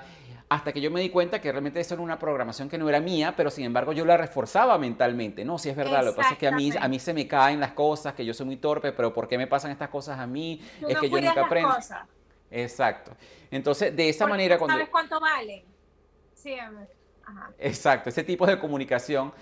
hasta 0.50 0.74
que 0.74 0.80
yo 0.82 0.90
me 0.90 1.00
di 1.00 1.08
cuenta 1.08 1.40
que 1.40 1.50
realmente 1.50 1.80
eso 1.80 1.94
era 1.94 2.02
una 2.02 2.18
programación 2.18 2.68
que 2.68 2.76
no 2.76 2.86
era 2.86 3.00
mía, 3.00 3.32
pero 3.34 3.50
sin 3.50 3.64
embargo 3.64 3.94
yo 3.94 4.04
la 4.04 4.18
reforzaba 4.18 4.76
mentalmente. 4.76 5.42
No, 5.42 5.58
si 5.58 5.70
es 5.70 5.76
verdad, 5.76 6.04
lo 6.04 6.12
que 6.12 6.18
pasa 6.18 6.34
es 6.34 6.38
que 6.38 6.46
a 6.46 6.52
mí, 6.52 6.70
a 6.78 6.86
mí 6.86 6.98
se 6.98 7.14
me 7.14 7.26
caen 7.26 7.60
las 7.60 7.72
cosas, 7.72 8.12
que 8.12 8.26
yo 8.26 8.34
soy 8.34 8.44
muy 8.44 8.58
torpe, 8.58 8.92
pero 8.92 9.14
¿por 9.14 9.26
qué 9.26 9.38
me 9.38 9.46
pasan 9.46 9.70
estas 9.70 9.88
cosas 9.88 10.18
a 10.18 10.26
mí? 10.26 10.60
es 10.86 10.98
que 10.98 11.08
yo 11.08 11.18
nunca 11.18 11.46
aprendo. 11.46 11.74
Cosas. 11.74 12.06
Exacto. 12.50 13.16
Entonces, 13.50 13.96
de 13.96 14.10
esa 14.10 14.26
manera... 14.26 14.58
Cuando... 14.58 14.74
¿Sabes 14.74 14.90
cuánto 14.90 15.18
valen? 15.18 15.64
Sí, 16.34 16.56
Ajá. 17.26 17.50
Exacto, 17.58 18.10
ese 18.10 18.22
tipo 18.22 18.46
de 18.46 18.58
comunicación 18.58 19.32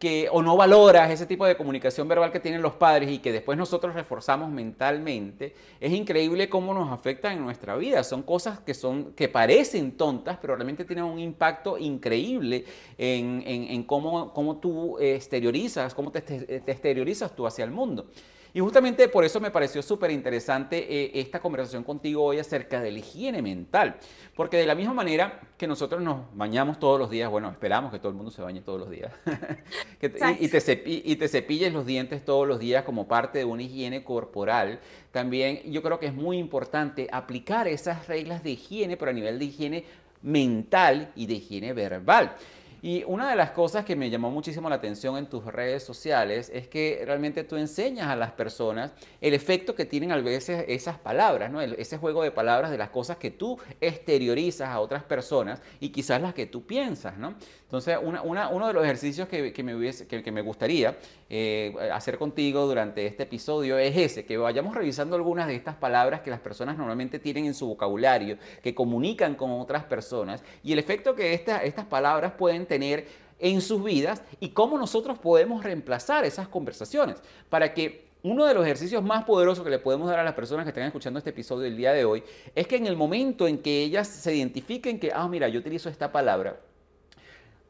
que 0.00 0.30
o 0.32 0.40
no 0.40 0.56
valoras 0.56 1.10
ese 1.10 1.26
tipo 1.26 1.44
de 1.44 1.58
comunicación 1.58 2.08
verbal 2.08 2.32
que 2.32 2.40
tienen 2.40 2.62
los 2.62 2.72
padres 2.72 3.10
y 3.10 3.18
que 3.18 3.32
después 3.32 3.58
nosotros 3.58 3.94
reforzamos 3.94 4.48
mentalmente, 4.50 5.54
es 5.78 5.92
increíble 5.92 6.48
cómo 6.48 6.72
nos 6.72 6.90
afecta 6.90 7.30
en 7.30 7.42
nuestra 7.42 7.76
vida. 7.76 8.02
Son 8.02 8.22
cosas 8.22 8.60
que, 8.60 8.72
son, 8.72 9.12
que 9.12 9.28
parecen 9.28 9.92
tontas, 9.92 10.38
pero 10.40 10.56
realmente 10.56 10.86
tienen 10.86 11.04
un 11.04 11.18
impacto 11.18 11.76
increíble 11.76 12.64
en, 12.96 13.42
en, 13.46 13.82
cómo, 13.84 14.32
cómo, 14.32 14.56
tú 14.56 14.98
exteriorizas, 14.98 15.94
cómo 15.94 16.10
te, 16.10 16.22
te 16.22 16.72
exteriorizas 16.72 17.36
tú 17.36 17.46
hacia 17.46 17.66
el 17.66 17.70
mundo. 17.70 18.06
Y 18.52 18.60
justamente 18.60 19.08
por 19.08 19.24
eso 19.24 19.40
me 19.40 19.50
pareció 19.50 19.82
súper 19.82 20.10
interesante 20.10 20.86
eh, 20.88 21.10
esta 21.14 21.40
conversación 21.40 21.84
contigo 21.84 22.24
hoy 22.24 22.38
acerca 22.38 22.80
de 22.80 22.90
la 22.90 22.98
higiene 22.98 23.42
mental. 23.42 23.96
Porque 24.34 24.56
de 24.56 24.66
la 24.66 24.74
misma 24.74 24.94
manera 24.94 25.40
que 25.56 25.66
nosotros 25.66 26.02
nos 26.02 26.22
bañamos 26.34 26.78
todos 26.78 26.98
los 26.98 27.10
días, 27.10 27.30
bueno, 27.30 27.50
esperamos 27.50 27.92
que 27.92 27.98
todo 27.98 28.08
el 28.08 28.14
mundo 28.14 28.30
se 28.30 28.42
bañe 28.42 28.60
todos 28.60 28.80
los 28.80 28.90
días, 28.90 29.12
y, 30.00 30.48
te 30.48 30.82
y 30.86 31.16
te 31.16 31.28
cepilles 31.28 31.72
los 31.72 31.86
dientes 31.86 32.24
todos 32.24 32.48
los 32.48 32.58
días 32.58 32.84
como 32.84 33.06
parte 33.06 33.38
de 33.38 33.44
una 33.44 33.62
higiene 33.62 34.02
corporal, 34.02 34.80
también 35.12 35.60
yo 35.70 35.82
creo 35.82 35.98
que 35.98 36.06
es 36.06 36.14
muy 36.14 36.38
importante 36.38 37.08
aplicar 37.12 37.68
esas 37.68 38.06
reglas 38.08 38.42
de 38.42 38.50
higiene, 38.50 38.96
pero 38.96 39.10
a 39.10 39.14
nivel 39.14 39.38
de 39.38 39.44
higiene 39.44 39.84
mental 40.22 41.12
y 41.16 41.26
de 41.26 41.34
higiene 41.34 41.72
verbal. 41.72 42.34
Y 42.82 43.04
una 43.06 43.28
de 43.28 43.36
las 43.36 43.50
cosas 43.50 43.84
que 43.84 43.96
me 43.96 44.08
llamó 44.08 44.30
muchísimo 44.30 44.68
la 44.68 44.76
atención 44.76 45.16
en 45.16 45.26
tus 45.26 45.44
redes 45.44 45.82
sociales 45.82 46.50
es 46.54 46.68
que 46.68 47.02
realmente 47.04 47.44
tú 47.44 47.56
enseñas 47.56 48.08
a 48.08 48.16
las 48.16 48.32
personas 48.32 48.92
el 49.20 49.34
efecto 49.34 49.74
que 49.74 49.84
tienen 49.84 50.12
a 50.12 50.16
veces 50.16 50.64
esas 50.68 50.98
palabras, 50.98 51.50
¿no? 51.50 51.60
ese 51.60 51.98
juego 51.98 52.22
de 52.22 52.30
palabras 52.30 52.70
de 52.70 52.78
las 52.78 52.90
cosas 52.90 53.18
que 53.18 53.30
tú 53.30 53.58
exteriorizas 53.80 54.68
a 54.68 54.80
otras 54.80 55.02
personas 55.02 55.60
y 55.78 55.90
quizás 55.90 56.22
las 56.22 56.34
que 56.34 56.46
tú 56.46 56.66
piensas. 56.66 57.18
¿no? 57.18 57.34
Entonces, 57.70 57.96
uno 58.02 58.66
de 58.66 58.72
los 58.72 58.82
ejercicios 58.82 59.28
que, 59.28 59.62
me, 59.62 59.76
hubiese, 59.76 60.08
que, 60.08 60.32
me 60.32 60.42
gustaría 60.42 60.98
eh, 61.28 61.72
hacer 61.92 62.18
contigo 62.18 62.66
durante 62.66 63.06
este 63.06 63.22
episodio 63.22 63.78
es 63.78 63.96
ese, 63.96 64.24
que 64.24 64.36
vayamos 64.36 64.74
revisando 64.74 65.14
algunas 65.14 65.46
de 65.46 65.54
estas 65.54 65.76
palabras 65.76 66.20
que 66.22 66.30
las 66.30 66.40
personas 66.40 66.76
normalmente 66.76 67.20
tienen 67.20 67.44
en 67.44 67.54
su 67.54 67.68
vocabulario, 67.68 68.38
que 68.60 68.74
comunican 68.74 69.36
con 69.36 69.52
otras 69.52 69.84
personas 69.84 70.42
y 70.64 70.72
el 70.72 70.80
efecto 70.80 71.14
que 71.14 71.32
estas 71.32 71.84
palabras 71.84 72.32
pueden 72.32 72.66
tener 72.66 73.06
en 73.38 73.60
sus 73.60 73.84
vidas 73.84 74.20
y 74.40 74.48
cómo 74.48 74.76
nosotros 74.76 75.20
podemos 75.20 75.62
reemplazar 75.62 76.24
esas 76.24 76.48
conversaciones. 76.48 77.22
Para 77.48 77.72
que 77.72 78.10
uno 78.24 78.46
de 78.46 78.54
los 78.54 78.64
ejercicios 78.64 79.00
más 79.04 79.22
poderosos 79.22 79.62
que 79.62 79.70
le 79.70 79.78
podemos 79.78 80.10
dar 80.10 80.18
a 80.18 80.24
las 80.24 80.34
personas 80.34 80.64
que 80.64 80.70
están 80.70 80.86
escuchando 80.86 81.18
este 81.18 81.30
episodio 81.30 81.62
del 81.62 81.76
día 81.76 81.92
de 81.92 82.04
hoy 82.04 82.24
es 82.52 82.66
que 82.66 82.74
en 82.74 82.88
el 82.88 82.96
momento 82.96 83.46
en 83.46 83.58
que 83.58 83.84
ellas 83.84 84.08
se 84.08 84.34
identifiquen 84.34 84.98
que, 84.98 85.12
ah, 85.14 85.28
mira, 85.28 85.46
yo 85.46 85.60
utilizo 85.60 85.88
esta 85.88 86.10
palabra, 86.10 86.58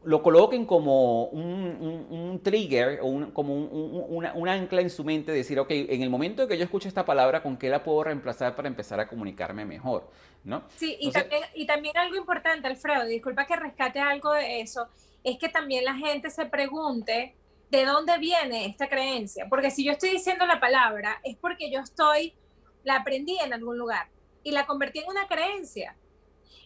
lo 0.02 0.22
coloquen 0.22 0.64
como 0.64 1.24
un, 1.26 2.40
trigger 2.42 3.00
o 3.02 3.32
como 3.34 3.54
un, 3.54 4.48
ancla 4.48 4.80
en 4.80 4.90
su 4.90 5.04
mente, 5.04 5.32
decir, 5.32 5.58
ok, 5.58 5.70
en 5.70 6.02
el 6.02 6.08
momento 6.08 6.42
en 6.42 6.48
que 6.48 6.56
yo 6.56 6.64
escucho 6.64 6.88
esta 6.88 7.04
palabra, 7.04 7.42
¿con 7.42 7.56
qué 7.56 7.68
la 7.68 7.84
puedo 7.84 8.04
reemplazar 8.04 8.56
para 8.56 8.68
empezar 8.68 8.98
a 9.00 9.08
comunicarme 9.08 9.64
mejor? 9.64 10.10
¿no? 10.44 10.64
Sí, 10.76 10.96
y, 11.00 11.10
también, 11.10 11.42
y 11.54 11.66
también 11.66 11.96
algo 11.98 12.16
importante, 12.16 12.66
Alfredo, 12.66 13.04
disculpa 13.04 13.46
que 13.46 13.56
rescate 13.56 14.00
algo 14.00 14.32
de 14.32 14.60
eso, 14.60 14.88
es 15.22 15.38
que 15.38 15.48
también 15.48 15.84
la 15.84 15.94
gente 15.94 16.30
se 16.30 16.46
pregunte 16.46 17.34
de 17.70 17.84
dónde 17.84 18.18
viene 18.18 18.66
esta 18.66 18.88
creencia, 18.88 19.46
porque 19.48 19.70
si 19.70 19.84
yo 19.84 19.92
estoy 19.92 20.10
diciendo 20.10 20.46
la 20.46 20.60
palabra, 20.60 21.20
es 21.22 21.36
porque 21.36 21.70
yo 21.70 21.80
estoy, 21.80 22.34
la 22.84 22.96
aprendí 22.96 23.38
en 23.38 23.52
algún 23.52 23.76
lugar 23.76 24.08
y 24.42 24.52
la 24.52 24.66
convertí 24.66 25.00
en 25.00 25.08
una 25.08 25.28
creencia. 25.28 25.94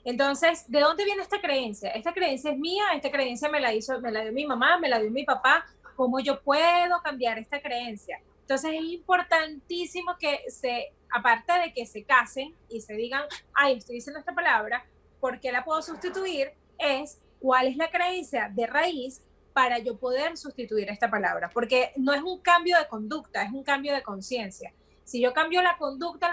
Entonces, 0.05 0.65
¿de 0.69 0.81
dónde 0.81 1.05
viene 1.05 1.23
esta 1.23 1.41
creencia? 1.41 1.91
Esta 1.91 2.13
creencia 2.13 2.51
es 2.51 2.59
mía, 2.59 2.85
esta 2.95 3.11
creencia 3.11 3.49
me 3.49 3.61
la 3.61 3.73
hizo, 3.73 4.01
me 4.01 4.11
la 4.11 4.23
dio 4.23 4.33
mi 4.33 4.47
mamá, 4.47 4.79
me 4.79 4.89
la 4.89 4.99
dio 5.01 5.11
mi 5.11 5.25
papá. 5.25 5.65
¿Cómo 5.97 6.21
yo 6.21 6.43
puedo 6.43 7.01
cambiar 7.03 7.39
esta 7.39 7.61
creencia? 7.61 8.21
Entonces 8.41 8.73
es 8.75 8.85
importantísimo 8.85 10.17
que 10.19 10.41
se, 10.49 10.93
aparte 11.11 11.53
de 11.55 11.73
que 11.73 11.87
se 11.87 12.05
casen 12.05 12.55
y 12.69 12.83
se 12.83 12.95
digan, 12.95 13.23
ay, 13.55 13.79
estoy 13.79 13.97
diciendo 13.97 14.21
esta 14.21 14.35
palabra, 14.35 14.85
¿por 15.19 15.41
qué 15.41 15.51
la 15.51 15.65
puedo 15.65 15.81
sustituir? 15.81 16.53
Es 16.79 17.19
cuál 17.41 17.69
es 17.69 17.77
la 17.77 17.91
creencia 17.91 18.51
de 18.53 18.67
raíz 18.67 19.23
para 19.55 19.79
yo 19.79 19.97
poder 19.97 20.37
sustituir 20.37 20.91
esta 20.91 21.09
palabra, 21.09 21.49
porque 21.55 21.93
no 21.97 22.13
es 22.13 22.23
un 22.23 22.41
cambio 22.41 22.77
de 22.77 22.87
conducta, 22.89 23.43
es 23.45 23.53
un 23.53 23.63
cambio 23.63 23.95
de 23.95 24.03
conciencia. 24.03 24.75
Si 25.05 25.21
yo 25.21 25.35
cambio 25.35 25.61
la 25.61 25.77
conducta, 25.77 26.31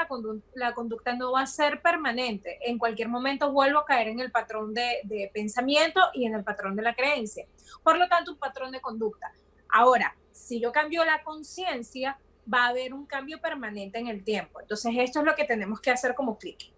la, 0.55 0.73
conducta 0.73 1.13
no 1.13 1.33
va 1.33 1.41
a 1.41 1.45
ser 1.45 1.81
permanente. 1.81 2.57
En 2.61 2.77
cualquier 2.77 3.09
momento 3.09 3.51
vuelvo 3.51 3.79
a 3.79 3.85
caer 3.85 4.07
en 4.07 4.21
el 4.21 4.31
patrón 4.31 4.73
de, 4.73 5.29
pensamiento 5.33 5.99
y 6.13 6.25
en 6.25 6.35
el 6.35 6.43
patrón 6.43 6.75
de 6.77 6.81
la 6.81 6.95
creencia. 6.95 7.45
Por 7.83 7.97
lo 7.97 8.07
tanto, 8.07 8.31
un 8.31 8.37
patrón 8.37 8.71
de 8.71 8.79
conducta. 8.79 9.33
Ahora, 9.69 10.15
si 10.31 10.61
yo 10.61 10.71
cambio 10.71 11.03
la 11.03 11.21
conciencia, 11.21 12.17
va 12.51 12.65
a 12.65 12.69
haber 12.69 12.93
un 12.93 13.05
cambio 13.05 13.41
permanente 13.41 13.99
en 13.99 14.07
el 14.07 14.23
tiempo. 14.23 14.61
Entonces, 14.61 14.93
esto 14.97 15.19
es 15.19 15.25
lo 15.25 15.35
que 15.35 15.43
tenemos 15.43 15.81
que 15.81 15.91
hacer 15.91 16.15
como 16.15 16.37
clic. 16.37 16.71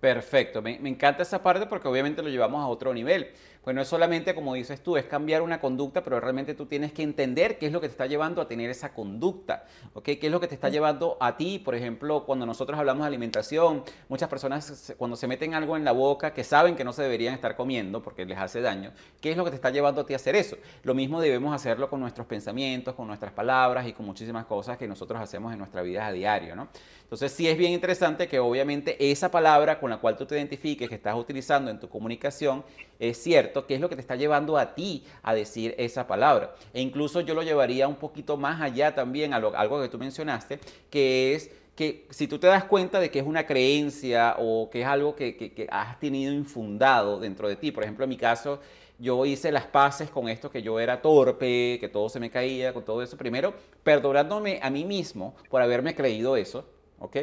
Perfecto, 0.00 0.62
me, 0.62 0.78
me, 0.78 0.90
encanta 0.90 1.24
esa 1.24 1.42
parte 1.42 1.66
porque 1.66 1.88
obviamente 1.88 2.22
lo 2.22 2.28
llevamos 2.28 2.62
a 2.62 2.68
otro 2.68 2.94
nivel. 2.94 3.32
Pues 3.68 3.74
no 3.74 3.82
es 3.82 3.88
solamente, 3.88 4.34
como 4.34 4.54
dices 4.54 4.82
tú, 4.82 4.96
es 4.96 5.04
cambiar 5.04 5.42
una 5.42 5.60
conducta, 5.60 6.02
pero 6.02 6.18
realmente 6.18 6.54
tú 6.54 6.64
tienes 6.64 6.90
que 6.90 7.02
entender 7.02 7.58
qué 7.58 7.66
es 7.66 7.72
lo 7.72 7.82
que 7.82 7.88
te 7.88 7.90
está 7.90 8.06
llevando 8.06 8.40
a 8.40 8.48
tener 8.48 8.70
esa 8.70 8.94
conducta, 8.94 9.66
¿ok? 9.92 10.04
¿Qué 10.04 10.20
es 10.22 10.30
lo 10.30 10.40
que 10.40 10.48
te 10.48 10.54
está 10.54 10.70
llevando 10.70 11.18
a 11.20 11.36
ti? 11.36 11.58
Por 11.58 11.74
ejemplo, 11.74 12.24
cuando 12.24 12.46
nosotros 12.46 12.78
hablamos 12.78 13.02
de 13.02 13.08
alimentación, 13.08 13.84
muchas 14.08 14.30
personas 14.30 14.94
cuando 14.96 15.18
se 15.18 15.26
meten 15.26 15.52
algo 15.52 15.76
en 15.76 15.84
la 15.84 15.92
boca 15.92 16.32
que 16.32 16.44
saben 16.44 16.76
que 16.76 16.84
no 16.84 16.94
se 16.94 17.02
deberían 17.02 17.34
estar 17.34 17.56
comiendo 17.56 18.02
porque 18.02 18.24
les 18.24 18.38
hace 18.38 18.62
daño, 18.62 18.90
¿qué 19.20 19.32
es 19.32 19.36
lo 19.36 19.44
que 19.44 19.50
te 19.50 19.56
está 19.56 19.68
llevando 19.68 20.00
a 20.00 20.06
ti 20.06 20.14
a 20.14 20.16
hacer 20.16 20.34
eso? 20.34 20.56
Lo 20.82 20.94
mismo 20.94 21.20
debemos 21.20 21.54
hacerlo 21.54 21.90
con 21.90 22.00
nuestros 22.00 22.26
pensamientos, 22.26 22.94
con 22.94 23.06
nuestras 23.06 23.32
palabras 23.34 23.86
y 23.86 23.92
con 23.92 24.06
muchísimas 24.06 24.46
cosas 24.46 24.78
que 24.78 24.88
nosotros 24.88 25.20
hacemos 25.20 25.52
en 25.52 25.58
nuestra 25.58 25.82
vida 25.82 26.06
a 26.06 26.12
diario, 26.12 26.56
¿no? 26.56 26.68
Entonces 27.02 27.32
sí 27.32 27.48
es 27.48 27.56
bien 27.56 27.72
interesante 27.72 28.28
que 28.28 28.38
obviamente 28.38 29.10
esa 29.10 29.30
palabra 29.30 29.78
con 29.78 29.88
la 29.90 29.98
cual 29.98 30.16
tú 30.16 30.24
te 30.24 30.36
identifiques, 30.36 30.88
que 30.88 30.94
estás 30.94 31.16
utilizando 31.16 31.70
en 31.70 31.78
tu 31.80 31.88
comunicación, 31.88 32.64
es 32.98 33.22
cierto 33.22 33.66
que 33.66 33.74
es 33.74 33.80
lo 33.80 33.88
que 33.88 33.94
te 33.94 34.00
está 34.00 34.16
llevando 34.16 34.58
a 34.58 34.74
ti 34.74 35.04
a 35.22 35.34
decir 35.34 35.74
esa 35.78 36.06
palabra. 36.06 36.54
E 36.72 36.80
incluso 36.80 37.20
yo 37.20 37.34
lo 37.34 37.42
llevaría 37.42 37.86
un 37.88 37.96
poquito 37.96 38.36
más 38.36 38.60
allá 38.60 38.94
también 38.94 39.32
a 39.32 39.36
algo 39.36 39.80
que 39.80 39.88
tú 39.88 39.98
mencionaste, 39.98 40.58
que 40.90 41.34
es 41.34 41.50
que 41.78 42.08
si 42.10 42.26
tú 42.26 42.40
te 42.40 42.48
das 42.48 42.64
cuenta 42.64 42.98
de 42.98 43.08
que 43.08 43.20
es 43.20 43.24
una 43.24 43.46
creencia 43.46 44.34
o 44.38 44.68
que 44.68 44.80
es 44.80 44.86
algo 44.86 45.14
que, 45.14 45.36
que, 45.36 45.68
has 45.70 46.00
tenido 46.00 46.32
infundado 46.32 47.20
dentro 47.20 47.48
de 47.48 47.54
ti, 47.54 47.70
por 47.70 47.84
ejemplo 47.84 48.02
en 48.02 48.08
mi 48.08 48.16
caso, 48.16 48.58
yo 48.98 49.24
hice 49.24 49.52
las 49.52 49.66
paces 49.66 50.10
con 50.10 50.28
esto 50.28 50.50
que 50.50 50.60
yo 50.60 50.80
era 50.80 51.00
torpe, 51.00 51.78
que 51.78 51.88
todo 51.88 52.08
se 52.08 52.18
me 52.18 52.30
caía, 52.30 52.74
con 52.74 52.84
todo 52.84 53.00
eso. 53.00 53.16
Primero, 53.16 53.54
perdonándome 53.84 54.58
a 54.60 54.70
mí 54.70 54.84
mismo 54.84 55.36
por 55.48 55.62
haberme 55.62 55.94
creído 55.94 56.36
eso, 56.36 56.64
¿ok? 56.98 57.16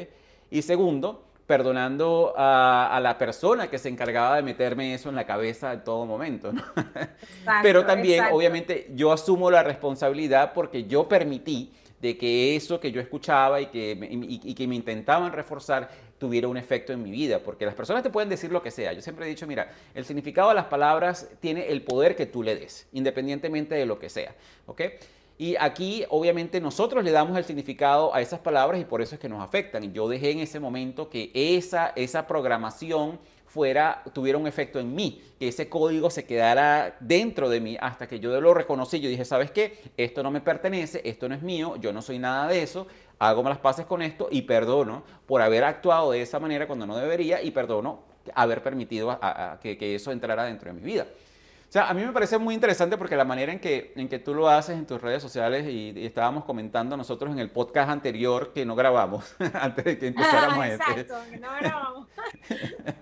Y 0.49 0.61
segundo, 0.61 1.25
perdonando 1.47 2.33
a, 2.35 2.99
la 3.01 3.17
persona 3.17 3.69
que 3.69 3.77
se 3.77 3.89
encargaba 3.89 4.37
de 4.37 4.41
meterme 4.41 4.93
eso 4.93 5.09
en 5.09 5.15
la 5.15 5.25
cabeza 5.25 5.73
en 5.73 5.83
todo 5.83 6.05
momento, 6.05 6.51
¿no? 6.51 6.63
Pero 7.61 7.85
también, 7.85 8.25
obviamente, 8.31 8.89
yo 8.95 9.11
asumo 9.11 9.51
la 9.51 9.61
responsabilidad 9.61 10.53
porque 10.53 10.85
yo 10.85 11.07
permití 11.07 11.71
de 12.01 12.17
que 12.17 12.55
eso 12.55 12.79
que 12.79 12.91
yo 12.91 12.99
escuchaba 12.99 13.61
y 13.61 13.67
que, 13.67 13.97
y, 14.11 14.53
que 14.53 14.67
me 14.67 14.75
intentaban 14.75 15.31
reforzar 15.31 15.89
tuviera 16.17 16.47
un 16.47 16.57
efecto 16.57 16.93
en 16.93 17.01
mi 17.01 17.11
vida, 17.11 17.39
porque 17.39 17.65
las 17.65 17.75
personas 17.75 18.03
te 18.03 18.09
pueden 18.09 18.29
decir 18.29 18.51
lo 18.51 18.61
que 18.61 18.71
sea. 18.71 18.93
Yo 18.93 19.01
siempre 19.01 19.25
he 19.25 19.29
dicho, 19.29 19.47
mira, 19.47 19.71
el 19.93 20.05
significado 20.05 20.49
de 20.49 20.55
las 20.55 20.65
palabras 20.65 21.29
tiene 21.39 21.67
el 21.67 21.81
poder 21.83 22.15
que 22.15 22.25
tú 22.25 22.43
le 22.43 22.55
des, 22.55 22.87
independientemente 22.93 23.75
de 23.75 23.85
lo 23.85 23.99
que 23.99 24.09
sea, 24.09 24.33
¿ok? 24.65 24.81
Y 25.37 25.55
aquí 25.59 26.05
obviamente 26.09 26.61
nosotros 26.61 27.03
le 27.03 27.11
damos 27.11 27.37
el 27.37 27.43
significado 27.43 28.13
a 28.15 28.21
esas 28.21 28.39
palabras 28.39 28.79
y 28.79 28.85
por 28.85 29.01
eso 29.01 29.15
es 29.15 29.21
que 29.21 29.27
nos 29.27 29.43
afectan. 29.43 29.83
Y 29.83 29.91
yo 29.91 30.07
dejé 30.07 30.31
en 30.31 30.39
ese 30.39 30.59
momento 30.59 31.09
que 31.09 31.31
esa, 31.33 31.91
esa 31.95 32.25
programación 32.25 33.19
fuera, 33.55 34.03
tuviera 34.13 34.37
un 34.37 34.47
efecto 34.47 34.79
en 34.79 34.93
mí, 34.93 35.21
que 35.39 35.47
ese 35.47 35.69
código 35.69 36.09
se 36.09 36.25
quedara 36.25 36.97
dentro 36.99 37.47
de 37.49 37.61
mí 37.61 37.77
hasta 37.79 38.05
que 38.05 38.19
yo 38.19 38.39
lo 38.41 38.53
reconocí. 38.53 38.99
Yo 38.99 39.09
dije, 39.09 39.23
¿sabes 39.23 39.51
qué? 39.51 39.79
Esto 39.95 40.23
no 40.23 40.31
me 40.31 40.41
pertenece, 40.41 41.01
esto 41.05 41.29
no 41.29 41.35
es 41.35 41.41
mío, 41.41 41.77
yo 41.77 41.93
no 41.93 42.01
soy 42.01 42.19
nada 42.19 42.47
de 42.47 42.61
eso, 42.61 42.85
hago 43.17 43.43
las 43.43 43.59
paces 43.59 43.85
con 43.85 44.01
esto 44.01 44.27
y 44.29 44.41
perdono 44.41 45.03
por 45.25 45.41
haber 45.41 45.63
actuado 45.63 46.11
de 46.11 46.21
esa 46.21 46.37
manera 46.39 46.67
cuando 46.67 46.85
no 46.85 46.97
debería 46.97 47.41
y 47.41 47.51
perdono 47.51 48.03
haber 48.33 48.61
permitido 48.61 49.17
que, 49.61 49.77
que 49.77 49.95
eso 49.95 50.11
entrara 50.11 50.43
dentro 50.43 50.73
de 50.73 50.79
mi 50.79 50.85
vida. 50.85 51.07
O 51.75 51.77
sea, 51.77 51.89
a 51.89 51.93
mí 51.93 52.05
me 52.05 52.13
parece 52.13 52.37
muy 52.37 52.55
interesante 52.55 52.97
porque 52.97 53.17
la 53.17 53.25
manera 53.25 53.51
en 53.51 53.59
que, 53.59 53.91
en 53.97 54.07
que 54.07 54.17
tú 54.17 54.33
lo 54.33 54.47
haces 54.47 54.77
en 54.77 54.85
tus 54.85 55.01
redes 55.01 55.21
sociales 55.21 55.67
y, 55.67 56.05
estábamos 56.05 56.45
comentando 56.45 56.95
nosotros 56.95 57.33
en 57.33 57.39
el 57.39 57.49
podcast 57.49 57.89
anterior 57.89 58.53
que 58.53 58.65
no 58.65 58.77
grabamos 58.77 59.35
antes 59.53 59.83
de 59.83 59.99
que 59.99 60.07
empezáramos 60.07 60.59
ah, 60.59 60.69
Exacto, 60.69 61.15
que 61.29 61.37
no 61.37 61.49
grabamos. 61.59 62.07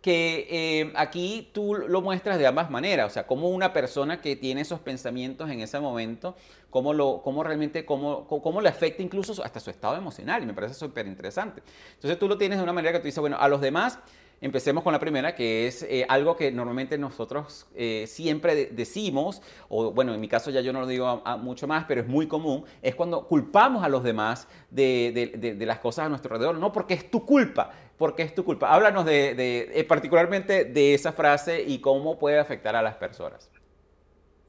que 0.00 0.46
eh, 0.48 0.92
aquí 0.94 1.50
tú 1.52 1.74
lo 1.74 2.00
muestras 2.02 2.38
de 2.38 2.46
ambas 2.46 2.70
maneras, 2.70 3.10
o 3.10 3.10
sea, 3.12 3.26
como 3.26 3.48
una 3.48 3.72
persona 3.72 4.20
que 4.20 4.36
tiene 4.36 4.60
esos 4.60 4.78
pensamientos 4.78 5.50
en 5.50 5.60
ese 5.60 5.80
momento, 5.80 6.36
cómo, 6.70 6.94
lo, 6.94 7.20
cómo 7.20 7.42
realmente, 7.42 7.84
cómo, 7.84 8.28
cómo 8.28 8.60
le 8.60 8.68
afecta 8.68 9.02
incluso 9.02 9.42
hasta 9.42 9.58
su 9.58 9.70
estado 9.70 9.96
emocional, 9.96 10.40
y 10.40 10.46
me 10.46 10.54
parece 10.54 10.74
súper 10.74 11.08
interesante. 11.08 11.64
Entonces 11.94 12.16
tú 12.16 12.28
lo 12.28 12.38
tienes 12.38 12.58
de 12.58 12.62
una 12.62 12.72
manera 12.72 12.92
que 12.92 13.00
tú 13.00 13.06
dices, 13.06 13.20
bueno, 13.20 13.38
a 13.40 13.48
los 13.48 13.60
demás 13.60 13.98
Empecemos 14.42 14.82
con 14.82 14.94
la 14.94 14.98
primera, 14.98 15.34
que 15.34 15.66
es 15.66 15.82
eh, 15.82 16.06
algo 16.08 16.34
que 16.34 16.50
normalmente 16.50 16.96
nosotros 16.96 17.68
eh, 17.74 18.06
siempre 18.06 18.66
decimos, 18.66 19.42
o 19.68 19.92
bueno, 19.92 20.14
en 20.14 20.20
mi 20.20 20.28
caso 20.28 20.50
ya 20.50 20.62
yo 20.62 20.72
no 20.72 20.80
lo 20.80 20.86
digo 20.86 21.22
mucho 21.40 21.66
más, 21.66 21.84
pero 21.84 22.00
es 22.00 22.06
muy 22.06 22.26
común, 22.26 22.64
es 22.80 22.94
cuando 22.94 23.26
culpamos 23.26 23.84
a 23.84 23.90
los 23.90 24.02
demás 24.02 24.48
de, 24.70 25.58
las 25.60 25.78
cosas 25.80 26.06
a 26.06 26.08
nuestro 26.08 26.32
alrededor, 26.32 26.56
no 26.56 26.72
porque 26.72 26.94
es 26.94 27.10
tu 27.10 27.26
culpa, 27.26 27.70
porque 27.98 28.22
es 28.22 28.34
tu 28.34 28.42
culpa. 28.42 28.72
Háblanos 28.72 29.04
de, 29.04 29.68
eh, 29.74 29.84
particularmente 29.84 30.64
de 30.64 30.94
esa 30.94 31.12
frase 31.12 31.62
y 31.62 31.78
cómo 31.82 32.18
puede 32.18 32.38
afectar 32.38 32.74
a 32.74 32.80
las 32.80 32.94
personas. 32.94 33.50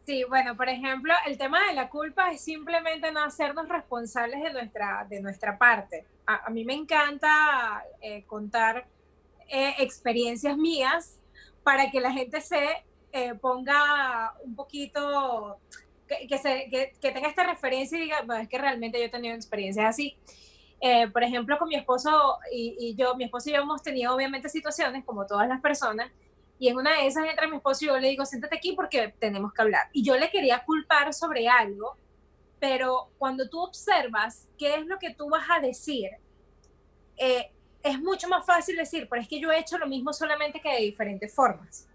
Sí, 0.05 0.23
bueno, 0.23 0.55
por 0.55 0.69
ejemplo, 0.69 1.13
el 1.27 1.37
tema 1.37 1.67
de 1.67 1.73
la 1.73 1.89
culpa 1.89 2.31
es 2.31 2.39
simplemente 2.39 3.11
no 3.11 3.21
hacernos 3.25 3.67
responsables 3.67 4.41
de 4.41 4.53
nuestra, 4.53 5.05
de 5.09 5.21
nuestra 5.21 5.57
parte. 5.57 6.05
A, 6.25 6.49
mí 6.49 6.63
me 6.63 6.75
encanta 6.75 7.83
contar 8.25 8.85
eh, 9.51 9.75
experiencias 9.79 10.57
mías 10.57 11.19
para 11.63 11.91
que 11.91 11.99
la 11.99 12.11
gente 12.11 12.39
se 12.39 12.85
eh, 13.11 13.33
ponga 13.35 14.33
un 14.43 14.55
poquito, 14.55 15.59
que, 16.07 16.93
tenga 17.01 17.27
esta 17.27 17.43
referencia 17.45 17.97
y 17.97 18.03
diga, 18.03 18.25
es 18.41 18.47
que 18.47 18.57
realmente 18.57 18.97
yo 18.97 19.05
he 19.05 19.09
tenido 19.09 19.35
experiencias 19.35 19.85
así. 19.85 20.17
Eh, 20.79 21.07
por 21.09 21.23
ejemplo, 21.23 21.57
con 21.59 21.67
mi 21.67 21.75
esposo 21.75 22.39
y, 22.51 22.75
y, 22.79 22.95
yo, 22.95 23.15
mi 23.15 23.25
esposo 23.25 23.49
y 23.49 23.53
yo 23.53 23.61
hemos 23.61 23.83
tenido 23.83 24.15
obviamente 24.15 24.49
situaciones 24.49 25.03
como 25.05 25.27
todas 25.27 25.47
las 25.47 25.61
personas, 25.61 26.09
y 26.57 26.69
en 26.69 26.77
una 26.77 26.95
de 26.95 27.07
esas 27.07 27.25
entra 27.27 27.47
mi 27.47 27.57
esposo 27.57 27.83
y 27.83 27.87
yo 27.87 27.99
le 27.99 28.09
digo, 28.09 28.25
siéntate 28.25 28.55
aquí 28.55 28.73
porque 28.73 29.13
tenemos 29.19 29.51
que 29.51 29.63
hablar. 29.63 29.89
Y 29.93 30.03
yo 30.03 30.15
le 30.15 30.29
quería 30.29 30.63
culpar 30.63 31.13
sobre 31.13 31.47
algo, 31.49 31.97
pero 32.59 33.09
cuando 33.17 33.49
tú 33.49 33.59
observas 33.59 34.47
qué 34.57 34.75
es 34.75 34.85
lo 34.85 34.99
que 34.99 35.13
tú 35.13 35.27
vas 35.27 35.45
a 35.49 35.59
decir, 35.59 36.11
es 37.83 37.99
mucho 37.99 38.27
más 38.27 38.45
fácil 38.45 38.75
decir, 38.75 39.07
pero 39.09 39.21
es 39.21 39.27
que 39.27 39.39
yo 39.39 39.51
he 39.51 39.59
hecho 39.59 39.77
lo 39.77 39.87
mismo 39.87 40.13
solamente 40.13 40.59
que 40.59 40.69
de 40.69 40.81
diferentes 40.81 41.33
formas. 41.33 41.87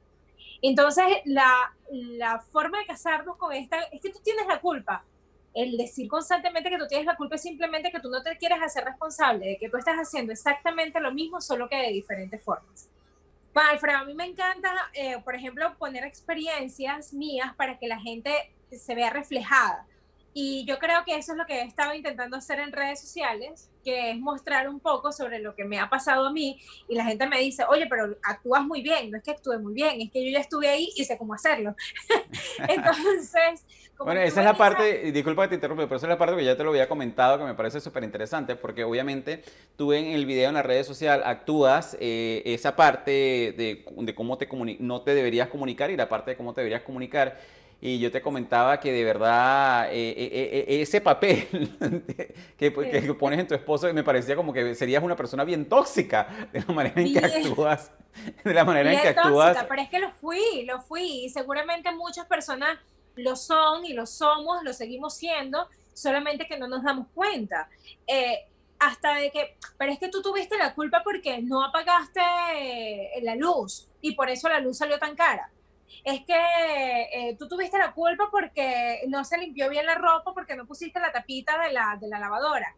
Entonces, 0.62 1.04
la, 1.24 1.74
la 1.90 2.40
forma 2.40 2.78
de 2.78 2.86
casarnos 2.86 3.36
con 3.36 3.52
esta 3.52 3.80
es 3.92 4.00
que 4.00 4.10
tú 4.10 4.18
tienes 4.22 4.46
la 4.46 4.60
culpa. 4.60 5.04
El 5.54 5.76
decir 5.76 6.08
constantemente 6.08 6.68
que 6.68 6.78
tú 6.78 6.86
tienes 6.86 7.06
la 7.06 7.16
culpa 7.16 7.36
es 7.36 7.42
simplemente 7.42 7.90
que 7.90 8.00
tú 8.00 8.10
no 8.10 8.22
te 8.22 8.36
quieres 8.36 8.58
hacer 8.62 8.84
responsable 8.84 9.46
de 9.46 9.58
que 9.58 9.70
tú 9.70 9.78
estás 9.78 9.96
haciendo 9.96 10.32
exactamente 10.32 11.00
lo 11.00 11.12
mismo, 11.12 11.40
solo 11.40 11.68
que 11.68 11.76
de 11.76 11.88
diferentes 11.88 12.42
formas. 12.42 12.90
Bueno, 13.54 13.70
Alfredo, 13.70 13.98
a 13.98 14.04
mí 14.04 14.12
me 14.12 14.26
encanta, 14.26 14.70
eh, 14.92 15.18
por 15.24 15.34
ejemplo, 15.34 15.74
poner 15.78 16.04
experiencias 16.04 17.14
mías 17.14 17.54
para 17.56 17.78
que 17.78 17.86
la 17.86 17.98
gente 17.98 18.52
se 18.70 18.94
vea 18.94 19.08
reflejada. 19.08 19.86
Y 20.38 20.66
yo 20.66 20.78
creo 20.78 21.02
que 21.06 21.16
eso 21.16 21.32
es 21.32 21.38
lo 21.38 21.46
que 21.46 21.60
he 21.60 21.62
estado 21.62 21.94
intentando 21.94 22.36
hacer 22.36 22.60
en 22.60 22.70
redes 22.70 23.00
sociales, 23.00 23.70
que 23.82 24.10
es 24.10 24.18
mostrar 24.18 24.68
un 24.68 24.80
poco 24.80 25.10
sobre 25.10 25.38
lo 25.38 25.54
que 25.54 25.64
me 25.64 25.80
ha 25.80 25.88
pasado 25.88 26.26
a 26.26 26.30
mí. 26.30 26.60
Y 26.90 26.94
la 26.94 27.06
gente 27.06 27.26
me 27.26 27.40
dice, 27.40 27.64
oye, 27.70 27.86
pero 27.88 28.18
actúas 28.22 28.62
muy 28.62 28.82
bien, 28.82 29.10
no 29.10 29.16
es 29.16 29.24
que 29.24 29.30
actúe 29.30 29.58
muy 29.58 29.72
bien, 29.72 29.98
es 30.02 30.12
que 30.12 30.22
yo 30.22 30.30
ya 30.30 30.40
estuve 30.40 30.68
ahí 30.68 30.90
y 30.94 31.06
sé 31.06 31.16
cómo 31.16 31.32
hacerlo. 31.32 31.74
Entonces... 32.68 33.64
bueno, 33.98 34.20
esa 34.20 34.40
es 34.40 34.44
la 34.44 34.52
parte, 34.52 35.10
disculpa 35.10 35.44
que 35.44 35.48
te 35.48 35.54
interrumpa, 35.54 35.84
pero 35.84 35.96
esa 35.96 36.04
es 36.04 36.10
la 36.10 36.18
parte 36.18 36.36
que 36.36 36.44
ya 36.44 36.54
te 36.54 36.64
lo 36.64 36.68
había 36.68 36.86
comentado, 36.86 37.38
que 37.38 37.44
me 37.44 37.54
parece 37.54 37.80
súper 37.80 38.04
interesante, 38.04 38.56
porque 38.56 38.84
obviamente 38.84 39.42
tú 39.76 39.94
en 39.94 40.04
el 40.04 40.26
video 40.26 40.50
en 40.50 40.56
la 40.56 40.62
redes 40.62 40.86
social 40.86 41.22
actúas 41.24 41.96
eh, 41.98 42.42
esa 42.44 42.76
parte 42.76 43.10
de, 43.56 43.86
de 44.02 44.14
cómo 44.14 44.36
te 44.36 44.46
no 44.80 45.00
te 45.00 45.14
deberías 45.14 45.48
comunicar 45.48 45.90
y 45.90 45.96
la 45.96 46.10
parte 46.10 46.32
de 46.32 46.36
cómo 46.36 46.52
te 46.52 46.60
deberías 46.60 46.82
comunicar 46.82 47.38
y 47.80 47.98
yo 47.98 48.10
te 48.10 48.22
comentaba 48.22 48.80
que 48.80 48.90
de 48.90 49.04
verdad 49.04 49.92
eh, 49.92 50.10
eh, 50.10 50.64
eh, 50.68 50.80
ese 50.80 51.00
papel 51.00 51.46
que, 52.56 52.72
que, 52.72 53.14
pones 53.14 53.38
en 53.38 53.46
tu 53.46 53.54
esposo 53.54 53.92
me 53.92 54.02
parecía 54.02 54.34
como 54.34 54.52
que 54.52 54.74
serías 54.74 55.02
una 55.02 55.14
persona 55.14 55.44
bien 55.44 55.68
tóxica 55.68 56.48
de 56.52 56.60
la 56.60 56.74
manera 56.74 57.00
en 57.00 57.12
que 57.12 57.18
actúas. 57.18 57.90
De 58.42 58.54
la 58.54 58.64
manera 58.64 58.92
en 58.92 59.00
que 59.02 59.08
actúas. 59.08 59.58
pero 59.68 59.82
es 59.82 59.90
que 59.90 59.98
lo 59.98 60.10
fui, 60.10 60.64
lo 60.64 60.80
fui. 60.80 61.26
Y 61.26 61.28
seguramente 61.28 61.92
muchas 61.92 62.26
personas 62.26 62.78
lo 63.14 63.36
son 63.36 63.84
y 63.84 63.92
lo 63.92 64.06
somos, 64.06 64.62
lo 64.62 64.72
seguimos 64.72 65.14
siendo, 65.14 65.68
solamente 65.92 66.46
que 66.46 66.58
no 66.58 66.68
nos 66.68 66.82
damos 66.82 67.08
cuenta. 67.14 67.68
hasta 68.78 69.16
de 69.16 69.30
que, 69.30 69.58
pero 69.76 69.92
es 69.92 69.98
que 69.98 70.08
tú 70.08 70.22
tuviste 70.22 70.56
la 70.56 70.74
culpa 70.74 71.02
porque 71.04 71.42
no 71.42 71.62
apagaste 71.62 72.22
la 73.22 73.34
luz 73.34 73.88
y 74.00 74.12
por 74.12 74.30
eso 74.30 74.48
la 74.48 74.60
luz 74.60 74.78
salió 74.78 74.98
tan 74.98 75.14
cara 75.14 75.50
es 76.04 76.24
que 76.24 77.02
eh, 77.12 77.36
tú 77.38 77.48
tuviste 77.48 77.78
la 77.78 77.92
culpa 77.92 78.28
porque 78.30 79.02
no 79.08 79.24
se 79.24 79.38
limpió 79.38 79.68
bien 79.68 79.86
la 79.86 79.94
ropa, 79.94 80.32
porque 80.34 80.56
no 80.56 80.66
pusiste 80.66 81.00
la 81.00 81.12
tapita 81.12 81.58
de 81.62 81.72
la, 81.72 81.96
de 82.00 82.08
la 82.08 82.18
lavadora. 82.18 82.76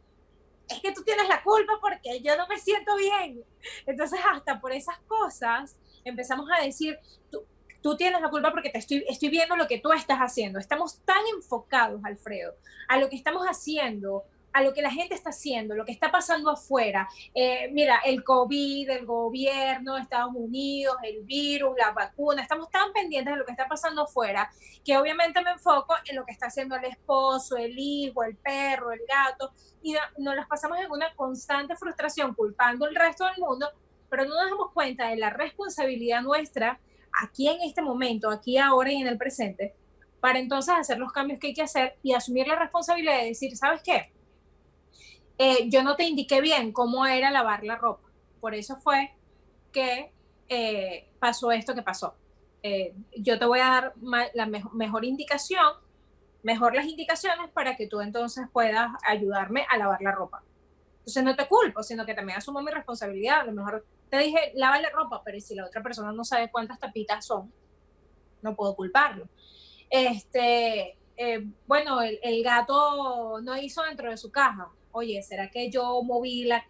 Es 0.68 0.81
que 0.81 0.92
tú 0.92 1.03
tienes 1.03 1.29
la 1.29 1.42
culpa 1.42 1.75
porque 1.81 2.21
yo 2.21 2.37
no 2.37 2.47
me 2.47 2.59
siento 2.59 2.97
bien. 2.97 3.42
Entonces, 3.87 4.21
hasta 4.33 4.61
por 4.61 4.73
esas 4.73 4.99
cosas 5.01 5.77
empezamos 6.05 6.49
a 6.57 6.62
decir, 6.62 6.99
tú, 7.31 7.44
tú 7.83 7.97
tienes 7.97 8.21
la 8.21 8.31
culpa 8.31 8.51
porque 8.51 8.71
te 8.71 8.79
estoy, 8.79 9.05
estoy 9.09 9.29
viendo 9.29 9.57
lo 9.57 9.66
que 9.66 9.79
tú 9.79 9.92
estás 9.92 10.18
haciendo. 10.18 10.59
Estamos 10.59 11.01
tan 11.05 11.25
enfocados, 11.35 12.01
Alfredo, 12.05 12.55
a 12.88 12.99
lo 12.99 13.09
que 13.09 13.16
estamos 13.16 13.47
haciendo, 13.47 14.25
a 14.53 14.63
lo 14.63 14.73
que 14.73 14.83
la 14.83 14.91
gente 14.91 15.15
está 15.15 15.31
haciendo, 15.31 15.75
lo 15.75 15.85
que 15.85 15.93
está 15.93 16.11
pasando 16.11 16.51
afuera. 16.51 17.09
Eh, 17.35 17.69
mira, 17.73 18.01
el 18.05 18.25
COVID, 18.25 18.91
el 18.91 19.07
gobierno, 19.07 19.97
Estados 19.97 20.33
Unidos, 20.35 20.97
el 21.03 21.23
virus, 21.25 21.77
la 21.79 21.93
vacuna, 21.93 22.43
estamos 22.43 22.71
tan 22.71 22.93
pendientes 22.93 23.35
de 23.35 23.39
lo 23.39 23.45
que 23.45 23.53
está 23.53 23.69
pasando 23.69 24.03
afuera 24.03 24.51
que 24.85 24.97
obviamente 24.97 25.43
me 25.43 25.51
enfoco 25.51 25.95
en 26.09 26.17
lo 26.17 26.25
que 26.25 26.33
está 26.33 26.47
haciendo 26.47 26.77
el 26.77 26.85
esposo, 26.85 27.57
el 27.57 27.79
hijo, 27.79 28.23
el 28.25 28.37
perro, 28.37 28.91
el 28.91 29.01
gato, 29.07 29.53
y 29.83 29.95
nos 30.19 30.35
las 30.35 30.47
pasamos 30.47 30.79
en 30.79 30.91
una 30.91 31.15
constante 31.15 31.77
frustración 31.77 32.35
culpando 32.35 32.87
al 32.87 32.95
resto 32.95 33.27
del 33.27 33.39
mundo, 33.39 33.69
pero 34.09 34.25
no 34.25 34.35
nos 34.35 34.51
damos 34.51 34.73
cuenta 34.73 35.09
de 35.09 35.17
la 35.17 35.31
responsabilidad 35.31 36.23
nuestra 36.23 36.81
aquí 37.23 37.49
en 37.49 37.61
este 37.63 37.83
momento, 37.83 38.31
aquí 38.31 38.57
ahora 38.59 38.91
y 38.91 38.97
en 38.97 39.09
el 39.09 39.19
presente, 39.19 39.75
para 40.21 40.39
entonces 40.39 40.75
hacer 40.75 40.99
los 40.99 41.13
cambios 41.13 41.39
que 41.39 41.49
hay 41.49 41.55
que 41.55 41.63
hacer 41.63 41.97
y 42.03 42.15
asumir 42.15 42.47
la 42.47 42.57
responsabilidad 42.57 43.19
de 43.19 43.27
decir, 43.27 43.57
¿sabes 43.57 43.83
qué? 43.83 44.13
Eh, 45.38 45.68
yo 45.68 45.85
no 45.85 45.94
te 45.94 46.03
indiqué 46.03 46.40
bien 46.40 46.72
cómo 46.72 47.07
era 47.07 47.31
lavar 47.31 47.62
la 47.62 47.77
ropa. 47.77 48.09
Por 48.40 48.55
eso 48.55 48.77
fue 48.77 49.14
que 49.72 50.12
eh, 50.48 51.09
pasó 51.20 51.53
esto 51.53 51.74
que 51.74 51.83
pasó. 51.83 52.16
Eh, 52.64 52.92
yo 53.16 53.38
te 53.38 53.44
voy 53.44 53.61
a 53.61 53.68
dar 53.68 53.94
la 54.35 54.46
mejor 54.46 55.05
indicación, 55.05 55.74
mejor 56.42 56.74
las 56.74 56.87
indicaciones 56.87 57.51
para 57.53 57.77
que 57.77 57.87
tú 57.87 58.01
entonces 58.01 58.48
puedas 58.53 58.90
ayudarme 59.07 59.64
a 59.70 59.79
lavar 59.79 60.03
la 60.03 60.11
ropa. 60.11 60.42
Entonces 60.98 61.22
no 61.22 61.37
te 61.37 61.46
culpo, 61.46 61.85
sino 61.85 62.05
que 62.05 62.14
también 62.14 62.38
asumo 62.38 62.61
mi 62.61 62.72
responsabilidad. 62.72 63.40
A 63.40 63.44
lo 63.44 63.53
mejor 63.53 63.87
te 64.11 64.18
dije, 64.18 64.53
lava 64.57 64.81
la 64.81 64.90
ropa, 64.90 65.22
pero 65.24 65.38
si 65.40 65.55
la 65.55 65.66
otra 65.66 65.83
persona 65.83 66.11
no 66.11 66.24
sabe 66.24 66.51
cuántas 66.51 66.81
tapitas 66.81 67.24
son, 67.24 67.53
no 68.42 68.57
puedo 68.57 68.74
culparlo. 68.74 69.29
Este, 69.88 70.98
bueno, 71.66 72.01
el 72.03 72.42
gato 72.42 73.40
no 73.40 73.57
hizo 73.57 73.83
dentro 73.85 74.11
de 74.11 74.16
su 74.16 74.33
caja 74.33 74.68
oye, 74.99 75.23
¿será 75.23 75.51
que 75.51 75.71
yo 75.71 76.03
moví 76.03 76.45
la, 76.45 76.65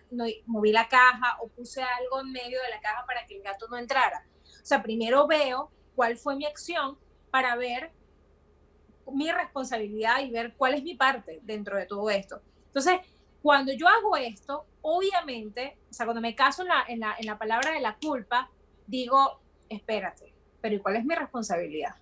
moví 0.47 0.73
la 0.73 0.89
caja 0.89 1.37
o 1.41 1.49
puse 1.49 1.83
algo 1.83 2.21
en 2.21 2.33
medio 2.33 2.61
de 2.63 2.71
la 2.71 2.81
caja 2.81 3.05
para 3.07 3.27
que 3.27 3.37
el 3.37 3.43
gato 3.43 3.67
no 3.69 3.77
entrara? 3.77 4.27
O 4.45 4.67
sea, 4.67 4.83
primero 4.83 5.27
veo 5.27 5.71
cuál 5.95 6.17
fue 6.17 6.37
mi 6.37 6.47
acción 6.47 6.99
para 7.31 7.57
ver 7.57 7.93
mi 9.13 9.31
responsabilidad 9.33 10.21
y 10.21 10.31
ver 10.31 10.55
cuál 10.57 10.75
es 10.75 10.83
mi 10.83 10.95
parte 10.95 11.41
dentro 11.43 11.77
de 11.77 11.87
todo 11.87 12.11
esto. 12.11 12.43
Entonces, 12.67 13.01
cuando 13.43 13.73
yo 13.73 13.89
hago 13.89 14.17
esto, 14.17 14.67
obviamente, 14.83 15.79
o 15.91 15.93
sea, 15.93 16.07
cuando 16.07 16.21
me 16.21 16.35
caso 16.35 16.63
en 16.63 16.69
la, 16.69 16.85
en 16.89 17.01
la, 17.01 17.17
en 17.19 17.27
la 17.27 17.39
palabra 17.39 17.73
de 17.73 17.81
la 17.81 17.97
culpa, 17.97 18.51
digo, 18.87 19.41
espérate, 19.69 20.35
pero 20.61 20.75
¿y 20.75 20.81
cuál 20.81 20.97
es 20.97 21.05
mi 21.05 21.15
responsabilidad? 21.15 21.97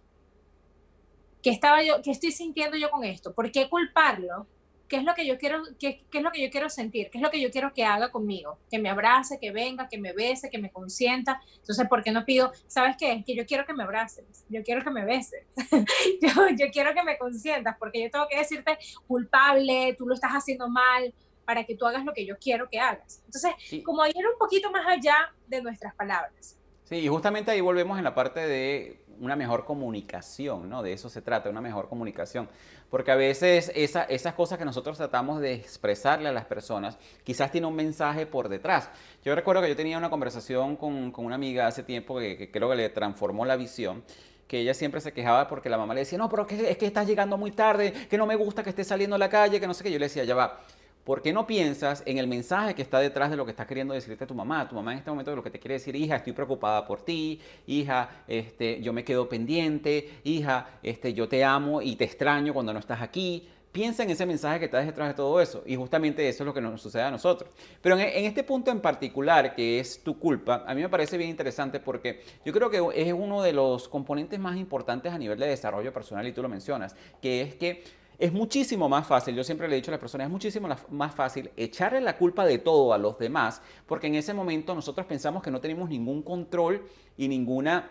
¿Qué, 1.42 1.50
estaba 1.50 1.82
yo, 1.82 2.02
¿Qué 2.02 2.10
estoy 2.10 2.32
sintiendo 2.32 2.76
yo 2.76 2.90
con 2.90 3.04
esto? 3.04 3.32
¿Por 3.32 3.52
qué 3.52 3.68
culparlo 3.68 4.46
¿Qué 4.88 4.96
es 4.96 5.04
lo 5.04 5.14
que 5.14 5.26
yo 5.26 5.36
quiero, 5.38 5.62
qué, 5.78 6.04
qué, 6.10 6.18
es 6.18 6.24
lo 6.24 6.30
que 6.30 6.42
yo 6.42 6.50
quiero 6.50 6.70
sentir? 6.70 7.10
¿Qué 7.10 7.18
es 7.18 7.22
lo 7.22 7.30
que 7.30 7.40
yo 7.40 7.50
quiero 7.50 7.72
que 7.72 7.84
haga 7.84 8.10
conmigo? 8.10 8.58
Que 8.70 8.78
me 8.78 8.88
abrace, 8.88 9.38
que 9.40 9.50
venga, 9.50 9.88
que 9.88 9.98
me 9.98 10.12
bese, 10.12 10.48
que 10.50 10.58
me 10.58 10.70
consienta. 10.70 11.40
Entonces, 11.56 11.88
¿por 11.88 12.02
qué 12.02 12.12
no 12.12 12.24
pido, 12.24 12.52
sabes 12.66 12.96
qué? 12.96 13.22
Que 13.26 13.34
yo 13.34 13.46
quiero 13.46 13.66
que 13.66 13.72
me 13.74 13.82
abraces, 13.82 14.44
yo 14.48 14.62
quiero 14.62 14.84
que 14.84 14.90
me 14.90 15.04
beses, 15.04 15.44
yo, 16.22 16.28
yo 16.56 16.66
quiero 16.72 16.94
que 16.94 17.02
me 17.02 17.18
consientas, 17.18 17.76
porque 17.78 18.02
yo 18.02 18.10
tengo 18.10 18.26
que 18.28 18.38
decirte 18.38 18.78
culpable, 19.06 19.94
tú 19.98 20.06
lo 20.06 20.14
estás 20.14 20.32
haciendo 20.32 20.68
mal, 20.68 21.12
para 21.46 21.64
que 21.64 21.76
tú 21.76 21.86
hagas 21.86 22.04
lo 22.04 22.12
que 22.12 22.26
yo 22.26 22.36
quiero 22.38 22.68
que 22.68 22.78
hagas. 22.78 23.22
Entonces, 23.24 23.52
como 23.84 24.04
ir 24.06 24.16
un 24.16 24.38
poquito 24.38 24.70
más 24.70 24.86
allá 24.86 25.32
de 25.46 25.62
nuestras 25.62 25.94
palabras. 25.94 26.58
Sí, 26.84 26.96
y 26.96 27.08
justamente 27.08 27.50
ahí 27.50 27.60
volvemos 27.60 27.98
en 27.98 28.04
la 28.04 28.14
parte 28.14 28.40
de 28.40 29.00
una 29.20 29.36
mejor 29.36 29.64
comunicación, 29.64 30.68
¿no? 30.68 30.82
De 30.82 30.92
eso 30.92 31.08
se 31.08 31.22
trata, 31.22 31.48
una 31.48 31.60
mejor 31.60 31.88
comunicación. 31.88 32.48
Porque 32.90 33.10
a 33.10 33.16
veces 33.16 33.72
esa, 33.74 34.04
esas 34.04 34.34
cosas 34.34 34.58
que 34.58 34.64
nosotros 34.64 34.96
tratamos 34.96 35.40
de 35.40 35.54
expresarle 35.54 36.28
a 36.28 36.32
las 36.32 36.44
personas, 36.44 36.98
quizás 37.24 37.50
tiene 37.50 37.66
un 37.66 37.74
mensaje 37.74 38.26
por 38.26 38.48
detrás. 38.48 38.90
Yo 39.24 39.34
recuerdo 39.34 39.62
que 39.62 39.68
yo 39.68 39.76
tenía 39.76 39.98
una 39.98 40.10
conversación 40.10 40.76
con, 40.76 41.12
una 41.16 41.34
amiga 41.34 41.66
hace 41.66 41.82
tiempo 41.82 42.18
que, 42.18 42.36
que, 42.36 42.50
creo 42.50 42.70
que 42.70 42.76
le 42.76 42.88
transformó 42.90 43.44
la 43.44 43.56
visión 43.56 44.04
que 44.46 44.60
ella 44.60 44.74
siempre 44.74 45.00
se 45.00 45.12
quejaba 45.12 45.48
porque 45.48 45.68
la 45.68 45.76
mamá 45.76 45.94
le 45.94 46.00
decía, 46.00 46.18
no, 46.18 46.28
pero 46.28 46.42
es 46.42 46.48
que, 46.48 46.70
es 46.70 46.78
que 46.78 46.86
estás 46.86 47.06
llegando 47.06 47.36
muy 47.36 47.50
tarde, 47.50 47.92
que 47.92 48.16
no 48.16 48.26
me 48.26 48.36
gusta 48.36 48.62
que 48.62 48.70
estés 48.70 48.86
saliendo 48.86 49.16
a 49.16 49.18
la 49.18 49.28
calle, 49.28 49.58
que 49.58 49.66
no 49.66 49.74
sé 49.74 49.82
qué. 49.82 49.90
Yo 49.90 49.98
le 49.98 50.06
decía, 50.06 50.24
ya 50.24 50.34
va, 50.34 50.60
¿Por 51.06 51.22
qué 51.22 51.32
no 51.32 51.46
piensas 51.46 52.02
en 52.04 52.18
el 52.18 52.26
mensaje 52.26 52.74
que 52.74 52.82
está 52.82 52.98
detrás 52.98 53.30
de 53.30 53.36
lo 53.36 53.44
que 53.44 53.52
está 53.52 53.64
queriendo 53.64 53.94
decirte 53.94 54.26
tu 54.26 54.34
mamá? 54.34 54.68
Tu 54.68 54.74
mamá 54.74 54.90
en 54.90 54.98
este 54.98 55.08
momento 55.08 55.36
lo 55.36 55.42
que 55.44 55.50
te 55.50 55.60
quiere 55.60 55.74
decir, 55.74 55.94
hija, 55.94 56.16
estoy 56.16 56.32
preocupada 56.32 56.84
por 56.84 57.00
ti, 57.00 57.40
hija, 57.68 58.24
este, 58.26 58.82
yo 58.82 58.92
me 58.92 59.04
quedo 59.04 59.28
pendiente, 59.28 60.18
hija, 60.24 60.68
este, 60.82 61.14
yo 61.14 61.28
te 61.28 61.44
amo 61.44 61.80
y 61.80 61.94
te 61.94 62.02
extraño 62.02 62.52
cuando 62.52 62.72
no 62.72 62.80
estás 62.80 63.00
aquí. 63.00 63.48
Piensa 63.70 64.02
en 64.02 64.10
ese 64.10 64.26
mensaje 64.26 64.58
que 64.58 64.64
está 64.64 64.80
detrás 64.80 65.06
de 65.06 65.14
todo 65.14 65.40
eso. 65.40 65.62
Y 65.64 65.76
justamente 65.76 66.28
eso 66.28 66.42
es 66.42 66.46
lo 66.46 66.52
que 66.52 66.60
nos 66.60 66.82
sucede 66.82 67.02
a 67.02 67.10
nosotros. 67.12 67.52
Pero 67.80 67.96
en 67.96 68.24
este 68.24 68.42
punto 68.42 68.72
en 68.72 68.80
particular, 68.80 69.54
que 69.54 69.78
es 69.78 70.02
tu 70.02 70.18
culpa, 70.18 70.64
a 70.66 70.74
mí 70.74 70.82
me 70.82 70.88
parece 70.88 71.16
bien 71.16 71.30
interesante 71.30 71.78
porque 71.78 72.20
yo 72.44 72.52
creo 72.52 72.68
que 72.68 72.82
es 73.00 73.12
uno 73.12 73.42
de 73.42 73.52
los 73.52 73.88
componentes 73.88 74.40
más 74.40 74.56
importantes 74.56 75.12
a 75.12 75.18
nivel 75.18 75.38
de 75.38 75.46
desarrollo 75.46 75.92
personal, 75.92 76.26
y 76.26 76.32
tú 76.32 76.42
lo 76.42 76.48
mencionas, 76.48 76.96
que 77.22 77.42
es 77.42 77.54
que 77.54 77.84
es 78.18 78.32
muchísimo 78.32 78.88
más 78.88 79.06
fácil, 79.06 79.34
yo 79.34 79.44
siempre 79.44 79.68
le 79.68 79.74
he 79.74 79.76
dicho 79.76 79.90
a 79.90 79.92
las 79.92 80.00
personas, 80.00 80.26
es 80.26 80.30
muchísimo 80.30 80.68
más 80.90 81.14
fácil 81.14 81.50
echarle 81.56 82.00
la 82.00 82.16
culpa 82.16 82.44
de 82.44 82.58
todo 82.58 82.92
a 82.92 82.98
los 82.98 83.18
demás, 83.18 83.60
porque 83.86 84.06
en 84.06 84.14
ese 84.14 84.32
momento 84.32 84.74
nosotros 84.74 85.06
pensamos 85.06 85.42
que 85.42 85.50
no 85.50 85.60
tenemos 85.60 85.88
ningún 85.88 86.22
control 86.22 86.86
y 87.16 87.28
ninguna 87.28 87.90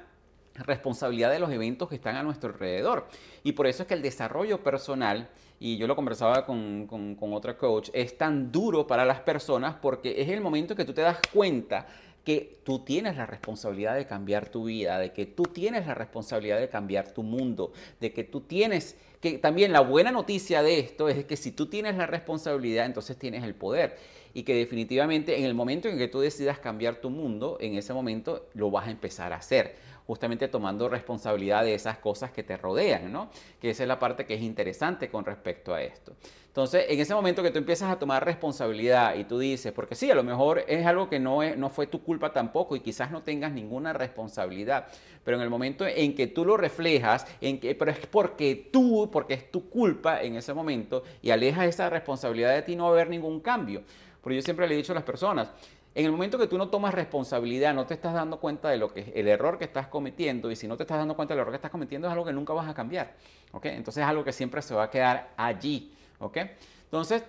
responsabilidad 0.56 1.32
de 1.32 1.40
los 1.40 1.52
eventos 1.52 1.90
que 1.90 1.96
están 1.96 2.16
a 2.16 2.24
nuestro 2.24 2.50
alrededor. 2.50 3.08
Y 3.44 3.52
por 3.52 3.68
eso 3.68 3.84
es 3.84 3.88
que 3.88 3.94
el 3.94 4.02
desarrollo 4.02 4.64
personal, 4.64 5.30
y 5.60 5.78
yo 5.78 5.86
lo 5.86 5.96
conversaba 5.96 6.46
con, 6.46 6.88
con, 6.88 7.16
con 7.16 7.34
otra 7.34 7.58
coach, 7.58 7.90
es 7.94 8.18
tan 8.18 8.52
duro 8.52 8.88
para 8.88 9.06
las 9.06 9.20
personas 9.20 9.76
porque 9.82 10.22
es 10.22 10.30
el 10.30 10.42
momento 10.42 10.76
que 10.76 10.86
tú 10.86 10.94
te 10.94 11.02
das 11.02 11.20
cuenta 11.34 11.86
que 12.24 12.60
tú 12.64 12.80
tienes 12.80 13.16
la 13.18 13.28
responsabilidad 13.28 13.96
de 13.96 14.08
cambiar 14.08 14.50
tu 14.50 14.66
vida, 14.66 14.98
de 14.98 15.14
que 15.14 15.28
tú 15.28 15.44
tienes 15.44 15.86
la 15.86 15.94
responsabilidad 15.94 16.60
de 16.60 16.70
cambiar 16.70 17.14
tu 17.14 17.22
mundo, 17.22 17.72
de 18.00 18.12
que 18.14 18.24
tú 18.24 18.42
tienes 18.42 18.98
que 19.32 19.40
también 19.40 19.74
la 19.74 19.80
buena 19.80 20.12
noticia 20.12 20.62
de 20.62 20.78
esto 20.78 21.10
es 21.10 21.26
que 21.26 21.36
si 21.36 21.52
tú 21.52 21.66
tienes 21.66 21.96
la 21.96 22.06
responsabilidad, 22.06 22.86
entonces 22.86 23.18
tienes 23.18 23.44
el 23.44 23.56
poder. 23.56 23.98
Y 24.36 24.44
que 24.44 24.54
definitivamente 24.54 25.40
en 25.40 25.46
el 25.46 25.56
momento 25.56 25.88
en 25.88 25.98
que 25.98 26.08
tú 26.08 26.20
decidas 26.20 26.60
cambiar 26.60 26.98
tu 26.98 27.10
mundo, 27.10 27.58
en 27.60 27.76
ese 27.76 27.94
momento 27.94 28.48
lo 28.54 28.70
vas 28.70 28.88
a 28.88 28.92
empezar 28.92 29.34
a 29.34 29.38
hacer 29.38 29.76
justamente 30.08 30.48
tomando 30.48 30.88
responsabilidad 30.88 31.64
de 31.64 31.74
esas 31.74 31.98
cosas 31.98 32.32
que 32.32 32.44
te 32.44 32.58
rodean, 32.58 33.12
¿no? 33.12 33.30
Que 33.60 33.72
esa 33.72 33.84
es 33.84 33.88
la 33.88 34.00
parte 34.00 34.26
que 34.26 34.36
es 34.36 34.42
interesante 34.42 35.10
con 35.10 35.26
respecto 35.26 35.74
a 35.74 35.82
esto. 35.82 36.14
Entonces, 36.48 36.86
en 36.88 36.98
ese 37.00 37.14
momento 37.14 37.44
que 37.44 37.52
tú 37.52 37.58
empiezas 37.58 37.92
a 37.92 38.00
tomar 38.00 38.24
responsabilidad 38.24 39.16
y 39.16 39.26
tú 39.26 39.40
dices, 39.40 39.74
porque 39.74 39.94
sí, 39.94 40.10
a 40.10 40.16
lo 40.16 40.24
mejor 40.24 40.64
es 40.68 40.86
algo 40.86 41.10
que 41.10 41.20
no, 41.20 41.44
no 41.58 41.70
fue 41.70 41.86
tu 41.88 42.02
culpa 42.02 42.32
tampoco 42.32 42.78
y 42.78 42.80
quizás 42.80 43.12
no 43.12 43.24
tengas 43.24 43.52
ninguna 43.52 43.92
responsabilidad, 43.92 44.88
pero 45.26 45.36
en 45.36 45.44
el 45.44 45.50
momento 45.50 45.86
en 45.86 46.16
que 46.16 46.28
tú 46.28 46.46
lo 46.46 46.56
reflejas, 46.56 47.28
en 47.42 47.60
que, 47.60 47.76
pero 47.76 47.92
es 47.92 48.00
porque 48.08 48.70
tú, 48.72 49.10
porque 49.12 49.34
es 49.34 49.52
tu 49.52 49.70
culpa 49.70 50.22
en 50.22 50.38
ese 50.38 50.54
momento 50.54 51.04
y 51.22 51.32
alejas 51.32 51.66
esa 51.66 51.90
responsabilidad 51.90 52.54
de 52.54 52.62
ti, 52.62 52.78
no 52.78 52.84
va 52.84 52.92
a 52.92 52.94
haber 52.94 53.10
ningún 53.10 53.42
cambio. 53.42 53.84
Porque 54.22 54.38
yo 54.38 54.42
siempre 54.42 54.68
le 54.68 54.76
he 54.76 54.78
dicho 54.78 54.94
a 54.94 54.96
las 54.96 55.04
personas, 55.04 55.52
en 55.96 56.06
el 56.06 56.12
momento 56.12 56.38
que 56.38 56.48
tú 56.48 56.58
no 56.58 56.68
tomas 56.68 56.94
responsabilidad, 56.94 57.74
no 57.74 57.88
te 57.88 57.94
estás 57.94 58.14
dando 58.14 58.42
cuenta 58.42 58.70
de 58.70 58.78
lo 58.78 58.94
que 58.94 59.14
el 59.16 59.30
error 59.30 59.58
que 59.58 59.64
estás 59.64 59.88
cometiendo 59.88 60.52
y 60.52 60.58
si 60.58 60.68
no 60.68 60.76
te 60.76 60.84
estás 60.84 60.98
dando 60.98 61.16
cuenta 61.16 61.34
del 61.34 61.40
error 61.40 61.54
que 61.54 61.56
estás 61.56 61.72
cometiendo 61.72 62.08
es 62.08 62.12
algo 62.12 62.26
que 62.26 62.34
nunca 62.34 62.52
vas 62.52 62.68
a 62.68 62.74
cambiar, 62.74 63.14
¿ok? 63.54 63.68
Entonces 63.68 64.04
es 64.04 64.08
algo 64.08 64.26
que 64.26 64.34
siempre 64.34 64.62
se 64.62 64.76
va 64.76 64.84
a 64.84 64.90
quedar 64.90 65.32
allí, 65.38 65.94
¿ok? 66.20 66.38
Entonces, 66.84 67.24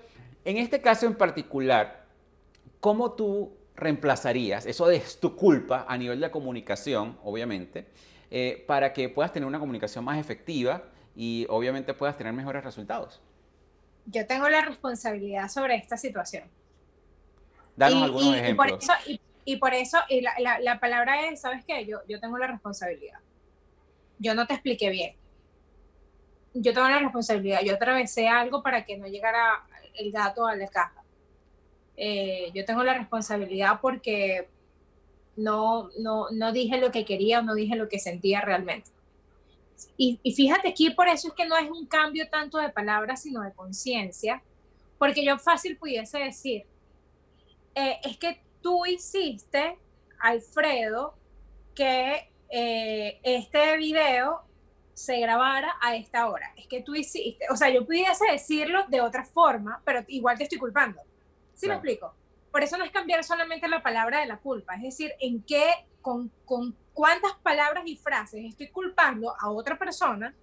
en 0.45 0.57
este 0.57 0.81
caso 0.81 1.07
en 1.07 1.15
particular, 1.15 2.07
¿cómo 2.81 3.13
tú 3.13 3.53
reemplazarías 3.77 4.67
eso 4.67 4.89
de 4.89 5.01
tu 5.21 5.37
culpa 5.37 5.87
a 5.89 5.97
nivel 5.97 6.19
de 6.19 6.29
comunicación, 6.33 7.17
obviamente, 7.23 7.87
eh, 8.33 8.65
para 8.67 8.93
que 8.93 9.09
puedas 9.09 9.33
tener 9.33 9.47
una 9.47 9.61
comunicación 9.61 10.05
más 10.05 10.19
efectiva 10.19 10.83
y 11.15 11.47
obviamente 11.51 11.95
puedas 11.95 12.17
tener 12.17 12.33
mejores 12.33 12.65
resultados? 12.65 13.21
Yo 14.07 14.27
tengo 14.27 14.49
la 14.49 14.63
responsabilidad 14.63 15.49
sobre 15.49 15.77
esta 15.77 15.97
situación. 15.97 16.45
Danos 17.77 18.03
algunos 18.03 18.37
ejemplos. 18.37 18.87
Y 19.49 19.57
por 19.57 19.75
eso, 19.75 19.99
y, 20.09 20.23
la, 20.23 20.81
palabra 20.81 21.29
es, 21.29 21.41
¿sabes 21.41 21.65
qué? 21.65 21.87
Yo, 21.87 21.99
yo 22.09 22.19
tengo 22.19 22.37
la 22.37 22.49
responsabilidad. 22.49 23.21
Yo 24.19 24.35
no 24.35 24.45
te 24.47 24.55
expliqué 24.55 24.91
bien. 24.91 25.15
Yo 26.53 26.75
tengo 26.75 26.89
la 26.89 26.99
responsabilidad. 26.99 27.61
Yo 27.63 27.75
atravesé 27.75 28.27
algo 28.27 28.61
para 28.61 28.85
que 28.85 28.97
no 28.97 29.07
llegara 29.07 29.65
el 29.95 30.11
gato 30.11 30.47
a 30.47 30.57
la 30.57 30.67
caja. 30.67 31.05
Eh, 31.97 32.51
yo 32.55 32.65
tengo 32.65 32.83
la 32.83 32.95
responsabilidad 32.95 33.79
porque 33.81 34.49
no, 35.37 35.91
no, 35.99 36.27
no 36.31 36.53
dije 36.53 36.79
lo 36.79 36.91
que 36.91 37.05
quería 37.05 37.39
o 37.39 37.43
no 37.43 37.55
dije 37.55 37.77
lo 37.77 37.89
que 37.89 38.01
sentía 38.01 38.41
realmente. 38.41 38.91
Y, 39.97 40.19
y, 40.25 40.35
fíjate 40.35 40.71
aquí, 40.71 40.91
por 40.91 41.07
eso 41.07 41.29
es 41.29 41.35
que 41.35 41.47
no 41.47 41.57
es 41.57 41.71
un 41.71 41.87
cambio 41.87 42.29
tanto 42.29 42.59
de 42.59 42.71
palabras, 42.71 43.23
sino 43.23 43.43
de 43.43 43.53
conciencia, 43.53 44.43
porque 44.99 45.25
yo 45.25 45.39
fácil 45.39 45.77
pudiese 45.77 46.19
decir, 46.19 46.65
eh, 47.77 48.01
es 48.03 48.17
que 48.17 48.43
tú 48.63 48.87
hiciste, 48.87 49.79
Alfredo, 50.19 51.15
que 51.75 52.33
eh, 52.49 53.21
este 53.23 53.77
video 53.77 54.41
se 54.95 55.21
grabara 55.21 55.77
a 55.83 55.95
esta 55.95 56.31
hora. 56.31 56.55
Es 56.57 56.67
que 56.67 56.83
tú 56.83 56.95
hiciste, 56.95 57.45
o 57.51 57.57
sea, 57.57 57.69
yo 57.69 57.85
pudiese 57.85 58.25
decirlo 58.33 58.87
de 58.89 59.03
otra 59.03 59.27
forma, 59.27 59.83
pero 59.85 60.03
igual 60.09 60.39
te 60.39 60.45
estoy 60.45 60.59
culpando. 60.59 61.03
¿Sí 61.55 61.69
me 61.69 61.75
explico? 61.75 62.15
Por 62.51 62.63
eso 62.63 62.79
no 62.79 62.85
es 62.85 62.91
cambiar 62.91 63.23
solamente 63.25 63.69
la 63.69 63.83
palabra 63.83 64.21
de 64.21 64.27
la 64.27 64.39
culpa, 64.39 64.75
es 64.77 64.83
decir, 64.83 65.13
en 65.21 65.43
qué, 65.43 65.87
con, 66.01 66.33
con 66.47 66.75
cuántas 66.95 67.35
palabras 67.43 67.85
y 67.87 67.97
frases 67.97 68.43
estoy 68.43 68.69
culpando 68.69 69.35
a 69.39 69.51
otra 69.51 69.79
persona 69.79 70.35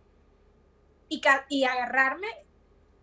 y, 1.10 1.20
y 1.50 1.64
agarrarme 1.64 2.28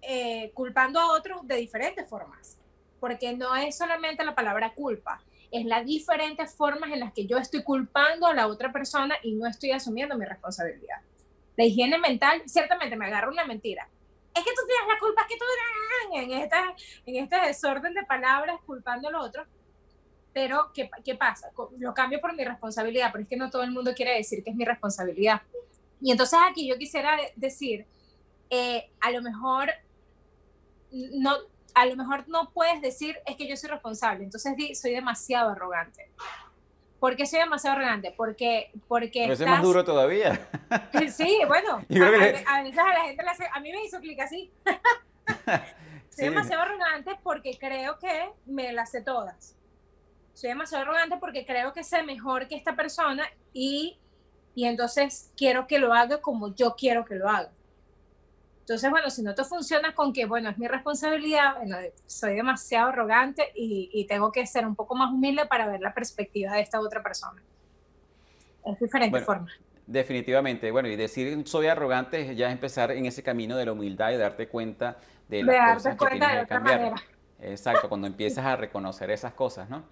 eh, 0.02 0.52
culpando 0.54 1.00
a 1.00 1.16
otros 1.16 1.46
de 1.48 1.56
diferentes 1.56 2.08
formas 2.08 2.60
porque 3.00 3.36
no 3.36 3.56
es 3.56 3.76
solamente 3.76 4.24
la 4.24 4.34
palabra 4.34 4.74
culpa, 4.74 5.22
es 5.50 5.64
las 5.64 5.84
diferentes 5.84 6.54
formas 6.54 6.92
en 6.92 7.00
las 7.00 7.12
que 7.12 7.26
yo 7.26 7.38
estoy 7.38 7.62
culpando 7.62 8.26
a 8.26 8.34
la 8.34 8.46
otra 8.46 8.72
persona 8.72 9.16
y 9.22 9.32
no 9.32 9.48
estoy 9.48 9.72
asumiendo 9.72 10.16
mi 10.16 10.24
responsabilidad. 10.24 10.98
La 11.56 11.64
higiene 11.64 11.98
mental, 11.98 12.42
ciertamente 12.46 12.96
me 12.96 13.06
agarra 13.06 13.28
una 13.28 13.44
mentira. 13.44 13.88
Es 14.32 14.44
que 14.44 14.50
tú 14.50 14.62
tienes 14.66 14.86
la 14.86 14.98
culpa, 15.00 15.22
es 15.22 15.28
que 15.28 15.36
tú 15.36 15.44
en, 16.12 16.32
esta, 16.32 16.74
en 17.06 17.16
este 17.16 17.40
desorden 17.40 17.94
de 17.94 18.04
palabras 18.04 18.60
culpando 18.64 19.08
al 19.08 19.16
otro. 19.16 19.44
Pero, 20.32 20.70
¿qué, 20.72 20.88
¿qué 21.04 21.16
pasa? 21.16 21.50
Lo 21.78 21.92
cambio 21.92 22.20
por 22.20 22.34
mi 22.34 22.44
responsabilidad, 22.44 23.10
pero 23.10 23.22
es 23.22 23.28
que 23.28 23.36
no 23.36 23.50
todo 23.50 23.64
el 23.64 23.72
mundo 23.72 23.92
quiere 23.94 24.14
decir 24.14 24.44
que 24.44 24.50
es 24.50 24.56
mi 24.56 24.64
responsabilidad. 24.64 25.42
Y 26.00 26.12
entonces 26.12 26.38
aquí 26.48 26.68
yo 26.68 26.78
quisiera 26.78 27.18
decir, 27.34 27.84
eh, 28.48 28.90
a 29.00 29.10
lo 29.10 29.22
mejor 29.22 29.70
no, 30.92 31.36
a 31.74 31.87
lo 31.87 31.96
mejor 31.96 32.28
no 32.28 32.50
puedes 32.50 32.80
decir 32.80 33.18
es 33.26 33.37
que 33.37 33.48
yo 33.48 33.56
soy 33.56 33.70
responsable, 33.70 34.24
entonces 34.24 34.56
di, 34.56 34.74
soy 34.74 34.92
demasiado 34.92 35.50
arrogante. 35.50 36.11
¿Por 37.00 37.16
qué 37.16 37.24
soy 37.24 37.38
demasiado 37.38 37.77
arrogante? 37.77 38.12
Porque... 38.14 38.71
porque 38.87 39.33
es 39.33 39.40
más 39.40 39.62
duro 39.62 39.85
todavía. 39.85 40.48
Sí, 41.10 41.40
bueno. 41.48 41.77
a, 42.46 42.62
veces 42.62 42.79
a 42.79 42.92
la 42.92 43.04
gente 43.04 43.23
le 43.23 43.31
hace... 43.31 43.44
A 43.52 43.58
mí 43.60 43.73
me 43.73 43.83
hizo 43.85 43.98
clic 44.00 44.21
así. 44.21 44.52
soy 46.10 46.27
demasiado 46.27 46.62
arrogante 46.62 47.18
porque 47.23 47.56
creo 47.58 47.98
que 47.98 48.31
me 48.44 48.73
las 48.73 48.90
sé 48.90 49.00
todas. 49.00 49.56
Soy 50.35 50.50
demasiado 50.50 50.85
arrogante 50.85 51.16
porque 51.16 51.46
creo 51.46 51.73
que 51.73 51.83
sé 51.83 52.02
mejor 52.02 52.46
que 52.48 52.54
esta 52.54 52.77
persona 52.77 53.25
y, 53.52 53.98
y 54.54 54.66
entonces 54.66 55.33
quiero 55.37 55.66
que 55.66 55.79
lo 55.79 55.94
haga 55.94 56.21
como 56.21 56.54
yo 56.54 56.77
quiero 56.77 57.04
que 57.04 57.14
lo 57.14 57.29
haga. 57.29 57.50
Entonces, 58.71 58.88
bueno, 58.88 59.10
si 59.10 59.23
no 59.23 59.35
te 59.35 59.42
funciona 59.42 59.96
con 59.96 60.12
que, 60.12 60.27
bueno, 60.27 60.48
es 60.48 60.56
mi 60.56 60.68
responsabilidad, 60.68 61.56
bueno, 61.56 61.77
soy 62.06 62.37
demasiado 62.37 62.90
arrogante 62.90 63.50
y, 63.52 64.06
tengo 64.08 64.31
que 64.31 64.46
ser 64.46 64.64
un 64.64 64.77
poco 64.77 64.94
más 64.94 65.12
humilde 65.12 65.44
para 65.46 65.66
ver 65.66 65.81
la 65.81 65.92
perspectiva 65.92 66.52
de 66.52 66.60
esta 66.60 66.79
otra 66.79 67.02
persona. 67.02 67.42
Es 68.64 68.79
diferente 68.79 69.23
forma. 69.23 69.48
Definitivamente, 69.88 70.71
bueno, 70.71 70.88
y 70.88 70.94
decir 70.94 71.42
soy 71.48 71.66
arrogante 71.66 72.21
es 72.21 72.37
ya 72.37 72.52
empezar 72.52 72.92
en 72.92 73.06
ese 73.06 73.25
camino 73.25 73.56
de 73.56 73.66
la 73.66 73.73
humildad 73.73 74.12
y 74.12 74.18
darte 74.18 74.46
cuenta 74.46 74.98
de 75.29 75.42
las 75.42 75.75
cosas 75.75 75.96
que 75.96 76.06
tienes 76.06 76.40
que 76.42 76.46
cambiar. 76.46 76.94
Exacto, 77.40 77.88
cuando 77.88 78.06
empiezas 78.06 78.46
a 78.46 78.54
reconocer 78.54 79.10
esas 79.10 79.33
cosas, 79.33 79.68
¿no? 79.68 79.83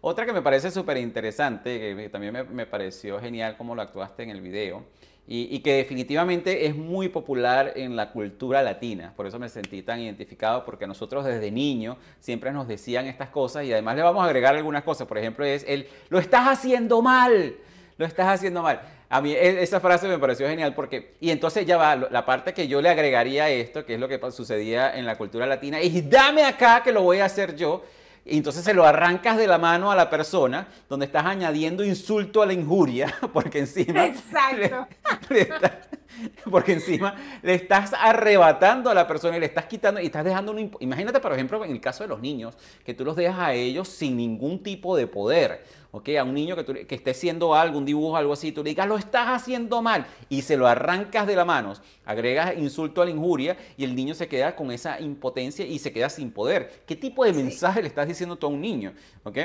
Otra 0.00 0.24
que 0.24 0.32
me 0.32 0.42
parece 0.42 0.70
súper 0.70 0.98
interesante, 0.98 1.96
que 1.96 2.08
también 2.08 2.46
me, 2.52 2.66
pareció 2.66 3.18
genial 3.18 3.56
como 3.56 3.74
lo 3.74 3.82
actuaste 3.82 4.22
en 4.22 4.30
el 4.30 4.40
video, 4.40 4.84
y, 5.30 5.58
que 5.58 5.74
definitivamente 5.74 6.64
es 6.64 6.74
muy 6.74 7.10
popular 7.10 7.74
en 7.76 7.96
la 7.96 8.12
cultura 8.12 8.62
latina. 8.62 9.12
Por 9.14 9.26
eso 9.26 9.38
me 9.38 9.50
sentí 9.50 9.82
tan 9.82 10.00
identificado, 10.00 10.64
porque 10.64 10.86
nosotros 10.86 11.26
desde 11.26 11.50
niño 11.50 11.98
siempre 12.18 12.50
nos 12.50 12.66
decían 12.66 13.06
estas 13.06 13.28
cosas 13.28 13.66
y 13.66 13.72
además 13.72 13.96
le 13.96 14.02
vamos 14.02 14.22
a 14.22 14.24
agregar 14.24 14.56
algunas 14.56 14.84
cosas. 14.84 15.06
Por 15.06 15.18
ejemplo, 15.18 15.44
es 15.44 15.66
el, 15.68 15.86
lo 16.08 16.18
estás 16.18 16.48
haciendo 16.48 17.02
mal, 17.02 17.56
lo 17.98 18.06
estás 18.06 18.26
haciendo 18.26 18.62
mal. 18.62 18.80
A 19.10 19.20
mí 19.20 19.32
e, 19.32 19.62
esa 19.62 19.80
frase 19.80 20.08
me 20.08 20.18
pareció 20.18 20.48
genial 20.48 20.74
porque, 20.74 21.16
y 21.20 21.30
entonces 21.30 21.66
ya 21.66 21.76
va, 21.76 21.94
la 21.94 22.24
parte 22.24 22.54
que 22.54 22.66
yo 22.66 22.80
le 22.80 22.88
agregaría 22.88 23.44
a 23.44 23.50
esto, 23.50 23.84
que 23.84 23.94
es 23.94 24.00
lo 24.00 24.08
que 24.08 24.18
sucedía 24.30 24.96
en 24.96 25.04
la 25.04 25.18
cultura 25.18 25.44
latina, 25.44 25.78
es 25.78 26.08
dame 26.08 26.44
acá 26.44 26.82
que 26.82 26.90
lo 26.90 27.02
voy 27.02 27.18
a 27.18 27.26
hacer 27.26 27.54
yo. 27.54 27.84
Y 28.24 28.36
entonces 28.36 28.64
se 28.64 28.74
lo 28.74 28.84
arrancas 28.84 29.36
de 29.36 29.46
la 29.46 29.58
mano 29.58 29.90
a 29.90 29.96
la 29.96 30.10
persona, 30.10 30.68
donde 30.88 31.06
estás 31.06 31.24
añadiendo 31.24 31.84
insulto 31.84 32.42
a 32.42 32.46
la 32.46 32.52
injuria, 32.52 33.14
porque 33.32 33.60
encima... 33.60 34.06
Exacto. 34.06 34.86
porque 36.50 36.72
encima 36.72 37.14
le 37.42 37.54
estás 37.54 37.92
arrebatando 37.98 38.90
a 38.90 38.94
la 38.94 39.06
persona 39.06 39.36
y 39.36 39.40
le 39.40 39.46
estás 39.46 39.66
quitando 39.66 40.00
y 40.00 40.06
estás 40.06 40.24
dejando 40.24 40.52
un... 40.52 40.70
Imagínate, 40.80 41.20
por 41.20 41.32
ejemplo, 41.32 41.64
en 41.64 41.70
el 41.70 41.80
caso 41.80 42.04
de 42.04 42.08
los 42.08 42.20
niños, 42.20 42.54
que 42.84 42.94
tú 42.94 43.04
los 43.04 43.16
dejas 43.16 43.38
a 43.38 43.54
ellos 43.54 43.88
sin 43.88 44.16
ningún 44.16 44.62
tipo 44.62 44.96
de 44.96 45.06
poder. 45.06 45.64
¿Ok? 45.90 46.10
A 46.20 46.24
un 46.24 46.34
niño 46.34 46.56
que, 46.56 46.86
que 46.86 46.94
esté 46.94 47.10
haciendo 47.10 47.54
algo, 47.54 47.78
un 47.78 47.84
dibujo, 47.84 48.16
algo 48.16 48.32
así, 48.32 48.52
tú 48.52 48.62
le 48.62 48.70
digas, 48.70 48.86
lo 48.86 48.96
estás 48.96 49.28
haciendo 49.28 49.82
mal, 49.82 50.06
y 50.28 50.42
se 50.42 50.56
lo 50.56 50.66
arrancas 50.66 51.26
de 51.26 51.36
la 51.36 51.44
mano, 51.44 51.74
agregas 52.04 52.56
insulto 52.56 53.02
a 53.02 53.04
la 53.04 53.10
injuria, 53.10 53.56
y 53.76 53.84
el 53.84 53.94
niño 53.94 54.14
se 54.14 54.28
queda 54.28 54.54
con 54.54 54.70
esa 54.70 55.00
impotencia 55.00 55.64
y 55.66 55.78
se 55.78 55.92
queda 55.92 56.08
sin 56.08 56.30
poder. 56.30 56.82
¿Qué 56.86 56.96
tipo 56.96 57.24
de 57.24 57.32
mensaje 57.32 57.82
le 57.82 57.88
estás 57.88 58.06
diciendo 58.06 58.36
tú 58.36 58.46
a 58.46 58.50
un 58.50 58.60
niño, 58.60 58.92
¿ok? 59.24 59.38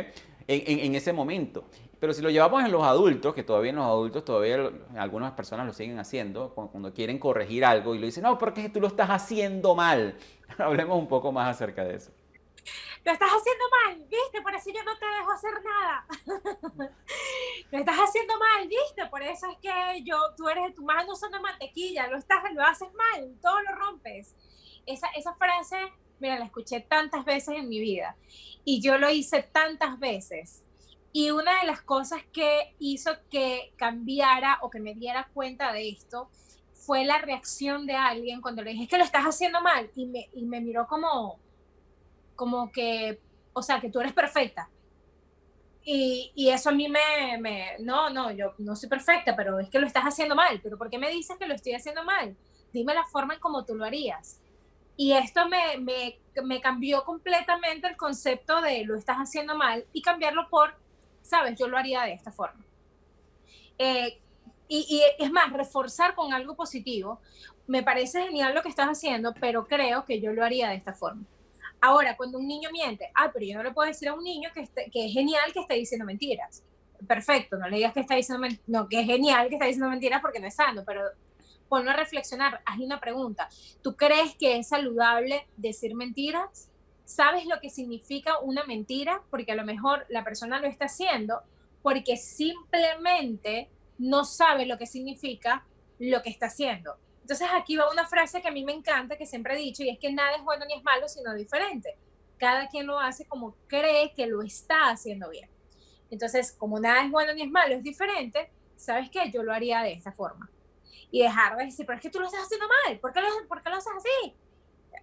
En, 0.45 0.93
ese 0.93 1.13
momento. 1.13 1.63
Pero 2.01 2.13
si 2.13 2.21
lo 2.21 2.29
llevamos 2.29 2.65
en 2.65 2.71
los 2.71 2.83
adultos, 2.83 3.33
que 3.33 3.43
todavía 3.43 3.69
en 3.69 3.77
los 3.77 3.85
adultos 3.85 4.25
todavía 4.25 4.69
algunas 4.97 5.31
personas 5.31 5.65
lo 5.65 5.71
siguen 5.71 5.99
haciendo, 5.99 6.49
cuando, 6.53 6.93
quieren 6.93 7.17
corregir 7.17 7.63
algo 7.63 7.95
y 7.95 7.99
lo 7.99 8.05
dicen, 8.05 8.23
no, 8.23 8.37
porque 8.37 8.67
tú 8.67 8.81
lo 8.81 8.87
estás 8.87 9.09
haciendo 9.09 9.73
mal. 9.73 10.17
Hablemos 10.57 10.97
un 10.97 11.07
poco 11.07 11.31
más 11.31 11.49
acerca 11.49 11.85
de 11.85 11.95
eso 11.95 12.11
lo 13.03 13.11
estás 13.11 13.29
haciendo 13.29 13.65
mal, 13.69 14.07
¿viste? 14.09 14.41
Por 14.41 14.55
eso 14.55 14.69
yo 14.71 14.83
no 14.83 14.97
te 14.97 15.05
dejo 15.05 15.31
hacer 15.31 15.53
nada. 15.63 16.07
lo 17.71 17.77
estás 17.77 17.97
haciendo 17.97 18.33
mal, 18.39 18.67
¿viste? 18.67 19.05
Por 19.07 19.21
eso 19.21 19.47
es 19.49 19.57
que 19.57 20.03
yo, 20.03 20.17
tú 20.37 20.47
eres, 20.47 20.73
tu 20.73 20.83
mano 20.83 21.15
son 21.15 21.31
de 21.31 21.39
mantequilla, 21.39 22.07
lo, 22.07 22.17
estás, 22.17 22.43
lo 22.53 22.63
haces 22.63 22.89
mal, 22.93 23.35
todo 23.41 23.61
lo 23.61 23.75
rompes. 23.75 24.35
Esa, 24.85 25.07
esa 25.15 25.33
frase, 25.35 25.77
mira, 26.19 26.39
la 26.39 26.45
escuché 26.45 26.79
tantas 26.79 27.25
veces 27.25 27.55
en 27.55 27.67
mi 27.67 27.79
vida 27.79 28.15
y 28.63 28.81
yo 28.81 28.97
lo 28.97 29.09
hice 29.09 29.43
tantas 29.43 29.99
veces. 29.99 30.63
Y 31.11 31.29
una 31.29 31.59
de 31.59 31.67
las 31.67 31.81
cosas 31.81 32.23
que 32.31 32.73
hizo 32.79 33.11
que 33.29 33.73
cambiara 33.75 34.59
o 34.61 34.69
que 34.69 34.79
me 34.79 34.95
diera 34.95 35.29
cuenta 35.33 35.71
de 35.73 35.89
esto 35.89 36.29
fue 36.73 37.05
la 37.05 37.19
reacción 37.19 37.85
de 37.85 37.95
alguien 37.95 38.41
cuando 38.41 38.63
le 38.63 38.71
dije, 38.71 38.83
es 38.83 38.89
que 38.89 38.97
lo 38.97 39.03
estás 39.03 39.25
haciendo 39.25 39.61
mal. 39.61 39.91
Y 39.95 40.05
me, 40.05 40.29
y 40.33 40.45
me 40.45 40.59
miró 40.59 40.87
como, 40.87 41.39
como 42.35 42.71
que, 42.71 43.19
o 43.53 43.61
sea, 43.61 43.79
que 43.79 43.89
tú 43.89 43.99
eres 43.99 44.13
perfecta. 44.13 44.69
Y, 45.85 46.31
y, 46.35 46.49
eso 46.49 46.69
a 46.69 46.71
mí 46.71 46.87
me, 46.87 47.37
me, 47.39 47.77
no, 47.79 48.09
no, 48.09 48.31
yo 48.31 48.53
no 48.57 48.75
soy 48.75 48.87
perfecta, 48.87 49.35
pero 49.35 49.59
es 49.59 49.69
que 49.69 49.79
lo 49.79 49.87
estás 49.87 50.05
haciendo 50.05 50.33
mal. 50.35 50.59
Pero 50.63 50.77
¿por 50.77 50.89
qué 50.89 50.97
me 50.97 51.09
dices 51.09 51.37
que 51.37 51.45
lo 51.45 51.53
estoy 51.53 51.73
haciendo 51.73 52.03
mal? 52.05 52.37
Dime 52.71 52.93
la 52.93 53.03
forma 53.05 53.33
en 53.33 53.41
cómo 53.41 53.65
tú 53.65 53.75
lo 53.75 53.83
harías. 53.83 54.39
Y 54.95 55.11
esto 55.11 55.47
me, 55.49 55.77
me, 55.79 56.19
me 56.43 56.61
cambió 56.61 57.03
completamente 57.03 57.87
el 57.87 57.97
concepto 57.97 58.61
de 58.61 58.85
lo 58.85 58.95
estás 58.95 59.17
haciendo 59.17 59.55
mal 59.55 59.85
y 59.91 60.01
cambiarlo 60.01 60.49
por, 60.49 60.75
sabes, 61.21 61.57
yo 61.59 61.67
lo 61.67 61.77
haría 61.77 62.03
de 62.03 62.13
esta 62.13 62.31
forma. 62.31 62.63
Eh, 63.77 64.21
y, 64.67 64.85
y, 64.87 65.23
es 65.23 65.31
más, 65.31 65.51
reforzar 65.51 66.15
con 66.15 66.33
algo 66.33 66.55
positivo. 66.55 67.19
Me 67.67 67.83
parece 67.83 68.23
genial 68.23 68.53
lo 68.53 68.61
que 68.61 68.69
estás 68.69 68.87
haciendo, 68.87 69.33
pero 69.33 69.67
creo 69.67 70.05
que 70.05 70.21
yo 70.21 70.31
lo 70.31 70.45
haría 70.45 70.69
de 70.69 70.75
esta 70.75 70.93
forma. 70.93 71.23
Ahora, 71.85 72.15
cuando 72.15 72.37
un 72.37 72.47
niño 72.47 72.69
miente, 72.71 73.11
ah, 73.13 73.29
pero 73.33 73.45
yo 73.45 73.57
no 73.57 73.63
le 73.63 73.73
puedo 73.73 73.89
decir 73.89 74.07
a 74.07 74.13
un 74.13 74.23
niño 74.23 74.49
que, 74.53 74.65
que 74.89 75.05
es 75.05 75.11
genial 75.11 75.51
que 75.51 75.59
esté 75.59 75.73
diciendo 75.73 76.05
mentiras. 76.05 76.63
Perfecto, 77.05 77.57
no 77.57 77.67
le 77.67 77.75
digas 77.75 77.91
que 77.91 77.99
está 77.99 78.15
diciendo 78.15 78.47
no, 78.67 78.87
que 78.87 79.01
es 79.01 79.05
genial 79.05 79.49
que 79.49 79.55
está 79.55 79.65
diciendo 79.65 79.89
mentiras 79.89 80.21
porque 80.21 80.39
no 80.39 80.47
es 80.47 80.55
sano, 80.55 80.83
pero 80.87 81.01
ponlo 81.67 81.91
a 81.91 81.93
reflexionar, 81.93 82.61
hazle 82.65 82.85
una 82.85 83.01
pregunta. 83.01 83.49
¿Tú 83.81 83.97
crees 83.97 84.33
que 84.35 84.59
es 84.59 84.69
saludable 84.69 85.45
decir 85.57 85.93
mentiras? 85.93 86.69
¿Sabes 87.03 87.47
lo 87.47 87.59
que 87.59 87.69
significa 87.69 88.39
una 88.39 88.63
mentira? 88.63 89.21
Porque 89.29 89.51
a 89.51 89.55
lo 89.55 89.65
mejor 89.65 90.05
la 90.07 90.23
persona 90.23 90.61
lo 90.61 90.67
está 90.67 90.85
haciendo 90.85 91.41
porque 91.81 92.15
simplemente 92.15 93.69
no 93.97 94.23
sabe 94.23 94.65
lo 94.65 94.77
que 94.77 94.87
significa 94.87 95.65
lo 95.99 96.21
que 96.21 96.29
está 96.29 96.45
haciendo. 96.45 96.95
Entonces 97.23 97.47
aquí 97.53 97.77
va 97.77 97.89
una 97.89 98.05
frase 98.05 98.41
que 98.41 98.49
a 98.49 98.51
mí 98.51 98.65
me 98.65 98.73
encanta, 98.73 99.17
que 99.17 99.25
siempre 99.25 99.53
he 99.53 99.57
dicho, 99.57 99.81
y 99.81 99.89
es 99.89 99.97
que 99.97 100.11
nada 100.11 100.35
es 100.35 100.43
bueno 100.43 100.65
ni 100.65 100.73
es 100.73 100.83
malo, 100.83 101.07
sino 101.07 101.33
diferente. 101.33 101.97
Cada 102.37 102.67
quien 102.67 102.85
lo 102.85 102.99
hace 102.99 103.25
como 103.25 103.55
cree 103.67 104.13
que 104.13 104.27
lo 104.27 104.41
está 104.41 104.89
haciendo 104.89 105.29
bien. 105.29 105.49
Entonces, 106.09 106.51
como 106.51 106.81
nada 106.81 107.05
es 107.05 107.09
bueno 107.09 107.33
ni 107.33 107.43
es 107.43 107.49
malo, 107.49 107.75
es 107.75 107.83
diferente, 107.83 108.51
¿sabes 108.75 109.09
qué? 109.09 109.31
Yo 109.31 109.41
lo 109.41 109.53
haría 109.53 109.81
de 109.83 109.93
esta 109.93 110.11
forma. 110.11 110.51
Y 111.11 111.21
dejar 111.21 111.55
de 111.55 111.63
decir, 111.63 111.85
pero 111.85 111.95
es 111.95 112.01
que 112.01 112.09
tú 112.09 112.19
lo 112.19 112.25
estás 112.25 112.43
haciendo 112.43 112.67
mal, 112.67 112.99
¿por 112.99 113.13
qué 113.13 113.21
lo, 113.21 113.47
por 113.47 113.63
qué 113.63 113.69
lo 113.69 113.77
haces 113.77 113.93
así? 113.95 114.35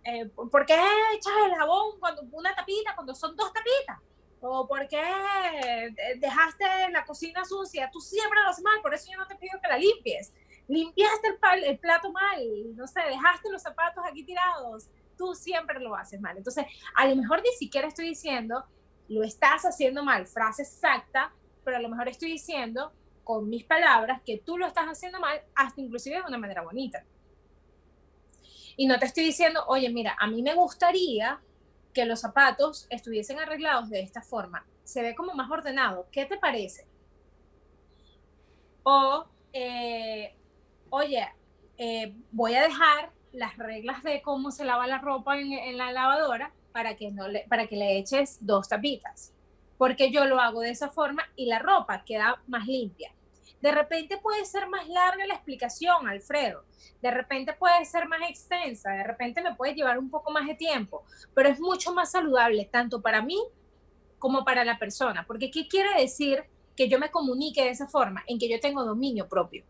Eh, 0.04 0.26
¿Por 0.26 0.66
qué 0.66 0.74
echas 1.14 1.32
el 1.46 1.54
jabón 1.54 1.98
cuando 1.98 2.22
una 2.32 2.54
tapita, 2.54 2.94
cuando 2.94 3.14
son 3.14 3.34
dos 3.34 3.50
tapitas? 3.50 3.98
¿O 4.42 4.68
por 4.68 4.86
qué 4.88 5.94
dejaste 6.18 6.64
la 6.90 7.04
cocina 7.06 7.46
sucia? 7.46 7.90
Tú 7.90 8.00
siempre 8.00 8.42
lo 8.42 8.50
haces 8.50 8.62
mal, 8.62 8.80
por 8.82 8.92
eso 8.92 9.10
yo 9.10 9.18
no 9.18 9.26
te 9.26 9.36
pido 9.36 9.58
que 9.60 9.68
la 9.68 9.78
limpies 9.78 10.34
limpiaste 10.70 11.36
el, 11.66 11.78
plato 11.78 12.12
mal, 12.12 12.76
no 12.76 12.86
sé, 12.86 13.00
dejaste 13.00 13.50
los 13.50 13.60
zapatos 13.60 14.04
aquí 14.08 14.24
tirados, 14.24 14.88
tú 15.18 15.34
siempre 15.34 15.80
lo 15.80 15.96
haces 15.96 16.20
mal. 16.20 16.36
Entonces, 16.36 16.64
a 16.94 17.06
lo 17.08 17.16
mejor 17.16 17.42
ni 17.42 17.50
siquiera 17.50 17.88
estoy 17.88 18.08
diciendo, 18.08 18.64
lo 19.08 19.24
estás 19.24 19.64
haciendo 19.64 20.04
mal, 20.04 20.26
frase 20.26 20.62
exacta, 20.62 21.34
pero 21.64 21.76
a 21.76 21.80
lo 21.80 21.88
mejor 21.88 22.08
estoy 22.08 22.30
diciendo 22.30 22.92
con 23.24 23.48
mis 23.48 23.64
palabras 23.64 24.22
que 24.24 24.38
tú 24.38 24.56
lo 24.56 24.66
estás 24.66 24.86
haciendo 24.86 25.18
mal, 25.18 25.40
hasta 25.56 25.80
inclusive 25.80 26.16
de 26.16 26.22
una 26.22 26.38
manera 26.38 26.62
bonita. 26.62 27.04
Y 28.76 28.86
no 28.86 28.98
te 28.98 29.06
estoy 29.06 29.24
diciendo, 29.24 29.64
oye, 29.66 29.90
mira, 29.90 30.16
a 30.20 30.28
mí 30.28 30.40
me 30.40 30.54
gustaría 30.54 31.40
que 31.92 32.04
los 32.04 32.20
zapatos 32.20 32.86
estuviesen 32.90 33.40
arreglados 33.40 33.90
de 33.90 34.00
esta 34.00 34.22
forma. 34.22 34.64
Se 34.84 35.02
ve 35.02 35.16
como 35.16 35.34
más 35.34 35.50
ordenado. 35.50 36.06
¿Qué 36.12 36.24
te 36.24 36.38
parece? 36.38 36.86
O, 38.84 39.26
eh, 39.52 40.34
oye, 40.90 41.26
eh, 41.78 42.14
voy 42.30 42.54
a 42.54 42.62
dejar 42.62 43.10
las 43.32 43.56
reglas 43.56 44.02
de 44.02 44.20
cómo 44.22 44.50
se 44.50 44.64
lava 44.64 44.86
la 44.86 44.98
ropa 44.98 45.38
en, 45.38 45.76
la 45.76 45.92
lavadora 45.92 46.52
para 46.72 46.96
que, 46.96 47.10
no 47.10 47.28
le, 47.28 47.46
para 47.48 47.66
que 47.66 47.76
le 47.76 47.98
eches 47.98 48.38
dos 48.40 48.68
tapitas, 48.68 49.32
porque 49.78 50.10
yo 50.10 50.24
lo 50.26 50.40
hago 50.40 50.60
de 50.60 50.70
esa 50.70 50.90
forma 50.90 51.22
y 51.36 51.46
la 51.46 51.58
ropa 51.58 52.04
queda 52.04 52.42
más 52.46 52.66
limpia. 52.66 53.12
De 53.62 53.72
repente 53.72 54.16
puede 54.16 54.44
ser 54.46 54.68
más 54.68 54.88
larga 54.88 55.26
la 55.26 55.34
explicación, 55.34 56.08
Alfredo. 56.08 56.64
De 57.02 57.10
repente 57.10 57.52
puede 57.52 57.84
ser 57.84 58.08
más 58.08 58.20
extensa, 58.28 58.90
de 58.90 59.04
repente 59.04 59.42
me 59.42 59.54
puede 59.54 59.74
llevar 59.74 59.98
un 59.98 60.10
poco 60.10 60.30
más 60.30 60.46
de 60.46 60.54
tiempo, 60.54 61.04
pero 61.34 61.48
es 61.48 61.60
mucho 61.60 61.92
más 61.92 62.10
saludable 62.10 62.68
tanto 62.70 63.02
para 63.02 63.22
mí 63.22 63.38
como 64.18 64.44
para 64.44 64.64
la 64.64 64.78
persona. 64.78 65.24
Porque 65.26 65.50
¿qué 65.50 65.68
quiere 65.68 66.00
decir 66.00 66.44
que 66.74 66.88
yo 66.88 66.98
me 66.98 67.10
comunique 67.10 67.62
de 67.62 67.70
esa 67.70 67.86
forma? 67.86 68.24
En 68.26 68.38
que 68.38 68.48
yo 68.48 68.58
tengo 68.60 68.84
dominio 68.84 69.28
propio 69.28 69.64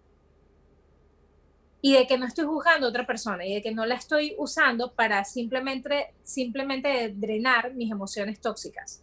y 1.83 1.95
de 1.95 2.07
que 2.07 2.19
no 2.19 2.27
estoy 2.27 2.45
juzgando 2.45 2.87
a 2.87 2.91
otra 2.91 3.07
persona 3.07 3.45
y 3.47 3.55
de 3.55 3.63
que 3.63 3.73
no 3.73 3.87
la 3.87 3.95
estoy 3.95 4.35
usando 4.39 4.93
para 4.93 5.25
simplemente, 5.25 6.15
simplemente 6.23 7.13
drenar 7.15 7.75
mis 7.75 7.91
emociones 7.91 8.41
tóxicas. 8.41 9.03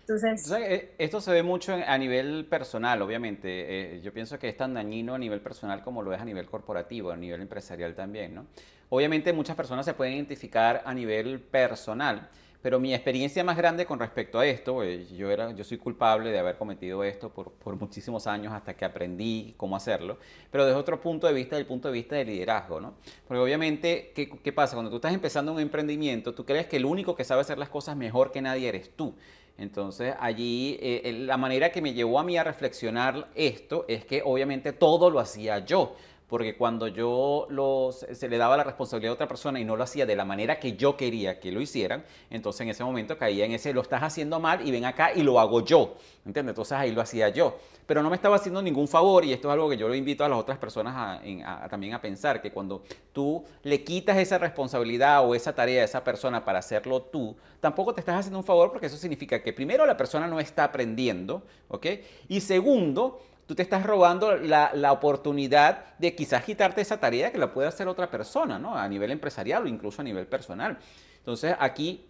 Entonces, 0.00 0.50
eh, 0.50 0.94
esto 0.98 1.20
se 1.20 1.30
ve 1.30 1.42
mucho 1.44 1.72
a 1.72 1.96
nivel 1.96 2.44
personal, 2.46 3.00
obviamente. 3.00 3.96
Eh, 3.96 4.00
yo 4.02 4.12
pienso 4.12 4.38
que 4.40 4.48
es 4.48 4.56
tan 4.56 4.74
dañino 4.74 5.14
a 5.14 5.18
nivel 5.18 5.40
personal 5.40 5.82
como 5.82 6.02
lo 6.02 6.12
es 6.12 6.20
a 6.20 6.24
nivel 6.24 6.46
corporativo, 6.46 7.12
a 7.12 7.16
nivel 7.16 7.40
empresarial 7.40 7.94
también, 7.94 8.34
¿no? 8.34 8.46
Obviamente 8.88 9.32
muchas 9.32 9.54
personas 9.54 9.86
se 9.86 9.94
pueden 9.94 10.14
identificar 10.14 10.82
a 10.84 10.92
nivel 10.92 11.40
personal, 11.40 12.28
Pero 12.62 12.78
mi 12.78 12.92
experiencia 12.92 13.42
más 13.42 13.56
grande 13.56 13.86
con 13.86 13.98
respecto 13.98 14.38
a 14.38 14.46
esto, 14.46 14.82
eh, 14.82 15.06
yo, 15.16 15.30
era, 15.30 15.52
yo 15.52 15.64
soy 15.64 15.78
culpable 15.78 16.30
de 16.30 16.38
haber 16.38 16.56
cometido 16.56 17.02
esto 17.02 17.30
por, 17.30 17.50
por, 17.52 17.76
muchísimos 17.76 18.26
años 18.26 18.52
hasta 18.52 18.74
que 18.74 18.84
aprendí 18.84 19.54
cómo 19.56 19.76
hacerlo, 19.76 20.18
pero 20.50 20.66
desde 20.66 20.78
otro 20.78 21.00
punto 21.00 21.26
de 21.26 21.32
vista, 21.32 21.56
del 21.56 21.64
punto 21.64 21.88
de 21.88 21.94
vista 21.94 22.16
del 22.16 22.28
liderazgo, 22.28 22.80
¿no? 22.80 22.94
Porque 23.26 23.40
obviamente, 23.40 24.12
¿qué, 24.14 24.28
¿qué, 24.28 24.52
pasa? 24.52 24.76
Cuando 24.76 24.90
tú 24.90 24.96
estás 24.96 25.14
empezando 25.14 25.52
un 25.52 25.60
emprendimiento, 25.60 26.34
tú 26.34 26.44
crees 26.44 26.66
que 26.66 26.76
el 26.76 26.84
único 26.84 27.16
que 27.16 27.24
sabe 27.24 27.40
hacer 27.40 27.56
las 27.56 27.70
cosas 27.70 27.96
mejor 27.96 28.30
que 28.30 28.42
nadie 28.42 28.68
eres 28.68 28.90
tú. 28.94 29.14
Entonces 29.60 30.14
allí 30.18 30.78
eh, 30.80 31.12
la 31.26 31.36
manera 31.36 31.70
que 31.70 31.82
me 31.82 31.92
llevó 31.92 32.18
a 32.18 32.24
mí 32.24 32.36
a 32.38 32.44
reflexionar 32.44 33.28
esto 33.34 33.84
es 33.88 34.06
que 34.06 34.22
obviamente 34.24 34.72
todo 34.72 35.10
lo 35.10 35.20
hacía 35.20 35.58
yo 35.58 35.96
porque 36.30 36.56
cuando 36.56 36.86
yo 36.86 37.48
se 37.90 38.28
le 38.28 38.38
daba 38.38 38.56
la 38.56 38.62
responsabilidad 38.62 39.10
a 39.10 39.14
otra 39.14 39.28
persona 39.28 39.58
y 39.58 39.64
no 39.64 39.74
lo 39.74 39.82
hacía 39.82 40.06
de 40.06 40.14
la 40.14 40.24
manera 40.24 40.60
que 40.60 40.76
yo 40.76 40.96
quería 40.96 41.40
que 41.40 41.50
lo 41.50 41.60
hicieran, 41.60 42.04
entonces 42.30 42.60
en 42.60 42.68
ese 42.68 42.84
momento 42.84 43.18
caía 43.18 43.44
en 43.44 43.52
ese, 43.52 43.74
lo 43.74 43.82
estás 43.82 44.04
haciendo 44.04 44.38
mal 44.38 44.66
y 44.66 44.70
ven 44.70 44.84
acá 44.84 45.12
y 45.12 45.24
lo 45.24 45.40
hago 45.40 45.64
yo, 45.64 45.96
¿entiendes? 46.24 46.52
Entonces 46.52 46.78
ahí 46.78 46.92
lo 46.92 47.00
hacía 47.00 47.30
yo, 47.30 47.58
pero 47.84 48.00
no 48.00 48.10
me 48.10 48.14
estaba 48.14 48.36
haciendo 48.36 48.62
ningún 48.62 48.86
favor 48.86 49.24
y 49.24 49.32
esto 49.32 49.48
es 49.48 49.52
algo 49.52 49.68
que 49.68 49.76
yo 49.76 49.88
lo 49.88 49.94
invito 49.96 50.24
a 50.24 50.28
las 50.28 50.38
otras 50.38 50.56
personas 50.56 51.20
también 51.68 51.94
a 51.94 52.00
pensar, 52.00 52.40
que 52.40 52.52
cuando 52.52 52.84
tú 53.12 53.44
le 53.64 53.82
quitas 53.82 54.16
esa 54.16 54.38
responsabilidad 54.38 55.28
o 55.28 55.34
esa 55.34 55.52
tarea 55.52 55.82
a 55.82 55.84
esa 55.84 56.04
persona 56.04 56.44
para 56.44 56.60
hacerlo 56.60 57.02
tú, 57.02 57.34
tampoco 57.58 57.92
te 57.92 58.00
estás 58.00 58.20
haciendo 58.20 58.38
un 58.38 58.44
favor 58.44 58.70
porque 58.70 58.86
eso 58.86 58.96
significa 58.96 59.42
que 59.42 59.52
primero 59.52 59.84
la 59.84 59.96
persona 59.96 60.28
no 60.28 60.38
está 60.38 60.62
aprendiendo, 60.62 61.42
¿ok? 61.66 61.86
Y 62.28 62.40
segundo, 62.40 63.20
tú 63.50 63.56
te 63.56 63.62
estás 63.62 63.82
robando 63.82 64.36
la, 64.36 64.70
la, 64.74 64.92
oportunidad 64.92 65.96
de 65.98 66.14
quizás 66.14 66.44
quitarte 66.44 66.82
esa 66.82 67.00
tarea 67.00 67.32
que 67.32 67.38
la 67.38 67.52
puede 67.52 67.66
hacer 67.66 67.88
otra 67.88 68.08
persona, 68.08 68.60
¿no? 68.60 68.76
A 68.76 68.86
nivel 68.86 69.10
empresarial 69.10 69.64
o 69.64 69.66
incluso 69.66 70.02
a 70.02 70.04
nivel 70.04 70.28
personal. 70.28 70.78
Entonces 71.18 71.56
aquí 71.58 72.06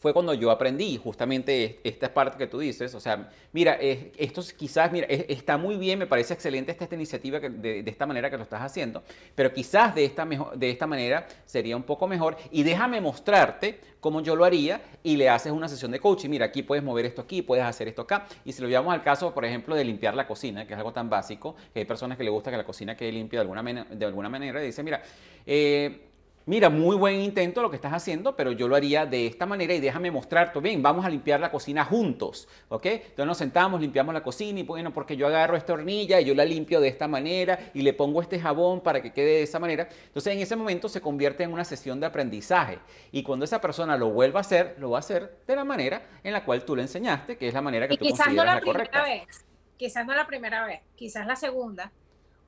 fue 0.00 0.14
cuando 0.14 0.32
yo 0.32 0.50
aprendí 0.50 0.96
justamente 0.96 1.78
esta 1.84 2.12
parte 2.12 2.38
que 2.38 2.46
tú 2.46 2.58
dices. 2.58 2.94
O 2.94 3.00
sea, 3.00 3.28
mira, 3.52 3.74
esto 3.74 4.42
quizás, 4.56 4.90
mira, 4.90 5.06
está 5.06 5.58
muy 5.58 5.76
bien, 5.76 5.98
me 5.98 6.06
parece 6.06 6.32
excelente 6.32 6.72
esta, 6.72 6.84
esta 6.84 6.96
iniciativa 6.96 7.38
de, 7.38 7.84
esta 7.86 8.06
manera 8.06 8.30
que 8.30 8.38
lo 8.38 8.42
estás 8.42 8.62
haciendo, 8.62 9.02
pero 9.34 9.52
quizás 9.52 9.94
de 9.94 10.06
esta, 10.06 10.26
de 10.54 10.70
esta 10.70 10.86
manera 10.86 11.26
sería 11.44 11.76
un 11.76 11.82
poco 11.82 12.08
mejor. 12.08 12.38
Y 12.50 12.62
déjame 12.62 12.98
mostrarte 13.02 13.78
cómo 14.00 14.22
yo 14.22 14.34
lo 14.34 14.46
haría 14.46 14.80
y 15.02 15.18
le 15.18 15.28
haces 15.28 15.52
una 15.52 15.68
sesión 15.68 15.90
de 15.90 16.00
coaching. 16.00 16.30
Mira, 16.30 16.46
aquí 16.46 16.62
puedes 16.62 16.82
mover 16.82 17.04
esto 17.04 17.20
aquí, 17.20 17.42
puedes 17.42 17.64
hacer 17.64 17.86
esto 17.86 18.00
acá. 18.00 18.26
Y 18.46 18.52
si 18.52 18.62
lo 18.62 18.68
llevamos 18.68 18.94
al 18.94 19.02
caso, 19.02 19.34
por 19.34 19.44
ejemplo, 19.44 19.74
de 19.74 19.84
limpiar 19.84 20.14
la 20.14 20.26
cocina, 20.26 20.66
que 20.66 20.72
es 20.72 20.78
algo 20.78 20.94
tan 20.94 21.10
básico, 21.10 21.54
que 21.74 21.80
hay 21.80 21.84
personas 21.84 22.16
que 22.16 22.24
le 22.24 22.30
gusta 22.30 22.50
que 22.50 22.56
la 22.56 22.64
cocina 22.64 22.96
quede 22.96 23.12
limpia 23.12 23.40
de 23.40 23.42
alguna, 23.42 23.84
de 23.84 24.06
alguna 24.06 24.30
manera, 24.30 24.62
y 24.62 24.66
dice, 24.66 24.82
mira, 24.82 25.02
eh, 25.44 26.09
mira, 26.46 26.70
muy 26.70 26.96
buen 26.96 27.20
intento 27.20 27.62
lo 27.62 27.70
que 27.70 27.76
estás 27.76 27.92
haciendo, 27.92 28.34
pero 28.34 28.52
yo 28.52 28.68
lo 28.68 28.76
haría 28.76 29.06
de 29.06 29.26
esta 29.26 29.46
manera 29.46 29.74
y 29.74 29.80
déjame 29.80 30.10
mostrarte, 30.10 30.58
bien, 30.60 30.82
vamos 30.82 31.04
a 31.04 31.08
limpiar 31.08 31.40
la 31.40 31.50
cocina 31.50 31.84
juntos, 31.84 32.48
¿ok? 32.68 32.86
Entonces 32.86 33.26
nos 33.26 33.38
sentamos, 33.38 33.80
limpiamos 33.80 34.14
la 34.14 34.22
cocina 34.22 34.60
y 34.60 34.62
bueno, 34.62 34.92
porque 34.92 35.16
yo 35.16 35.26
agarro 35.26 35.56
esta 35.56 35.74
hornilla 35.74 36.20
y 36.20 36.24
yo 36.24 36.34
la 36.34 36.44
limpio 36.44 36.80
de 36.80 36.88
esta 36.88 37.06
manera 37.08 37.70
y 37.74 37.82
le 37.82 37.92
pongo 37.92 38.20
este 38.22 38.40
jabón 38.40 38.80
para 38.80 39.02
que 39.02 39.12
quede 39.12 39.36
de 39.36 39.42
esa 39.42 39.58
manera. 39.58 39.88
Entonces 40.06 40.32
en 40.32 40.40
ese 40.40 40.56
momento 40.56 40.88
se 40.88 41.00
convierte 41.00 41.44
en 41.44 41.52
una 41.52 41.64
sesión 41.64 42.00
de 42.00 42.06
aprendizaje 42.06 42.78
y 43.12 43.22
cuando 43.22 43.44
esa 43.44 43.60
persona 43.60 43.96
lo 43.96 44.10
vuelva 44.10 44.40
a 44.40 44.42
hacer, 44.42 44.76
lo 44.78 44.90
va 44.90 44.98
a 44.98 45.00
hacer 45.00 45.38
de 45.46 45.56
la 45.56 45.64
manera 45.64 46.02
en 46.24 46.32
la 46.32 46.44
cual 46.44 46.64
tú 46.64 46.74
le 46.74 46.82
enseñaste, 46.82 47.36
que 47.36 47.48
es 47.48 47.54
la 47.54 47.62
manera 47.62 47.86
que 47.86 47.96
tú 47.96 48.04
quizás 48.04 48.26
consideras 48.26 48.64
no 48.64 48.72
la. 48.72 48.80
Primera 48.80 49.04
vez, 49.04 49.46
quizás 49.76 50.06
no 50.06 50.14
la 50.14 50.26
primera 50.26 50.66
vez, 50.66 50.80
quizás 50.96 51.26
la 51.26 51.36
segunda, 51.36 51.92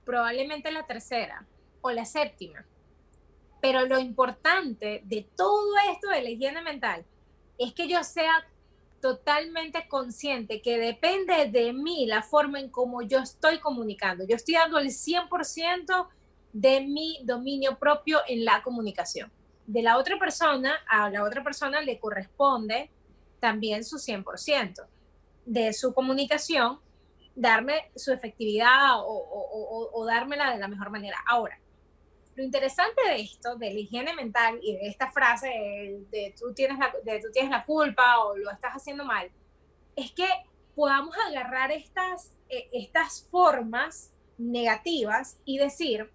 probablemente 0.05 0.73
la 0.73 0.85
tercera 0.87 1.47
o 1.83 1.91
la 1.91 2.05
séptima 2.05 2.65
pero 3.63 3.87
lo 3.87 4.01
importante 4.01 5.03
de 5.05 5.25
todo 5.37 5.73
esto 5.93 6.09
de 6.09 6.21
la 6.21 6.31
higiene 6.31 6.63
mental 6.63 7.05
es 7.59 7.73
que 7.73 7.87
yo 7.87 8.03
sea 8.03 8.45
totalmente 9.01 9.87
consciente 9.87 10.61
que 10.61 10.79
depende 10.79 11.47
de 11.47 11.73
mí 11.73 12.05
la 12.07 12.23
forma 12.23 12.59
en 12.59 12.69
cómo 12.69 13.03
yo 13.03 13.21
estoy 13.21 13.61
comunicando. 13.61 14.27
Yo 14.27 14.35
estoy 14.35 14.55
dando 14.55 14.79
el 14.79 14.89
100% 14.89 16.09
de 16.53 16.81
mi 16.81 17.21
dominio 17.23 17.79
propio 17.79 18.19
en 18.27 18.45
la 18.45 18.65
comunicación. 18.65 19.31
De 19.65 19.81
la 19.81 19.97
otra 19.97 20.19
persona, 20.19 20.75
a 20.89 21.09
la 21.09 21.23
otra 21.23 21.45
persona 21.45 21.81
le 21.83 22.01
corresponde 22.01 22.91
también 23.39 23.85
su 23.85 23.97
100% 23.97 24.87
de 25.47 25.73
su 25.73 25.95
comunicación, 25.95 26.81
darme 27.37 27.93
su 27.95 28.13
efectividad 28.13 28.97
o, 29.05 30.05
dármela 30.05 30.51
de 30.51 30.59
la 30.59 30.67
mejor 30.67 30.91
manera. 30.91 31.17
Ahora, 31.29 31.62
lo 32.35 32.43
interesante 32.43 33.03
de 33.07 33.21
esto, 33.21 33.57
de 33.57 33.73
la 33.73 33.81
higiene 33.81 34.15
mental 34.15 34.59
y 34.63 34.75
de 34.75 34.89
esta 34.89 35.11
frase 35.11 35.49
de, 36.11 36.35
tú, 36.39 36.53
tienes 36.55 36.79
la, 36.79 36.93
de 37.05 37.21
tú 37.21 37.29
tienes 37.33 37.51
la 37.51 37.65
culpa 37.65 38.21
o 38.21 38.37
lo 38.37 38.51
estás 38.51 38.73
haciendo 38.73 39.05
mal, 39.05 39.31
es 39.97 40.13
que 40.13 40.27
podamos 40.75 41.15
agarrar 41.29 41.71
estas, 41.71 42.35
eh, 42.49 42.69
estas 42.73 43.29
formas 43.31 44.13
negativas 44.39 45.39
y 45.45 45.59
decir, 45.59 46.11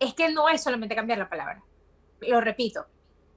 es 0.00 0.14
que 0.14 0.30
no 0.30 0.48
es 0.48 0.62
solamente 0.62 0.94
cambiar 0.94 1.18
la 1.18 1.28
palabra. 1.28 1.62
Lo 2.20 2.40
repito, 2.40 2.86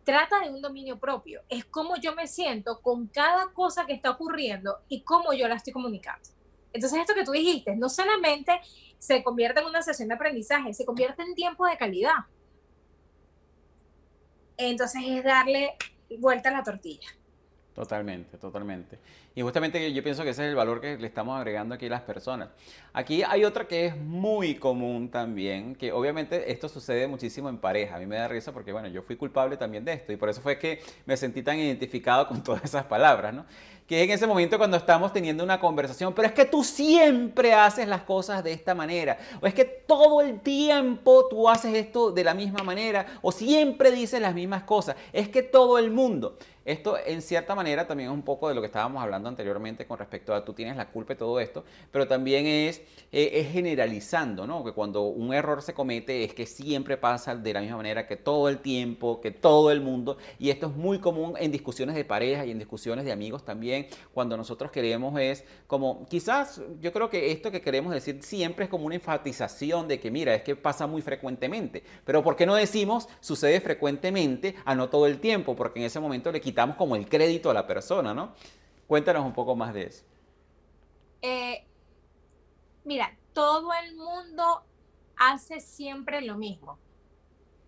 trata 0.04 0.40
de 0.40 0.50
un 0.50 0.62
dominio 0.62 1.00
propio. 1.00 1.42
Es 1.50 1.66
cómo 1.66 1.98
yo 1.98 2.16
me 2.16 2.28
siento 2.28 2.82
con 2.82 3.08
cada 3.08 3.52
cosa 3.54 3.86
que 3.86 3.94
está 3.94 4.12
ocurriendo 4.12 4.80
y 4.90 5.04
cómo 5.04 5.34
yo 5.34 5.48
la 5.48 5.56
estoy 5.56 5.74
comunicando. 5.74 6.28
Entonces, 6.74 7.00
esto 7.00 7.14
que 7.14 7.26
tú 7.26 7.32
dijiste, 7.32 7.76
no 7.76 7.90
solamente 7.90 8.60
se 9.02 9.24
convierte 9.24 9.62
en 9.62 9.66
una 9.66 9.82
sesión 9.82 10.10
de 10.10 10.14
aprendizaje, 10.14 10.76
se 10.76 10.86
convierte 10.86 11.24
en 11.24 11.34
tiempo 11.34 11.66
de 11.66 11.76
calidad. 11.76 12.28
Entonces 14.58 15.02
es 15.08 15.24
darle 15.24 15.76
vuelta 16.20 16.50
a 16.50 16.52
la 16.52 16.64
tortilla. 16.64 17.08
Totalmente, 17.74 18.38
totalmente. 18.38 19.00
Y 19.34 19.42
justamente 19.42 19.94
yo 19.94 20.04
pienso 20.04 20.24
que 20.24 20.32
ese 20.32 20.44
es 20.44 20.50
el 20.50 20.56
valor 20.56 20.82
que 20.82 20.98
le 20.98 21.08
estamos 21.08 21.38
agregando 21.38 21.74
aquí 21.74 21.86
a 21.86 21.90
las 21.90 22.02
personas. 22.02 22.50
Aquí 22.92 23.24
hay 23.24 23.46
otra 23.46 23.66
que 23.66 23.86
es 23.86 23.96
muy 23.96 24.56
común 24.56 25.10
también, 25.10 25.76
que 25.76 25.94
obviamente 25.94 26.52
esto 26.52 26.68
sucede 26.68 27.08
muchísimo 27.08 27.48
en 27.48 27.58
pareja. 27.58 27.96
A 27.96 28.00
mí 28.00 28.06
me 28.06 28.18
da 28.18 28.28
risa 28.28 28.52
porque, 28.52 28.74
bueno, 28.74 28.90
yo 28.90 29.02
fui 29.02 29.16
culpable 29.16 29.56
también 29.56 29.86
de 29.86 29.94
esto 29.94 30.12
y 30.12 30.18
por 30.18 30.28
eso 30.28 30.42
fue 30.42 30.60
que 30.60 30.82
me 31.06 31.16
sentí 31.16 31.44
tan 31.44 31.58
identificado 31.58 32.28
con 32.28 32.44
todas 32.44 32.66
esas 32.66 32.84
palabras, 32.84 33.34
¿no? 33.34 33.46
Que 33.88 34.04
en 34.04 34.12
ese 34.12 34.28
momento 34.28 34.58
cuando 34.58 34.78
estamos 34.78 35.14
teniendo 35.14 35.44
una 35.44 35.60
conversación, 35.60 36.14
pero 36.14 36.28
es 36.28 36.34
que 36.34 36.46
tú 36.46 36.64
siempre 36.64 37.54
haces 37.54 37.88
las 37.88 38.04
cosas 38.04 38.44
de 38.44 38.52
esta 38.52 38.76
manera, 38.76 39.18
o 39.42 39.48
es 39.48 39.54
que 39.54 39.66
todo 39.66 40.22
el 40.22 40.40
tiempo 40.40 41.28
tú 41.30 41.50
haces 41.50 41.74
esto 41.74 42.12
de 42.12 42.24
la 42.24 42.34
misma 42.34 42.64
manera, 42.64 43.06
o 43.22 43.32
siempre 43.32 43.92
dices 43.92 44.22
las 44.22 44.34
mismas 44.34 44.64
cosas, 44.64 44.96
es 45.12 45.30
que 45.30 45.42
todo 45.42 45.78
el 45.78 45.92
mundo. 45.92 46.38
Esto 46.64 46.96
en 47.04 47.24
cierta 47.24 47.56
manera 47.56 47.88
también 47.88 48.10
es 48.10 48.14
un 48.14 48.22
poco 48.22 48.48
de 48.48 48.54
lo 48.54 48.62
que 48.62 48.68
estábamos 48.68 49.02
hablando 49.02 49.28
anteriormente 49.28 49.88
con 49.88 49.98
respecto 49.98 50.34
a 50.34 50.46
tú 50.46 50.54
tienes 50.54 50.78
la 50.78 50.90
culpa 50.90 51.14
de 51.14 51.20
todo 51.20 51.40
esto, 51.40 51.64
pero 51.92 52.08
también 52.08 52.46
es, 52.46 52.82
eh, 53.12 53.32
es 53.34 53.52
generalizando, 53.52 54.46
¿no? 54.46 54.64
Que 54.64 54.72
cuando 54.72 55.02
un 55.04 55.34
error 55.34 55.64
se 55.64 55.74
comete 55.74 56.24
es 56.24 56.36
que 56.36 56.46
siempre 56.46 56.98
pasa 56.98 57.36
de 57.36 57.54
la 57.54 57.62
misma 57.62 57.78
manera 57.78 58.06
que 58.06 58.16
todo 58.16 58.48
el 58.48 58.60
tiempo, 58.60 59.20
que 59.22 59.32
todo 59.32 59.72
el 59.72 59.82
mundo, 59.82 60.18
y 60.38 60.52
esto 60.52 60.68
es 60.68 60.76
muy 60.76 61.00
común 61.00 61.34
en 61.40 61.52
discusiones 61.52 61.96
de 61.96 62.06
pareja 62.06 62.46
y 62.46 62.52
en 62.52 62.60
discusiones 62.60 63.06
de 63.06 63.12
amigos 63.12 63.44
también, 63.44 63.88
cuando 64.14 64.38
nosotros 64.38 64.70
queremos 64.70 65.20
es 65.20 65.44
como, 65.66 66.06
quizás 66.10 66.62
yo 66.80 66.94
creo 66.94 67.10
que 67.10 67.32
esto 67.32 67.50
que 67.50 67.62
queremos 67.62 67.92
decir 67.92 68.22
siempre 68.22 68.66
es 68.66 68.70
como 68.70 68.86
una 68.86 68.96
enfatización 68.96 69.88
de 69.88 70.00
que 70.00 70.12
mira, 70.12 70.36
es 70.36 70.44
que 70.44 70.56
pasa 70.56 70.86
muy 70.86 71.02
frecuentemente, 71.02 71.84
pero 72.06 72.24
¿por 72.24 72.36
qué 72.36 72.46
no 72.46 72.54
decimos 72.54 73.08
sucede 73.20 73.60
frecuentemente 73.62 74.56
a 74.64 74.76
no 74.76 74.90
todo 74.90 75.08
el 75.08 75.20
tiempo? 75.20 75.56
Porque 75.56 75.80
en 75.80 75.86
ese 75.86 76.00
momento 76.00 76.32
le 76.32 76.40
quitamos 76.52 76.76
como 76.76 76.98
el 76.98 77.08
crédito 77.08 77.50
a 77.50 77.54
la 77.54 77.66
persona, 77.66 78.14
¿no? 78.14 78.34
Cuéntanos 78.86 79.26
un 79.26 79.32
poco 79.32 79.56
más 79.56 79.74
de 79.74 79.84
eso. 79.84 80.04
Eh, 81.22 81.66
mira, 82.84 83.18
todo 83.32 83.72
el 83.86 83.96
mundo 83.96 84.66
hace 85.16 85.62
siempre 85.62 86.22
lo 86.22 86.36
mismo. 86.36 86.78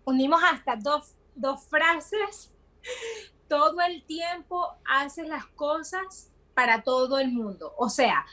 Unimos 0.04 0.42
hasta 0.44 0.76
dos, 0.76 1.14
dos 1.34 1.62
frases. 1.64 2.52
Todo 3.48 3.80
el 3.80 4.04
tiempo 4.04 4.74
haces 4.86 5.28
las 5.28 5.46
cosas 5.46 6.30
para 6.54 6.82
todo 6.82 7.18
el 7.18 7.30
mundo. 7.30 7.74
O 7.76 7.90
sea, 7.90 8.24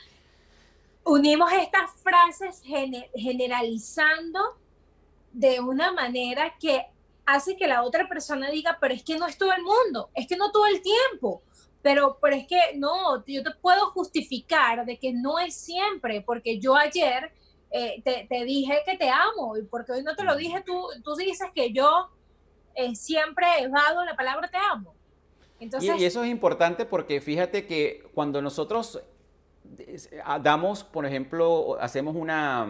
unimos 1.04 1.52
estas 1.52 1.92
frases 2.02 2.62
generalizando 3.14 4.40
de 5.32 5.60
una 5.60 5.92
manera 5.92 6.56
que 6.58 6.86
hace 7.34 7.56
que 7.56 7.66
la 7.66 7.82
otra 7.82 8.08
persona 8.08 8.50
diga, 8.50 8.78
pero 8.80 8.94
es 8.94 9.02
que 9.02 9.18
no 9.18 9.26
es 9.26 9.38
todo 9.38 9.52
el 9.52 9.62
mundo, 9.62 10.10
es 10.14 10.26
que 10.26 10.36
no 10.36 10.50
todo 10.50 10.66
el 10.66 10.82
tiempo 10.82 11.42
pero, 11.82 12.18
pero 12.22 12.36
es 12.36 12.46
que 12.46 12.60
no, 12.76 13.24
yo 13.26 13.42
te 13.42 13.50
puedo 13.60 13.90
justificar 13.90 14.86
de 14.86 14.98
que 14.98 15.12
no 15.12 15.38
es 15.38 15.54
siempre, 15.54 16.22
porque 16.22 16.58
yo 16.60 16.76
ayer 16.76 17.32
eh, 17.70 18.00
te, 18.04 18.26
te, 18.28 18.44
dije 18.44 18.82
que 18.86 18.96
te 18.96 19.10
amo 19.10 19.56
y 19.56 19.62
porque 19.62 19.92
hoy 19.92 20.02
no 20.02 20.14
te 20.14 20.22
lo 20.22 20.36
dije, 20.36 20.62
tú, 20.64 20.86
tú 21.02 21.16
dices 21.16 21.48
que 21.54 21.72
yo 21.72 22.08
eh, 22.76 22.94
siempre 22.94 23.46
he 23.58 23.68
dado 23.68 24.04
la 24.04 24.14
palabra 24.14 24.48
te 24.48 24.58
amo. 24.58 24.94
Entonces, 25.58 25.98
y, 25.98 26.04
eso 26.04 26.22
es 26.22 26.30
importante 26.30 26.86
porque 26.86 27.20
fíjate 27.20 27.66
que 27.66 28.08
cuando 28.14 28.40
nosotros 28.40 29.00
damos, 30.40 30.84
por 30.84 31.04
ejemplo, 31.04 31.76
hacemos 31.80 32.14
una 32.14 32.68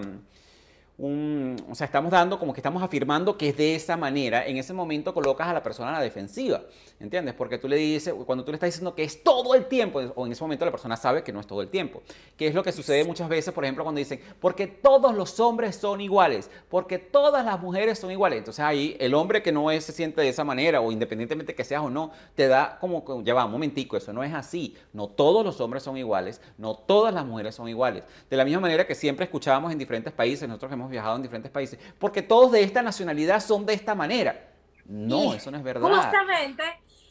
o 1.04 1.74
sea, 1.74 1.86
estamos 1.86 2.12
dando 2.12 2.38
como 2.38 2.52
que 2.52 2.60
estamos 2.60 2.80
afirmando 2.80 3.36
que 3.36 3.48
es 3.48 3.56
de 3.56 3.74
esa 3.74 3.96
manera, 3.96 4.46
en 4.46 4.56
ese 4.56 4.72
momento 4.72 5.12
colocas 5.12 5.48
a 5.48 5.52
la 5.52 5.60
persona 5.60 5.90
a 5.90 5.94
la 5.94 6.00
defensiva, 6.00 6.62
¿entiendes? 7.00 7.34
Porque 7.34 7.58
tú 7.58 7.66
le 7.66 7.74
dices, 7.74 8.14
cuando 8.24 8.44
tú 8.44 8.52
le 8.52 8.56
estás 8.56 8.68
diciendo 8.68 8.94
que 8.94 9.02
es 9.02 9.24
todo 9.24 9.56
el 9.56 9.66
tiempo, 9.66 9.98
o 10.14 10.26
en 10.26 10.32
ese 10.32 10.44
momento 10.44 10.64
la 10.64 10.70
persona 10.70 10.96
sabe 10.96 11.24
que 11.24 11.32
no 11.32 11.40
es 11.40 11.46
todo 11.48 11.60
el 11.60 11.70
tiempo, 11.70 12.02
que 12.36 12.46
es 12.46 12.54
lo 12.54 12.62
que 12.62 12.70
sucede 12.70 13.04
muchas 13.04 13.28
veces, 13.28 13.52
por 13.52 13.64
ejemplo, 13.64 13.82
cuando 13.82 13.98
dicen, 13.98 14.20
porque 14.40 14.68
todos 14.68 15.12
los 15.12 15.40
hombres 15.40 15.74
son 15.74 16.00
iguales, 16.00 16.48
porque 16.68 16.98
todas 16.98 17.44
las 17.44 17.60
mujeres 17.60 17.98
son 17.98 18.12
iguales. 18.12 18.38
Entonces 18.38 18.64
ahí 18.64 18.96
el 19.00 19.14
hombre 19.14 19.42
que 19.42 19.50
no 19.50 19.72
es, 19.72 19.84
se 19.84 19.92
siente 19.92 20.20
de 20.20 20.28
esa 20.28 20.44
manera, 20.44 20.80
o 20.80 20.92
independientemente 20.92 21.56
que 21.56 21.64
seas 21.64 21.82
o 21.82 21.90
no, 21.90 22.12
te 22.36 22.46
da 22.46 22.78
como, 22.80 23.24
ya 23.24 23.34
va, 23.34 23.44
un 23.44 23.50
momentico, 23.50 23.96
eso 23.96 24.12
no 24.12 24.22
es 24.22 24.32
así. 24.32 24.76
No 24.92 25.08
todos 25.08 25.44
los 25.44 25.60
hombres 25.60 25.82
son 25.82 25.96
iguales, 25.96 26.40
no 26.58 26.76
todas 26.76 27.12
las 27.12 27.26
mujeres 27.26 27.56
son 27.56 27.68
iguales. 27.68 28.04
De 28.30 28.36
la 28.36 28.44
misma 28.44 28.60
manera 28.60 28.86
que 28.86 28.94
siempre 28.94 29.24
escuchábamos 29.24 29.72
en 29.72 29.78
diferentes 29.78 30.12
países, 30.12 30.48
nosotros 30.48 30.70
hemos 30.70 30.91
viajado 30.92 31.16
en 31.16 31.22
diferentes 31.22 31.50
países, 31.50 31.78
porque 31.98 32.22
todos 32.22 32.52
de 32.52 32.62
esta 32.62 32.82
nacionalidad 32.82 33.40
son 33.40 33.66
de 33.66 33.74
esta 33.74 33.94
manera. 33.94 34.48
No, 34.84 35.34
eso 35.34 35.50
no 35.50 35.58
es 35.58 35.64
verdad. 35.64 35.88
Justamente, 35.88 36.62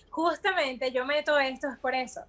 justamente 0.09 0.91
yo 0.91 1.05
meto 1.05 1.37
esto 1.39 1.67
es 1.67 1.77
por 1.79 1.93
eso. 1.93 2.21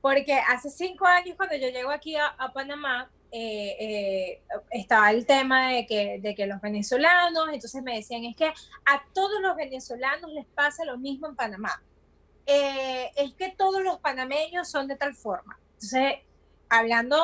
Porque 0.00 0.34
hace 0.34 0.68
cinco 0.68 1.06
años 1.06 1.36
cuando 1.36 1.56
yo 1.56 1.68
llego 1.68 1.90
aquí 1.90 2.16
a, 2.16 2.34
Panamá, 2.52 3.10
eh, 3.32 3.76
eh, 3.80 4.42
estaba 4.70 5.10
el 5.10 5.24
tema 5.24 5.70
de 5.70 5.86
que, 5.86 6.18
de 6.20 6.34
que 6.34 6.46
los 6.46 6.60
venezolanos, 6.60 7.48
entonces 7.50 7.82
me 7.82 7.96
decían, 7.96 8.24
es 8.24 8.36
que 8.36 8.46
a 8.46 9.04
todos 9.14 9.40
los 9.40 9.56
venezolanos 9.56 10.30
les 10.32 10.44
pasa 10.46 10.84
lo 10.84 10.98
mismo 10.98 11.28
en 11.28 11.36
Panamá. 11.36 11.82
Eh, 12.46 13.10
es 13.16 13.32
que 13.34 13.50
todos 13.56 13.82
los 13.82 13.98
panameños 13.98 14.68
son 14.70 14.86
de 14.88 14.96
tal 14.96 15.14
forma. 15.14 15.58
Entonces, 15.74 16.16
hablando, 16.78 17.20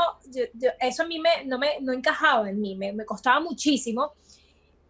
eso 0.81 1.03
a 1.03 1.07
mí 1.07 1.19
me, 1.19 1.45
no, 1.45 1.59
me, 1.59 1.81
no 1.81 1.93
encajaba 1.93 2.49
en 2.51 2.61
mí, 2.61 2.77
me, 2.77 2.93
me, 2.93 3.05
costaba 3.05 3.41
muchísimo 3.41 4.13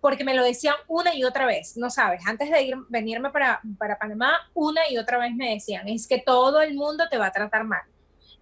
porque 0.00 0.24
me 0.24 0.34
lo 0.34 0.42
decían 0.42 0.74
una 0.88 1.14
y 1.14 1.24
otra 1.24 1.46
vez, 1.46 1.76
no 1.76 1.90
sabes, 1.90 2.22
antes 2.26 2.50
de 2.50 2.62
ir, 2.62 2.74
venirme 2.88 3.30
para, 3.30 3.60
para 3.78 3.98
Panamá, 3.98 4.32
una 4.54 4.88
y 4.88 4.96
otra 4.96 5.18
vez 5.18 5.34
me 5.34 5.54
decían, 5.54 5.88
es 5.88 6.06
que 6.06 6.22
todo 6.24 6.62
el 6.62 6.74
mundo 6.74 7.04
te 7.10 7.18
va 7.18 7.26
a 7.26 7.32
tratar 7.32 7.64
mal, 7.64 7.82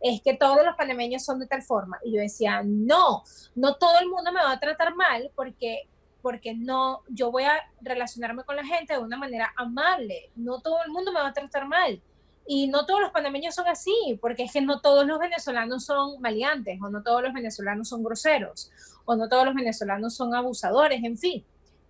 es 0.00 0.22
que 0.22 0.34
todos 0.34 0.64
los 0.64 0.76
panameños 0.76 1.24
son 1.24 1.40
de 1.40 1.48
tal 1.48 1.62
forma. 1.62 1.98
Y 2.04 2.12
yo 2.12 2.20
decía, 2.20 2.62
no, 2.64 3.24
no 3.56 3.74
todo 3.76 3.98
el 4.00 4.08
mundo 4.08 4.30
me 4.30 4.40
va 4.40 4.52
a 4.52 4.60
tratar 4.60 4.94
mal 4.94 5.32
porque 5.34 5.88
porque 6.22 6.54
no, 6.54 7.02
yo 7.08 7.30
voy 7.30 7.44
a 7.44 7.58
relacionarme 7.80 8.44
con 8.44 8.56
la 8.56 8.64
gente 8.64 8.92
de 8.92 8.98
una 8.98 9.16
manera 9.16 9.52
amable, 9.56 10.30
no 10.34 10.60
todo 10.60 10.82
el 10.84 10.90
mundo 10.90 11.12
me 11.12 11.20
va 11.20 11.28
a 11.28 11.32
tratar 11.32 11.66
mal. 11.66 12.02
Y 12.50 12.68
no 12.68 12.86
todos 12.86 13.02
los 13.02 13.10
panameños 13.10 13.54
son 13.54 13.68
así, 13.68 14.18
porque 14.22 14.44
es 14.44 14.52
que 14.52 14.62
no 14.62 14.80
todos 14.80 15.06
los 15.06 15.18
venezolanos 15.18 15.84
son 15.84 16.18
maleantes, 16.22 16.80
o 16.80 16.88
no 16.88 17.02
todos 17.02 17.22
los 17.22 17.34
venezolanos 17.34 17.90
son 17.90 18.02
groseros, 18.02 18.70
o 19.04 19.14
no 19.16 19.28
todos 19.28 19.44
los 19.44 19.54
venezolanos 19.54 20.14
son 20.16 20.34
abusadores, 20.34 21.04
en 21.04 21.18
fin. 21.18 21.44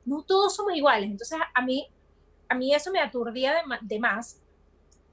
No 0.04 0.22
todos 0.22 0.56
somos 0.56 0.74
iguales. 0.74 1.12
Entonces, 1.12 1.38
a 1.54 1.62
mí, 1.62 1.86
a 2.48 2.56
mí 2.56 2.74
eso 2.74 2.90
me 2.90 2.98
aturdía 2.98 3.52
de, 3.52 3.61
de 3.82 4.00
más, 4.00 4.40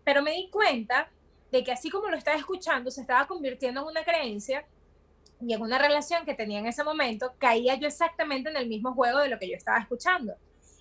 pero 0.04 0.24
me 0.24 0.32
di 0.32 0.50
cuenta 0.50 1.12
de 1.52 1.64
que 1.64 1.72
así 1.72 1.92
como 1.92 2.10
lo 2.10 2.18
estaba 2.18 2.38
escuchando, 2.38 2.90
se 2.90 3.02
estaba 3.02 3.28
convirtiendo 3.28 3.82
en 3.82 3.88
una 3.88 4.04
creencia 4.04 4.66
y 5.40 5.54
en 5.54 5.62
una 5.62 5.78
relación 5.78 6.26
que 6.26 6.34
tenía 6.34 6.58
en 6.58 6.66
ese 6.66 6.84
momento, 6.84 7.36
caía 7.38 7.76
yo 7.76 7.88
exactamente 7.88 8.50
en 8.50 8.58
el 8.58 8.68
mismo 8.68 8.96
juego 8.96 9.20
de 9.20 9.30
lo 9.30 9.38
que 9.38 9.48
yo 9.48 9.56
estaba 9.56 9.78
escuchando. 9.78 10.34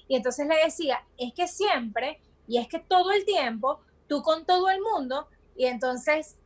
Y 0.08 0.16
entonces 0.16 0.46
le 0.46 0.56
decía, 0.64 1.04
es 1.18 1.34
que 1.34 1.48
siempre, 1.48 2.18
y 2.48 2.56
es 2.56 2.66
que 2.66 2.78
todo 2.78 3.12
el 3.12 3.26
tiempo, 3.26 3.80
tú 4.08 4.22
con 4.22 4.44
todo 4.44 4.68
el 4.70 4.80
mundo, 4.80 5.28
y 5.56 5.66
entonces 5.66 6.36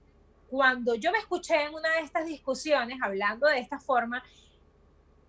cuando 0.49 0.95
yo 0.95 1.13
me 1.13 1.19
escuché 1.19 1.63
en 1.63 1.75
una 1.75 1.91
de 1.91 2.01
estas 2.01 2.27
discusiones 2.27 2.99
hablando 3.03 3.47
de 3.47 3.59
esta 3.59 3.79
forma, 3.79 4.23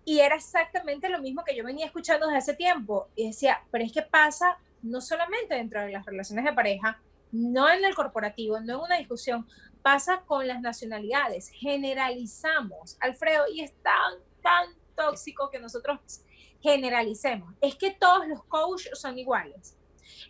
y 0.04 0.20
era 0.20 0.34
exactamente 0.34 1.08
lo 1.08 1.20
mismo 1.20 1.44
que 1.44 1.54
yo 1.54 1.62
venía 1.62 1.86
escuchando 1.86 2.26
desde 2.26 2.38
hace 2.38 2.54
tiempo, 2.54 3.08
y 3.14 3.28
decía, 3.28 3.62
pero 3.70 3.84
es 3.84 3.92
que 3.92 4.02
pasa 4.02 4.58
no 4.82 5.00
solamente 5.00 5.54
dentro 5.54 5.82
de 5.82 5.92
las 5.92 6.06
relaciones 6.06 6.44
de 6.44 6.52
pareja, 6.52 7.00
no 7.32 7.70
en 7.70 7.84
el 7.84 7.94
corporativo, 7.94 8.60
no 8.60 8.74
en 8.74 8.80
una 8.80 8.98
discusión, 8.98 9.46
pasa 9.82 10.22
con 10.26 10.46
las 10.46 10.60
nacionalidades, 10.60 11.50
generalizamos, 11.50 12.96
Alfredo, 13.00 13.44
y 13.52 13.60
es 13.60 13.74
tan, 13.82 14.14
tan 14.42 14.74
tóxico 14.96 15.50
que 15.50 15.58
nosotros 15.58 15.98
generalicemos. 16.60 17.54
Es 17.60 17.76
que 17.76 17.90
todos 17.90 18.26
los 18.26 18.42
coaches 18.44 18.98
son 18.98 19.18
iguales. 19.18 19.76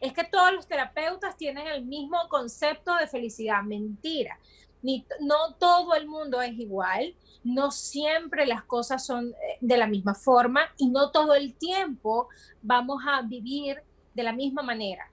Es 0.01 0.13
que 0.13 0.25
todos 0.25 0.53
los 0.53 0.67
terapeutas 0.67 1.37
tienen 1.37 1.67
el 1.67 1.85
mismo 1.85 2.19
concepto 2.29 2.95
de 2.97 3.07
felicidad. 3.07 3.63
Mentira. 3.63 4.39
Ni, 4.83 5.05
no 5.21 5.55
todo 5.59 5.95
el 5.95 6.07
mundo 6.07 6.41
es 6.41 6.53
igual, 6.53 7.15
no 7.45 7.71
siempre 7.71 8.47
las 8.47 8.65
cosas 8.65 9.05
son 9.05 9.29
eh, 9.29 9.59
de 9.61 9.77
la 9.77 9.87
misma 9.87 10.15
forma 10.15 10.63
y 10.79 10.89
no 10.89 11.11
todo 11.11 11.35
el 11.35 11.55
tiempo 11.55 12.29
vamos 12.63 13.03
a 13.07 13.21
vivir 13.21 13.83
de 14.15 14.23
la 14.23 14.33
misma 14.33 14.63
manera. 14.63 15.11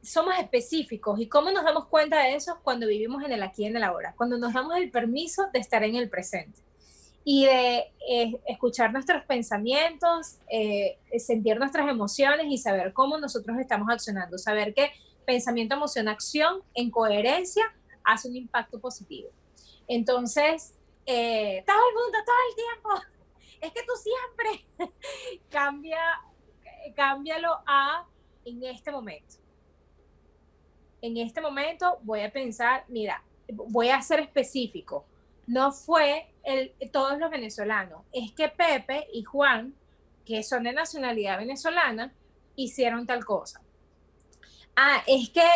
Somos 0.00 0.38
específicos 0.38 1.18
y 1.18 1.28
cómo 1.28 1.50
nos 1.50 1.64
damos 1.64 1.86
cuenta 1.86 2.22
de 2.22 2.36
eso 2.36 2.60
cuando 2.62 2.86
vivimos 2.86 3.24
en 3.24 3.32
el 3.32 3.42
aquí 3.42 3.62
y 3.62 3.66
en 3.66 3.76
el 3.76 3.82
ahora, 3.82 4.14
cuando 4.16 4.38
nos 4.38 4.52
damos 4.52 4.76
el 4.76 4.92
permiso 4.92 5.48
de 5.52 5.58
estar 5.58 5.82
en 5.82 5.96
el 5.96 6.08
presente 6.08 6.62
y 7.24 7.46
de 7.46 7.92
eh, 8.06 8.40
escuchar 8.46 8.92
nuestros 8.92 9.24
pensamientos, 9.24 10.36
eh, 10.48 10.98
sentir 11.18 11.58
nuestras 11.58 11.88
emociones 11.88 12.46
y 12.48 12.58
saber 12.58 12.92
cómo 12.92 13.16
nosotros 13.16 13.58
estamos 13.58 13.88
accionando, 13.90 14.36
saber 14.36 14.74
que 14.74 14.90
pensamiento, 15.24 15.74
emoción, 15.74 16.06
acción 16.08 16.62
en 16.74 16.90
coherencia 16.90 17.64
hace 18.04 18.28
un 18.28 18.36
impacto 18.36 18.78
positivo. 18.78 19.30
Entonces, 19.88 20.74
eh, 21.06 21.64
todo 21.66 21.76
el 21.76 21.94
mundo, 21.94 22.18
todo 22.26 22.36
el 22.50 22.56
tiempo, 22.56 23.60
es 23.62 23.72
que 23.72 23.80
tú 23.82 23.92
siempre 23.96 24.92
cambia, 25.48 25.98
cámbialo 26.94 27.58
a 27.66 28.06
en 28.44 28.62
este 28.64 28.92
momento. 28.92 29.36
En 31.00 31.16
este 31.16 31.40
momento 31.40 31.98
voy 32.02 32.20
a 32.20 32.30
pensar, 32.30 32.84
mira, 32.88 33.22
voy 33.48 33.88
a 33.88 34.00
ser 34.02 34.20
específico 34.20 35.06
no 35.46 35.72
fue 35.72 36.32
el, 36.42 36.74
todos 36.92 37.18
los 37.18 37.30
venezolanos, 37.30 38.02
es 38.12 38.32
que 38.32 38.48
Pepe 38.48 39.08
y 39.12 39.22
Juan, 39.22 39.74
que 40.24 40.42
son 40.42 40.64
de 40.64 40.72
nacionalidad 40.72 41.38
venezolana, 41.38 42.12
hicieron 42.56 43.06
tal 43.06 43.24
cosa. 43.24 43.60
Ah, 44.76 45.02
es 45.06 45.30
que 45.30 45.46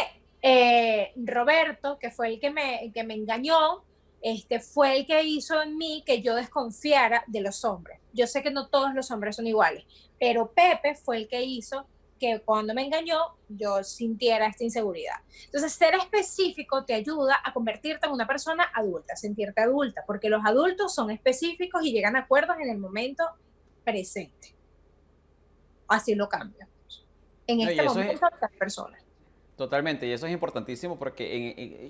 eh, 0.43 1.13
Roberto, 1.17 1.99
que 1.99 2.11
fue 2.11 2.29
el 2.29 2.41
que 2.41 2.51
me, 2.51 2.91
que 2.93 3.05
me 3.05 3.15
engañó, 3.15 3.85
este, 4.21 4.61
fue 4.61 4.99
el 4.99 5.07
que 5.07 5.23
hizo 5.23 5.63
en 5.63 5.77
mí 5.77 6.03
que 6.05 6.23
yo 6.23 6.35
desconfiara 6.35 7.25
de 7.27 7.41
los 7.41 7.65
hombres. 7.65 8.01
Yo 8.13 8.27
sé 8.27 8.43
que 8.43 8.51
no 8.51 8.69
todos 8.69 8.95
los 8.95 9.11
hombres 9.11 9.37
son 9.37 9.47
iguales, 9.47 9.85
pero 10.19 10.53
Pepe 10.53 10.95
fue 10.95 11.19
el 11.19 11.29
que 11.29 11.43
hizo 11.43 11.87
que 12.19 12.41
cuando 12.41 12.75
me 12.75 12.85
engañó 12.85 13.19
yo 13.49 13.83
sintiera 13.83 14.47
esta 14.47 14.65
inseguridad. 14.65 15.17
Entonces, 15.47 15.73
ser 15.73 15.95
específico 15.95 16.85
te 16.85 16.95
ayuda 16.95 17.37
a 17.45 17.53
convertirte 17.53 18.07
en 18.07 18.13
una 18.13 18.27
persona 18.27 18.71
adulta, 18.75 19.17
sentirte 19.17 19.61
adulta, 19.61 20.05
porque 20.07 20.29
los 20.29 20.45
adultos 20.45 20.95
son 20.95 21.11
específicos 21.11 21.85
y 21.85 21.93
llegan 21.93 22.17
a 22.17 22.21
acuerdos 22.21 22.57
en 22.61 22.71
el 22.71 22.79
momento 22.79 23.25
presente. 23.85 24.55
Así 25.87 26.15
lo 26.15 26.29
cambian. 26.29 26.69
En 27.47 27.61
este 27.61 27.83
momento, 27.83 28.27
las 28.41 28.53
personas. 28.53 29.03
Totalmente, 29.57 30.07
y 30.07 30.13
eso 30.13 30.27
es 30.27 30.33
importantísimo 30.33 30.99
porque 30.99 31.27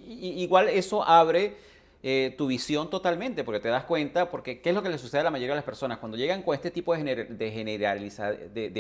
igual 0.07 0.69
eso 0.69 1.03
abre 1.03 1.59
eh, 2.01 2.33
tu 2.39 2.47
visión 2.47 2.91
totalmente, 2.91 3.43
porque 3.43 3.59
te 3.59 3.69
das 3.69 3.83
cuenta, 3.83 4.31
porque 4.31 4.61
¿qué 4.61 4.69
es 4.69 4.75
lo 4.75 4.85
que 4.85 4.89
le 4.89 4.99
sucede 4.99 5.23
a 5.23 5.25
la 5.25 5.33
mayoría 5.33 5.55
de 5.55 5.57
las 5.57 5.65
personas? 5.65 5.99
Cuando 5.99 6.17
llegan 6.17 6.43
con 6.43 6.55
este 6.55 6.71
tipo 6.71 6.95
de, 6.97 7.51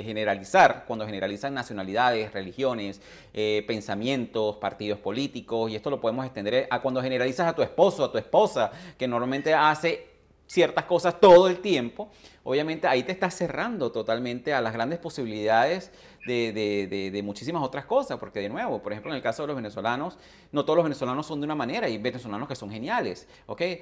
generalizar, 0.05 0.85
cuando 0.87 1.05
generalizan 1.05 1.53
nacionalidades, 1.53 2.33
religiones, 2.33 3.01
eh, 3.35 3.65
pensamientos, 3.67 4.57
partidos 4.59 5.01
políticos, 5.01 5.69
y 5.69 5.75
esto 5.75 5.91
lo 5.91 6.01
podemos 6.01 6.25
extender 6.25 6.69
a 6.71 6.81
cuando 6.81 7.03
generalizas 7.03 7.49
a 7.49 7.55
tu 7.57 7.63
esposo, 7.63 8.05
a 8.05 8.13
tu 8.13 8.19
esposa, 8.19 8.71
que 8.97 9.09
normalmente 9.09 9.53
hace 9.53 10.07
ciertas 10.47 10.85
cosas 10.85 11.21
todo 11.21 11.49
el 11.49 11.59
tiempo, 11.59 12.11
obviamente 12.49 12.87
ahí 12.87 13.03
te 13.03 13.13
estás 13.13 13.35
cerrando 13.35 13.93
totalmente 13.93 14.55
a 14.55 14.63
las 14.63 14.73
grandes 14.73 14.99
posibilidades 14.99 15.93
de, 16.27 17.21
muchísimas 17.25 17.63
otras 17.63 17.85
cosas, 17.85 18.19
porque 18.19 18.41
de 18.41 18.49
nuevo, 18.49 18.83
por 18.83 18.93
ejemplo, 18.93 19.11
en 19.11 19.17
el 19.17 19.23
caso 19.23 19.43
de 19.43 19.49
los 19.49 19.57
venezolanos, 19.57 20.17
no 20.53 20.65
todos 20.65 20.79
los 20.79 20.85
venezolanos 20.85 21.27
son 21.27 21.41
de 21.41 21.45
una 21.45 21.55
manera, 21.55 21.87
hay 21.87 21.99
venezolanos 21.99 22.49
que 22.49 22.55
son 22.55 22.71
geniales. 22.71 23.29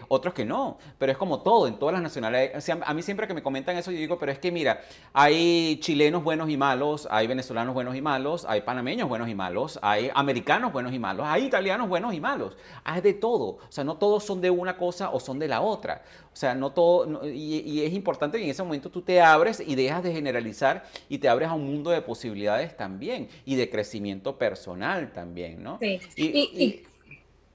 Otros 0.09 0.35
que 0.35 0.45
no, 0.45 0.79
pero 0.99 1.12
es 1.12 1.19
como 1.19 1.43
todo, 1.43 1.67
en 1.67 1.79
todas 1.79 1.93
las 1.93 2.03
nacionalidades. 2.03 2.69
a 2.69 2.95
mí 2.95 3.03
siempre 3.03 3.27
que 3.27 3.35
me 3.35 3.43
comentan 3.43 3.77
eso, 3.77 3.91
yo 3.91 3.99
digo, 3.99 4.19
pero 4.19 4.33
es 4.33 4.39
que 4.39 4.51
mira, 4.51 4.81
hay 5.12 5.79
chilenos 5.81 6.25
buenos 6.25 6.51
y 6.51 6.57
malos, 6.57 7.07
hay 7.11 7.27
venezolanos 7.27 7.75
buenos 7.75 7.95
y 7.95 8.03
malos, 8.03 8.45
hay 8.49 8.62
panameños 8.62 9.09
buenos 9.09 9.29
y 9.29 9.35
malos, 9.35 9.79
hay 9.83 10.11
americanos 10.14 10.73
buenos 10.73 10.93
y 10.93 10.99
malos, 10.99 11.27
hay 11.29 11.45
italianos 11.45 11.89
buenos 11.89 12.14
y 12.14 12.21
malos, 12.21 12.57
hay 12.85 13.01
de 13.01 13.14
todo, 13.14 13.45
o 13.45 13.71
sea, 13.73 13.85
no 13.85 13.97
todos 13.97 14.25
son 14.25 14.41
de 14.41 14.51
una 14.51 14.77
cosa 14.77 15.11
o 15.11 15.21
son 15.21 15.39
de 15.39 15.49
la 15.49 15.61
otra. 15.61 16.03
O 16.37 16.39
sea, 16.39 16.55
no 16.55 16.71
todo, 16.71 17.27
y, 17.27 17.81
es 17.83 17.95
importante 17.95 18.37
ese 18.57 18.62
momento 18.64 18.90
tú 18.90 19.02
te 19.02 19.20
abres 19.20 19.61
y 19.61 19.74
dejas 19.74 20.02
de 20.02 20.12
generalizar 20.12 20.84
y 21.09 21.18
te 21.18 21.28
abres 21.28 21.48
a 21.48 21.54
un 21.54 21.66
mundo 21.66 21.90
de 21.90 22.02
posibilidades 22.02 22.76
también 22.76 23.28
y 23.44 23.54
de 23.57 23.70
crecimiento 23.70 24.36
personal 24.36 25.12
también, 25.12 25.62
¿no? 25.62 25.78
Sí. 25.78 26.00
Y, 26.16 26.84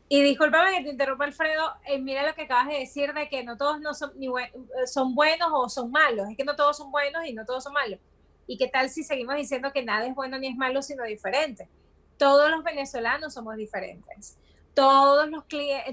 Y 0.08 0.22
discúlpame 0.24 0.76
que 0.78 0.84
te 0.84 0.90
interrumpa, 0.90 1.24
Alfredo, 1.24 1.74
eh, 1.88 1.98
mira 1.98 2.28
lo 2.28 2.36
que 2.36 2.42
acabas 2.42 2.68
de 2.68 2.80
decir 2.80 3.14
de 3.14 3.30
que 3.30 3.46
no 3.46 3.56
todos 3.56 3.80
no 3.80 3.94
son, 3.94 4.12
ni 4.18 4.28
son 4.86 5.16
buenos 5.16 5.50
o 5.54 5.70
son 5.70 5.90
malos, 5.90 6.28
es 6.30 6.36
que 6.36 6.44
no 6.44 6.54
todos 6.56 6.76
son 6.76 6.92
buenos 6.92 7.26
y 7.26 7.34
no 7.34 7.46
todos 7.46 7.64
son 7.64 7.72
malos. 7.72 7.98
¿Y 8.46 8.58
qué 8.58 8.68
tal 8.68 8.90
si 8.90 9.04
seguimos 9.04 9.36
diciendo 9.38 9.72
que 9.72 9.84
nada 9.84 10.06
es 10.06 10.14
bueno 10.14 10.38
ni 10.38 10.48
es 10.48 10.58
malo, 10.58 10.82
sino 10.82 11.06
diferente? 11.06 11.70
Todos 12.18 12.52
los 12.52 12.62
venezolanos 12.62 13.34
somos 13.34 13.56
diferentes 13.56 14.38
todos 14.74 15.30
los, 15.30 15.44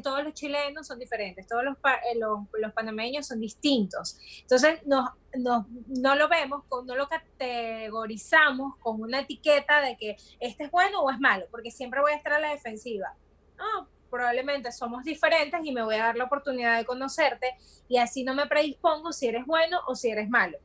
todos 0.03 0.25
los 0.25 0.35
chilenos 0.35 0.87
son 0.87 0.99
diferentes, 0.99 1.47
todos 1.47 1.65
los, 1.65 1.77
eh, 1.77 2.19
los, 2.19 2.41
los 2.61 2.73
panameños 2.73 3.27
son 3.27 3.41
distintos. 3.41 4.19
Entonces, 4.43 4.81
no, 4.87 5.17
no, 5.37 5.67
no 5.89 6.15
lo 6.15 6.29
vemos, 6.29 6.65
no 6.85 6.95
lo 6.95 7.09
categorizamos 7.09 8.77
con 8.77 9.01
una 9.01 9.21
etiqueta 9.21 9.81
de 9.81 9.97
que 9.97 10.17
este 10.41 10.65
es 10.65 10.71
bueno 10.71 11.01
o 11.01 11.11
es 11.11 11.19
malo, 11.19 11.47
porque 11.51 11.71
siempre 11.71 12.01
voy 12.01 12.13
a 12.13 12.17
estar 12.17 12.33
a 12.35 12.41
la 12.41 12.51
defensiva. 12.51 13.15
No, 13.57 13.89
probablemente 14.11 14.71
somos 14.73 15.05
diferentes 15.05 15.61
y 15.65 15.73
me 15.73 15.83
voy 15.83 15.97
a 15.97 16.05
dar 16.05 16.17
la 16.17 16.25
oportunidad 16.25 16.79
de 16.79 16.85
conocerte 16.85 17.55
y 17.89 17.99
así 17.99 18.25
no 18.25 18.35
me 18.35 18.47
predispongo 18.47 19.13
si 19.13 19.27
eres 19.29 19.45
bueno 19.47 19.81
o 19.87 19.95
si 19.95 20.11
eres 20.11 20.29
malo. 20.29 20.59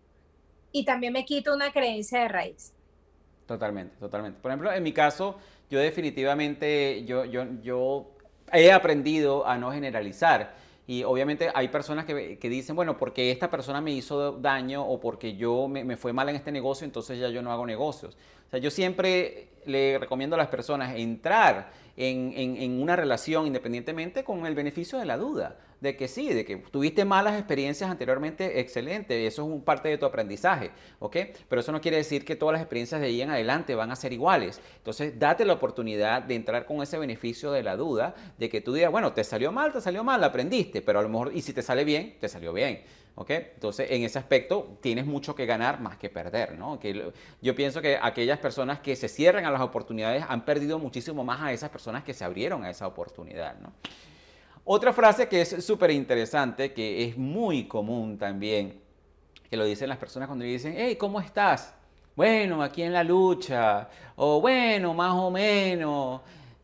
Y 0.72 0.86
también 0.86 1.14
me 1.14 1.26
quito 1.26 1.54
una 1.54 1.72
creencia 1.72 2.22
de 2.22 2.28
raíz. 2.28 2.74
Totalmente, 3.46 3.96
totalmente. 3.98 4.40
Por 4.40 4.52
ejemplo, 4.52 4.72
en 4.72 4.82
mi 4.82 4.94
caso, 4.94 5.38
yo 5.70 5.80
definitivamente, 5.80 7.04
yo, 7.06 7.26
yo, 7.26 7.46
yo 7.62 8.12
he 8.52 8.72
aprendido 8.72 9.46
a 9.48 9.58
no 9.58 9.72
generalizar. 9.72 10.56
Y 10.86 11.04
obviamente 11.04 11.50
hay 11.54 11.70
personas 11.70 12.06
que, 12.06 12.38
que, 12.38 12.50
dicen, 12.50 12.76
bueno, 12.76 12.98
porque 12.98 13.32
esta 13.32 13.50
persona 13.50 13.80
me 13.80 13.92
hizo 13.92 14.34
daño 14.34 14.86
o 14.86 15.00
porque 15.00 15.36
yo 15.36 15.68
me, 15.70 15.84
me, 15.86 15.96
fue 15.96 16.12
mal 16.12 16.28
en 16.28 16.36
este 16.36 16.52
negocio, 16.52 16.84
entonces 16.84 17.20
ya 17.20 17.30
yo 17.30 17.42
no 17.42 17.52
hago 17.52 17.66
negocios. 17.66 18.18
Sea, 18.54 18.60
yo 18.60 18.70
siempre 18.70 19.48
le 19.66 19.98
recomiendo 19.98 20.36
a 20.36 20.38
las 20.38 20.50
personas 20.50 20.96
entrar 20.96 21.72
en, 21.98 22.34
en, 22.36 22.58
en 22.58 22.80
una 22.80 22.96
relación 22.96 23.48
independientemente 23.48 24.24
con 24.24 24.46
el 24.46 24.54
beneficio 24.54 25.00
de 25.00 25.06
la 25.06 25.18
duda 25.18 25.58
de 25.84 25.98
que 25.98 26.08
sí, 26.08 26.30
de 26.30 26.46
que 26.46 26.58
tuviste 26.58 27.04
malas 27.04 27.34
experiencias 27.34 27.90
anteriormente, 27.90 28.62
excelente, 28.62 29.28
eso 29.28 29.42
es 29.42 29.50
un 29.50 29.64
parte 29.64 29.90
de 29.90 29.98
tu 29.98 30.06
aprendizaje, 30.06 30.72
¿ok? 31.00 31.18
Pero 31.50 31.60
eso 31.60 31.74
no 31.74 31.82
quiere 31.82 31.98
decir 31.98 32.24
que 32.24 32.38
todas 32.38 32.54
las 32.54 32.62
experiencias 32.62 33.02
de 33.02 33.08
ahí 33.08 33.22
en 33.22 33.32
adelante 33.32 33.76
van 33.76 33.92
a 33.92 33.98
ser 33.98 34.14
iguales. 34.14 34.62
Entonces, 34.78 35.20
date 35.20 35.44
la 35.44 35.52
oportunidad 35.52 36.22
de 36.22 36.36
entrar 36.36 36.66
con 36.66 36.82
ese 36.82 36.98
beneficio 36.98 37.52
de 37.52 37.64
la 37.64 37.76
duda, 37.76 38.16
de 38.38 38.48
que 38.48 38.62
tú 38.62 38.74
digas, 38.74 38.92
bueno, 38.92 39.12
te 39.12 39.26
salió 39.26 39.52
mal, 39.52 39.74
te 39.74 39.82
salió 39.82 40.06
mal, 40.06 40.24
aprendiste, 40.24 40.82
pero 40.82 41.00
a 41.00 41.02
lo 41.02 41.10
mejor, 41.10 41.32
y 41.36 41.42
si 41.42 41.52
te 41.52 41.62
sale 41.62 41.84
bien, 41.84 42.16
te 42.18 42.30
salió 42.30 42.54
bien. 42.54 42.82
¿Ok? 43.16 43.30
Entonces, 43.30 43.92
en 43.92 44.04
ese 44.04 44.20
aspecto 44.20 44.78
tienes 44.82 45.06
mucho 45.06 45.36
que 45.36 45.46
ganar 45.46 45.80
más 45.80 45.98
que 45.98 46.10
perder, 46.10 46.58
¿no? 46.58 46.80
Que 46.80 47.12
yo 47.42 47.56
pienso 47.56 47.82
que 47.82 47.98
aquellas 48.02 48.40
personas 48.40 48.80
que 48.80 48.96
se 48.96 49.08
cierran 49.08 49.46
a 49.46 49.52
las 49.52 49.62
oportunidades 49.62 50.24
han 50.28 50.46
perdido 50.46 50.80
muchísimo 50.80 51.24
más 51.24 51.42
a 51.42 51.54
esas 51.54 51.70
personas 51.70 52.04
que 52.04 52.14
se 52.14 52.24
abrieron 52.24 52.64
a 52.64 52.70
esa 52.70 52.88
oportunidad. 52.88 53.56
Otra 54.66 54.94
frase 54.94 55.28
que 55.28 55.42
es 55.42 55.64
súper 55.64 55.92
interesante, 55.92 56.74
que 56.74 57.06
es 57.06 57.18
muy 57.18 57.68
común 57.68 58.18
también, 58.18 58.82
que 59.50 59.58
lo 59.58 59.66
dicen 59.66 59.90
las 59.90 59.98
personas 59.98 60.28
cuando 60.28 60.46
dicen, 60.46 60.74
hey, 60.78 60.96
¿cómo 60.96 61.20
estás? 61.20 61.76
Bueno, 62.16 62.62
aquí 62.64 62.84
en 62.84 62.94
la 62.94 63.04
lucha, 63.04 63.90
o 64.16 64.40
bueno, 64.40 64.94
más 64.94 65.14
o 65.14 65.30
menos. 65.30 66.22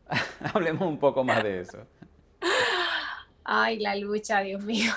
Hablemos 0.54 0.88
un 0.88 0.98
poco 0.98 1.22
más 1.22 1.42
de 1.42 1.60
eso. 1.60 1.78
Ay, 3.44 3.80
la 3.80 3.96
lucha, 3.96 4.40
Dios 4.40 4.62
mío. 4.62 4.92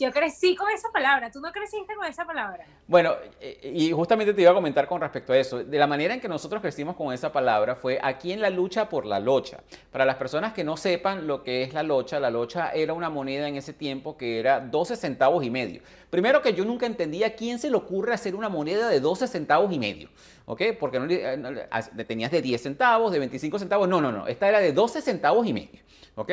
Yo 0.00 0.10
crecí 0.12 0.56
con 0.56 0.70
esa 0.70 0.88
palabra. 0.90 1.30
¿Tú 1.30 1.40
no 1.40 1.52
creciste 1.52 1.94
con 1.94 2.06
esa 2.06 2.24
palabra? 2.24 2.64
Bueno, 2.86 3.16
eh, 3.38 3.70
y 3.74 3.92
justamente 3.92 4.32
te 4.32 4.40
iba 4.40 4.50
a 4.50 4.54
comentar 4.54 4.88
con 4.88 4.98
respecto 4.98 5.34
a 5.34 5.36
eso. 5.36 5.62
De 5.62 5.78
la 5.78 5.86
manera 5.86 6.14
en 6.14 6.20
que 6.20 6.28
nosotros 6.28 6.62
crecimos 6.62 6.96
con 6.96 7.12
esa 7.12 7.30
palabra 7.30 7.76
fue 7.76 7.98
aquí 8.02 8.32
en 8.32 8.40
la 8.40 8.48
lucha 8.48 8.88
por 8.88 9.04
la 9.04 9.20
locha. 9.20 9.58
Para 9.92 10.06
las 10.06 10.16
personas 10.16 10.54
que 10.54 10.64
no 10.64 10.78
sepan 10.78 11.26
lo 11.26 11.42
que 11.42 11.62
es 11.62 11.74
la 11.74 11.82
locha, 11.82 12.18
la 12.18 12.30
locha 12.30 12.70
era 12.72 12.94
una 12.94 13.10
moneda 13.10 13.46
en 13.46 13.56
ese 13.56 13.74
tiempo 13.74 14.16
que 14.16 14.40
era 14.40 14.60
12 14.60 14.96
centavos 14.96 15.44
y 15.44 15.50
medio. 15.50 15.82
Primero 16.08 16.40
que 16.40 16.54
yo 16.54 16.64
nunca 16.64 16.86
entendía 16.86 17.36
quién 17.36 17.58
se 17.58 17.68
le 17.68 17.76
ocurre 17.76 18.14
hacer 18.14 18.34
una 18.34 18.48
moneda 18.48 18.88
de 18.88 19.00
12 19.00 19.28
centavos 19.28 19.70
y 19.70 19.78
medio. 19.78 20.08
¿Ok? 20.46 20.62
Porque 20.80 20.98
eh, 21.10 22.04
tenías 22.06 22.30
de 22.30 22.40
10 22.40 22.62
centavos, 22.62 23.12
de 23.12 23.18
25 23.18 23.58
centavos. 23.58 23.86
No, 23.86 24.00
no, 24.00 24.10
no. 24.10 24.26
Esta 24.26 24.48
era 24.48 24.60
de 24.60 24.72
12 24.72 25.02
centavos 25.02 25.46
y 25.46 25.52
medio. 25.52 25.82
¿Ok? 26.14 26.32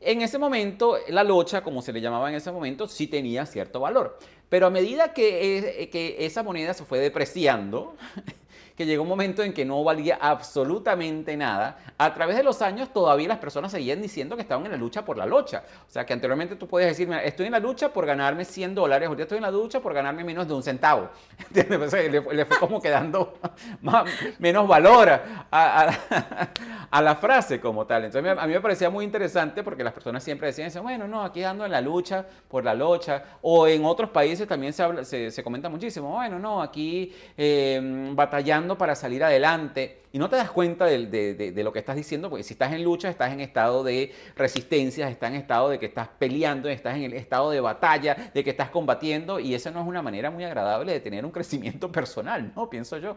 En 0.00 0.22
ese 0.22 0.38
momento, 0.38 0.98
la 1.08 1.24
locha, 1.24 1.62
como 1.62 1.82
se 1.82 1.92
le 1.92 2.00
llamaba 2.00 2.28
en 2.28 2.36
ese 2.36 2.52
momento, 2.52 2.86
sí 2.86 3.06
tenía 3.06 3.46
cierto 3.46 3.80
valor. 3.80 4.18
Pero 4.48 4.66
a 4.66 4.70
medida 4.70 5.12
que, 5.12 5.82
eh, 5.82 5.90
que 5.90 6.16
esa 6.26 6.42
moneda 6.42 6.74
se 6.74 6.84
fue 6.84 6.98
depreciando, 6.98 7.96
que 8.76 8.86
llegó 8.86 9.02
un 9.04 9.08
momento 9.08 9.42
en 9.42 9.52
que 9.52 9.64
no 9.64 9.84
valía 9.84 10.18
absolutamente 10.20 11.36
nada. 11.36 11.78
A 11.96 12.12
través 12.12 12.36
de 12.36 12.42
los 12.42 12.60
años 12.60 12.92
todavía 12.92 13.28
las 13.28 13.38
personas 13.38 13.70
seguían 13.70 14.02
diciendo 14.02 14.34
que 14.34 14.42
estaban 14.42 14.64
en 14.64 14.72
la 14.72 14.76
lucha 14.76 15.04
por 15.04 15.16
la 15.16 15.26
locha. 15.26 15.62
O 15.86 15.90
sea, 15.90 16.04
que 16.04 16.12
anteriormente 16.12 16.56
tú 16.56 16.66
podías 16.66 16.90
decir, 16.90 17.08
estoy 17.24 17.46
en 17.46 17.52
la 17.52 17.60
lucha 17.60 17.92
por 17.92 18.04
ganarme 18.04 18.44
100 18.44 18.74
dólares, 18.74 19.06
ahorita 19.06 19.22
estoy 19.22 19.38
en 19.38 19.42
la 19.42 19.50
lucha 19.50 19.80
por 19.80 19.94
ganarme 19.94 20.24
menos 20.24 20.48
de 20.48 20.54
un 20.54 20.62
centavo. 20.62 21.10
le, 21.54 22.44
fue 22.46 22.58
como 22.58 22.80
quedando 22.80 23.34
menos 24.38 24.66
valor 24.66 25.20
a, 25.50 27.00
la 27.00 27.14
frase 27.16 27.60
como 27.60 27.86
tal. 27.86 28.04
Entonces 28.04 28.36
a 28.36 28.46
mí 28.46 28.52
me 28.52 28.60
parecía 28.60 28.90
muy 28.90 29.04
interesante 29.04 29.62
porque 29.62 29.84
las 29.84 29.92
personas 29.92 30.24
siempre 30.24 30.52
decían, 30.52 30.82
bueno, 30.82 31.06
no, 31.06 31.22
aquí 31.22 31.44
ando 31.44 31.64
en 31.64 31.70
la 31.70 31.80
lucha 31.80 32.26
por 32.48 32.64
la 32.64 32.74
locha. 32.74 33.22
O 33.42 33.68
en 33.68 33.84
otros 33.84 34.10
países 34.10 34.48
también 34.48 34.72
se, 34.72 34.82
habla, 34.82 35.04
se, 35.04 35.42
comenta 35.44 35.68
muchísimo, 35.68 36.10
bueno, 36.10 36.38
no, 36.38 36.62
aquí 36.62 37.14
eh, 37.36 38.10
batallando 38.14 38.63
para 38.78 38.94
salir 38.94 39.22
adelante 39.22 40.02
y 40.12 40.18
no 40.18 40.28
te 40.28 40.36
das 40.36 40.50
cuenta 40.50 40.86
de, 40.86 41.52
lo 41.56 41.72
que 41.72 41.78
estás 41.78 41.96
diciendo, 41.96 42.30
porque 42.30 42.42
si 42.42 42.54
estás 42.54 42.72
en 42.72 42.82
lucha, 42.82 43.08
estás 43.08 43.32
en 43.32 43.40
estado 43.40 43.84
de 43.84 44.12
resistencia, 44.36 45.08
estás 45.08 45.30
en 45.30 45.36
estado 45.36 45.68
de 45.68 45.78
que 45.78 45.86
estás 45.86 46.08
peleando, 46.18 46.68
estás 46.68 46.96
en 46.96 47.02
el 47.02 47.12
estado 47.14 47.50
de 47.50 47.60
batalla, 47.60 48.30
de 48.32 48.44
que 48.44 48.50
estás 48.50 48.70
combatiendo 48.70 49.40
y 49.40 49.54
esa 49.54 49.70
no 49.70 49.80
es 49.80 49.86
una 49.86 50.02
manera 50.02 50.30
muy 50.30 50.44
agradable 50.44 50.92
de 50.92 51.00
tener 51.00 51.24
un 51.24 51.30
crecimiento 51.30 51.90
personal, 51.92 52.52
¿no? 52.54 52.70
Pienso 52.70 52.98
yo. 52.98 53.16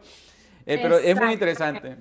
Eh, 0.65 0.79
pero 0.81 0.97
es 0.97 1.15
muy 1.15 1.31
interesante. 1.33 1.95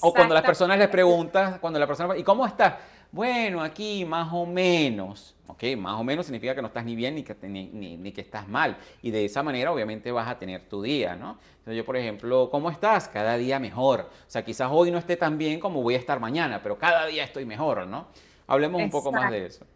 O 0.00 0.12
cuando 0.12 0.34
las 0.34 0.42
personas 0.42 0.78
les 0.78 0.88
preguntas, 0.88 1.58
cuando 1.60 1.78
la 1.78 1.86
persona, 1.86 2.16
¿y 2.16 2.24
cómo 2.24 2.46
estás? 2.46 2.74
Bueno, 3.10 3.62
aquí 3.62 4.04
más 4.04 4.28
o 4.32 4.46
menos. 4.46 5.34
¿ok? 5.48 5.76
Más 5.76 5.98
o 5.98 6.04
menos 6.04 6.26
significa 6.26 6.54
que 6.54 6.62
no 6.62 6.68
estás 6.68 6.84
ni 6.84 6.94
bien 6.94 7.14
ni 7.14 7.24
que, 7.24 7.34
ni, 7.42 8.12
que 8.12 8.20
estás 8.20 8.46
mal. 8.48 8.76
Y 9.02 9.10
de 9.10 9.24
esa 9.24 9.42
manera 9.42 9.72
obviamente 9.72 10.12
vas 10.12 10.28
a 10.28 10.38
tener 10.38 10.68
tu 10.68 10.82
día, 10.82 11.16
¿no? 11.16 11.38
Entonces 11.58 11.76
yo, 11.76 11.84
por 11.84 11.96
ejemplo, 11.96 12.48
¿cómo 12.50 12.70
estás? 12.70 13.08
Cada 13.08 13.36
día 13.36 13.58
mejor. 13.58 14.00
O 14.00 14.30
sea, 14.30 14.44
quizás 14.44 14.68
hoy 14.70 14.90
no 14.90 14.98
esté 14.98 15.16
tan 15.16 15.36
bien 15.36 15.58
como 15.58 15.82
voy 15.82 15.94
a 15.94 15.98
estar 15.98 16.20
mañana, 16.20 16.62
pero 16.62 16.78
cada 16.78 17.06
día 17.06 17.24
estoy 17.24 17.44
mejor, 17.44 17.86
¿no? 17.86 18.08
Hablemos 18.46 18.80
un 18.80 18.90
poco 18.90 19.10
más 19.10 19.30
de 19.30 19.46
eso. 19.46 19.66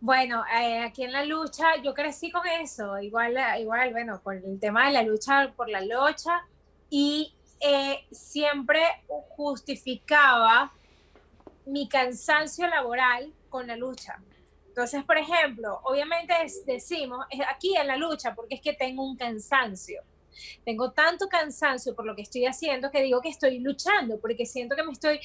Bueno, 0.00 0.44
eh, 0.60 0.80
aquí 0.80 1.04
en 1.04 1.12
la 1.12 1.24
lucha 1.24 1.76
yo 1.82 1.94
crecí 1.94 2.30
con 2.30 2.46
eso, 2.46 2.98
igual, 3.00 3.38
igual, 3.58 3.90
bueno, 3.92 4.20
con 4.22 4.36
el 4.36 4.60
tema 4.60 4.86
de 4.86 4.92
la 4.92 5.02
lucha 5.02 5.50
por 5.56 5.70
la 5.70 5.80
lucha 5.80 6.46
y 6.90 7.34
eh, 7.58 8.04
siempre 8.10 8.82
justificaba 9.34 10.72
mi 11.66 11.88
cansancio 11.88 12.66
laboral 12.66 13.32
con 13.48 13.66
la 13.66 13.76
lucha. 13.76 14.20
Entonces, 14.68 15.04
por 15.04 15.16
ejemplo, 15.16 15.80
obviamente 15.84 16.34
decimos, 16.66 17.24
aquí 17.48 17.76
en 17.76 17.86
la 17.86 17.96
lucha, 17.96 18.34
porque 18.34 18.56
es 18.56 18.60
que 18.60 18.72
tengo 18.72 19.04
un 19.04 19.16
cansancio. 19.16 20.02
Tengo 20.64 20.90
tanto 20.90 21.28
cansancio 21.28 21.94
por 21.94 22.04
lo 22.04 22.16
que 22.16 22.22
estoy 22.22 22.46
haciendo 22.46 22.90
que 22.90 23.02
digo 23.02 23.20
que 23.20 23.28
estoy 23.28 23.60
luchando, 23.60 24.18
porque 24.18 24.46
siento 24.46 24.74
que 24.74 24.82
me 24.82 24.92
estoy 24.92 25.20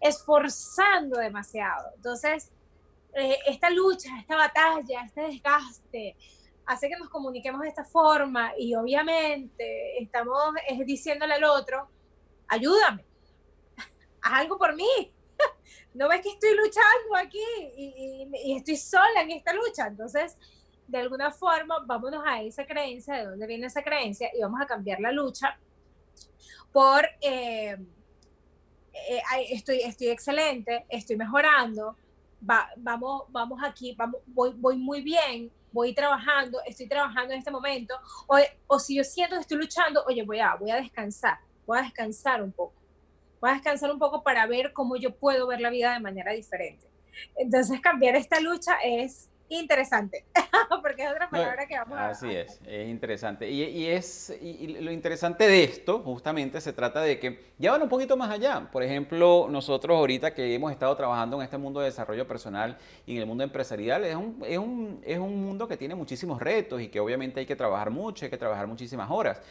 esforzando 0.00 1.18
demasiado. 1.18 1.90
Entonces, 1.96 2.52
eh, 3.14 3.38
esta 3.46 3.70
lucha, 3.70 4.08
esta 4.20 4.36
batalla, 4.36 5.02
este 5.04 5.22
desgaste, 5.22 6.16
hace 6.66 6.88
que 6.88 6.96
nos 6.96 7.08
comuniquemos 7.08 7.60
de 7.62 7.68
esta 7.68 7.84
forma 7.84 8.52
y 8.56 8.74
obviamente 8.74 10.00
estamos 10.00 10.38
diciéndole 10.86 11.34
al 11.34 11.44
otro, 11.44 11.88
ayúdame, 12.48 13.04
haz 14.22 14.32
algo 14.32 14.58
por 14.58 14.74
mí, 14.74 15.12
no 15.94 16.08
ves 16.08 16.22
que 16.22 16.30
estoy 16.30 16.50
luchando 16.56 17.16
aquí 17.16 17.38
y, 17.76 18.56
estoy 18.56 18.76
sola 18.76 19.22
en 19.22 19.30
esta 19.32 19.52
lucha. 19.52 19.86
Entonces, 19.86 20.36
de 20.86 20.98
alguna 20.98 21.30
forma, 21.30 21.76
vámonos 21.86 22.22
a 22.26 22.42
esa 22.42 22.66
creencia, 22.66 23.14
de 23.14 23.24
dónde 23.26 23.46
viene 23.46 23.66
esa 23.66 23.82
creencia, 23.82 24.30
y 24.34 24.40
vamos 24.40 24.60
a 24.60 24.66
cambiar 24.66 25.00
la 25.00 25.12
lucha 25.12 25.58
por 26.72 27.04
eh, 27.20 27.76
eh, 28.92 29.22
estoy, 29.50 29.80
estoy 29.80 30.08
excelente, 30.08 30.86
estoy 30.88 31.16
mejorando, 31.16 31.96
vamos, 32.40 33.24
vamos 33.28 33.60
aquí, 33.62 33.96
voy 34.26 34.76
muy 34.76 35.02
bien, 35.02 35.52
voy 35.70 35.94
trabajando, 35.94 36.60
estoy 36.66 36.88
trabajando 36.88 37.32
en 37.34 37.38
este 37.38 37.50
momento, 37.50 37.94
o, 38.26 38.38
o 38.66 38.78
si 38.78 38.96
yo 38.96 39.04
siento 39.04 39.36
que 39.36 39.42
estoy 39.42 39.58
luchando, 39.58 40.02
oye, 40.06 40.22
voy 40.22 40.40
a, 40.40 40.54
voy 40.56 40.70
a 40.70 40.76
descansar, 40.76 41.38
voy 41.66 41.78
a 41.78 41.82
descansar 41.82 42.42
un 42.42 42.52
poco 42.52 42.81
voy 43.42 43.50
a 43.50 43.54
descansar 43.54 43.90
un 43.90 43.98
poco 43.98 44.22
para 44.22 44.46
ver 44.46 44.72
cómo 44.72 44.96
yo 44.96 45.14
puedo 45.16 45.48
ver 45.48 45.60
la 45.60 45.68
vida 45.68 45.92
de 45.92 46.00
manera 46.00 46.32
diferente. 46.32 46.86
Entonces 47.36 47.80
cambiar 47.80 48.14
esta 48.14 48.40
lucha 48.40 48.76
es 48.84 49.28
interesante, 49.48 50.24
porque 50.80 51.02
es 51.04 51.10
otra 51.10 51.28
palabra 51.28 51.66
que 51.66 51.76
vamos 51.76 51.98
a... 51.98 52.10
Así 52.10 52.30
es, 52.30 52.60
es 52.64 52.88
interesante. 52.88 53.50
Y, 53.50 53.86
es, 53.86 54.32
y, 54.40 54.68
lo 54.80 54.92
interesante 54.92 55.46
de 55.46 55.64
esto, 55.64 55.98
justamente, 55.98 56.60
se 56.60 56.72
trata 56.72 57.02
de 57.02 57.18
que 57.18 57.52
ya 57.58 57.72
van 57.72 57.82
un 57.82 57.88
poquito 57.88 58.16
más 58.16 58.30
allá. 58.30 58.68
Por 58.70 58.84
ejemplo, 58.84 59.48
nosotros 59.50 59.98
ahorita 59.98 60.32
que 60.32 60.54
hemos 60.54 60.70
estado 60.70 60.96
trabajando 60.96 61.36
en 61.36 61.42
este 61.42 61.58
mundo 61.58 61.80
de 61.80 61.86
desarrollo 61.86 62.26
personal 62.26 62.78
y 63.04 63.16
en 63.16 63.18
el 63.22 63.26
mundo 63.26 63.42
empresarial, 63.42 64.04
es 64.04 64.14
un, 64.14 64.42
es 64.46 64.58
un, 64.58 65.02
es 65.04 65.18
un 65.18 65.44
mundo 65.44 65.66
que 65.68 65.76
tiene 65.76 65.96
muchísimos 65.96 66.40
retos 66.40 66.80
y 66.80 66.88
que 66.88 67.00
obviamente 67.00 67.40
hay 67.40 67.46
que 67.46 67.56
trabajar 67.56 67.90
mucho, 67.90 68.24
hay 68.24 68.30
que 68.30 68.38
trabajar 68.38 68.68
muchísimas 68.68 69.10
horas. 69.10 69.42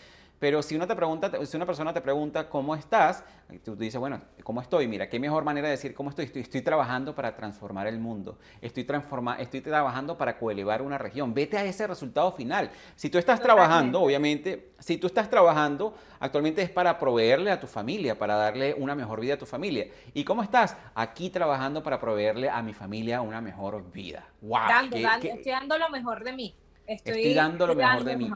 Pero 0.42 0.64
si, 0.64 0.76
uno 0.76 0.88
te 0.88 0.96
pregunta, 0.96 1.30
si 1.46 1.56
una 1.56 1.68
persona 1.68 1.94
te 1.94 2.02
pregunta 2.02 2.50
cómo 2.50 2.74
estás, 2.74 3.24
tú, 3.64 3.76
dices, 3.76 4.00
bueno, 4.00 4.20
¿cómo 4.44 4.60
estoy? 4.60 4.88
Mira, 4.88 5.08
qué 5.08 5.20
mejor 5.20 5.44
manera 5.44 5.68
de 5.68 5.74
decir 5.74 5.94
cómo 5.94 6.10
estoy. 6.10 6.26
Estoy, 6.26 6.42
estoy 6.42 6.64
trabajando 6.64 7.14
para 7.14 7.36
transformar 7.36 7.86
el 7.86 8.00
mundo. 8.00 8.40
Estoy, 8.60 8.84
transforma, 8.84 9.36
estoy 9.36 9.62
trabajando 9.62 10.18
para 10.18 10.40
coelevar 10.40 10.82
una 10.82 10.98
región. 10.98 11.36
Vete 11.36 11.60
a 11.60 11.64
ese 11.64 11.86
resultado 11.86 12.32
final. 12.32 12.72
Si 12.96 13.12
tú 13.12 13.20
estás 13.20 13.40
trabajando, 13.40 14.02
obviamente, 14.02 14.72
si 14.80 14.98
tú 14.98 15.06
estás 15.06 15.30
trabajando, 15.30 15.94
actualmente 16.20 16.64
es 16.64 16.72
para 16.72 16.98
proveerle 16.98 17.52
a 17.52 17.60
tu 17.60 17.68
familia, 17.68 18.18
para 18.18 18.34
darle 18.34 18.74
una 18.74 18.96
mejor 18.96 19.22
vida 19.22 19.36
a 19.36 19.38
tu 19.38 19.46
familia. 19.46 19.90
¿Y 20.12 20.24
cómo 20.24 20.42
estás? 20.42 20.76
Aquí 20.96 21.30
trabajando 21.30 21.84
para 21.84 22.00
proveerle 22.00 22.50
a 22.50 22.64
mi 22.64 22.74
familia 22.74 23.22
una 23.22 23.42
mejor 23.42 23.92
vida. 23.92 24.28
¡Wow! 24.42 24.60
Dando, 24.68 24.98
estoy 24.98 25.52
dando 25.52 25.78
lo 25.78 25.90
mejor 25.92 26.24
de 26.24 26.34
mí. 26.34 26.56
Estoy, 26.88 27.36
dando 27.36 27.68
lo 27.68 27.76
mejor 27.76 28.04
de 28.04 28.18
mí 28.18 28.32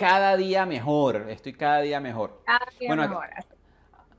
cada 0.00 0.34
día 0.34 0.64
mejor, 0.64 1.26
estoy 1.28 1.52
cada 1.52 1.82
día 1.82 2.00
mejor. 2.00 2.42
Cada 2.46 2.66
día 2.78 2.88
bueno, 2.88 3.06
mejor. 3.06 3.28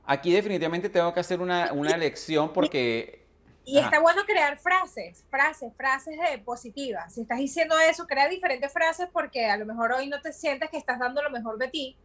Aquí, 0.06 0.32
definitivamente 0.32 0.88
tengo 0.88 1.12
que 1.12 1.18
hacer 1.18 1.40
una, 1.40 1.72
una 1.72 1.96
lección 1.96 2.52
porque... 2.52 3.26
Y 3.64 3.78
está 3.78 3.98
bueno 3.98 4.22
crear 4.24 4.58
frases, 4.58 5.24
frases, 5.28 5.72
frases 5.76 6.14
de 6.20 6.38
positivas. 6.38 7.12
Si 7.12 7.22
estás 7.22 7.38
diciendo 7.38 7.76
eso, 7.80 8.06
crea 8.06 8.28
diferentes 8.28 8.72
frases 8.72 9.08
porque 9.12 9.46
a 9.46 9.56
lo 9.56 9.66
mejor 9.66 9.90
hoy 9.92 10.08
no 10.08 10.20
te 10.20 10.32
sientes 10.32 10.70
que 10.70 10.76
estás 10.76 11.00
dando 11.00 11.20
lo 11.20 11.30
mejor 11.30 11.58
de 11.58 11.66
ti, 11.66 11.96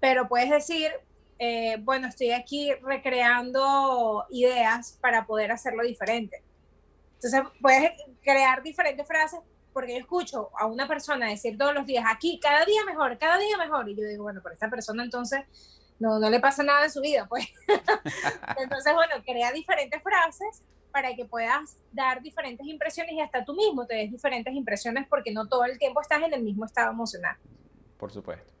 pero 0.00 0.26
puedes 0.26 0.48
decir, 0.48 0.90
eh, 1.38 1.76
bueno, 1.80 2.08
estoy 2.08 2.30
aquí 2.30 2.72
recreando 2.82 4.24
ideas 4.30 4.98
para 5.02 5.26
poder 5.26 5.52
hacerlo 5.52 5.82
diferente. 5.82 6.42
Entonces, 7.16 7.42
puedes 7.60 7.92
crear 8.22 8.62
diferentes 8.62 9.06
frases 9.06 9.40
porque 9.74 9.92
yo 9.92 9.98
escucho 9.98 10.50
a 10.58 10.66
una 10.66 10.88
persona 10.88 11.28
decir 11.28 11.58
todos 11.58 11.74
los 11.74 11.84
días, 11.84 12.04
aquí, 12.08 12.40
cada 12.40 12.64
día 12.64 12.82
mejor, 12.86 13.18
cada 13.18 13.36
día 13.38 13.58
mejor, 13.58 13.88
y 13.88 13.96
yo 13.96 14.04
digo, 14.04 14.22
bueno, 14.22 14.40
pero 14.42 14.54
esta 14.54 14.70
persona 14.70 15.02
entonces 15.02 15.40
no, 15.98 16.18
no 16.18 16.30
le 16.30 16.40
pasa 16.40 16.62
nada 16.62 16.84
en 16.84 16.90
su 16.90 17.00
vida, 17.00 17.26
pues. 17.28 17.46
entonces, 18.56 18.94
bueno, 18.94 19.14
crea 19.26 19.52
diferentes 19.52 20.02
frases 20.02 20.62
para 20.92 21.14
que 21.16 21.24
puedas 21.24 21.76
dar 21.92 22.22
diferentes 22.22 22.64
impresiones 22.66 23.14
y 23.14 23.20
hasta 23.20 23.44
tú 23.44 23.52
mismo 23.54 23.84
te 23.84 23.96
des 23.96 24.12
diferentes 24.12 24.54
impresiones 24.54 25.06
porque 25.08 25.32
no 25.32 25.48
todo 25.48 25.64
el 25.64 25.76
tiempo 25.76 26.00
estás 26.00 26.22
en 26.22 26.32
el 26.32 26.42
mismo 26.42 26.64
estado 26.64 26.92
emocional. 26.92 27.36
Por 27.98 28.12
supuesto. 28.12 28.52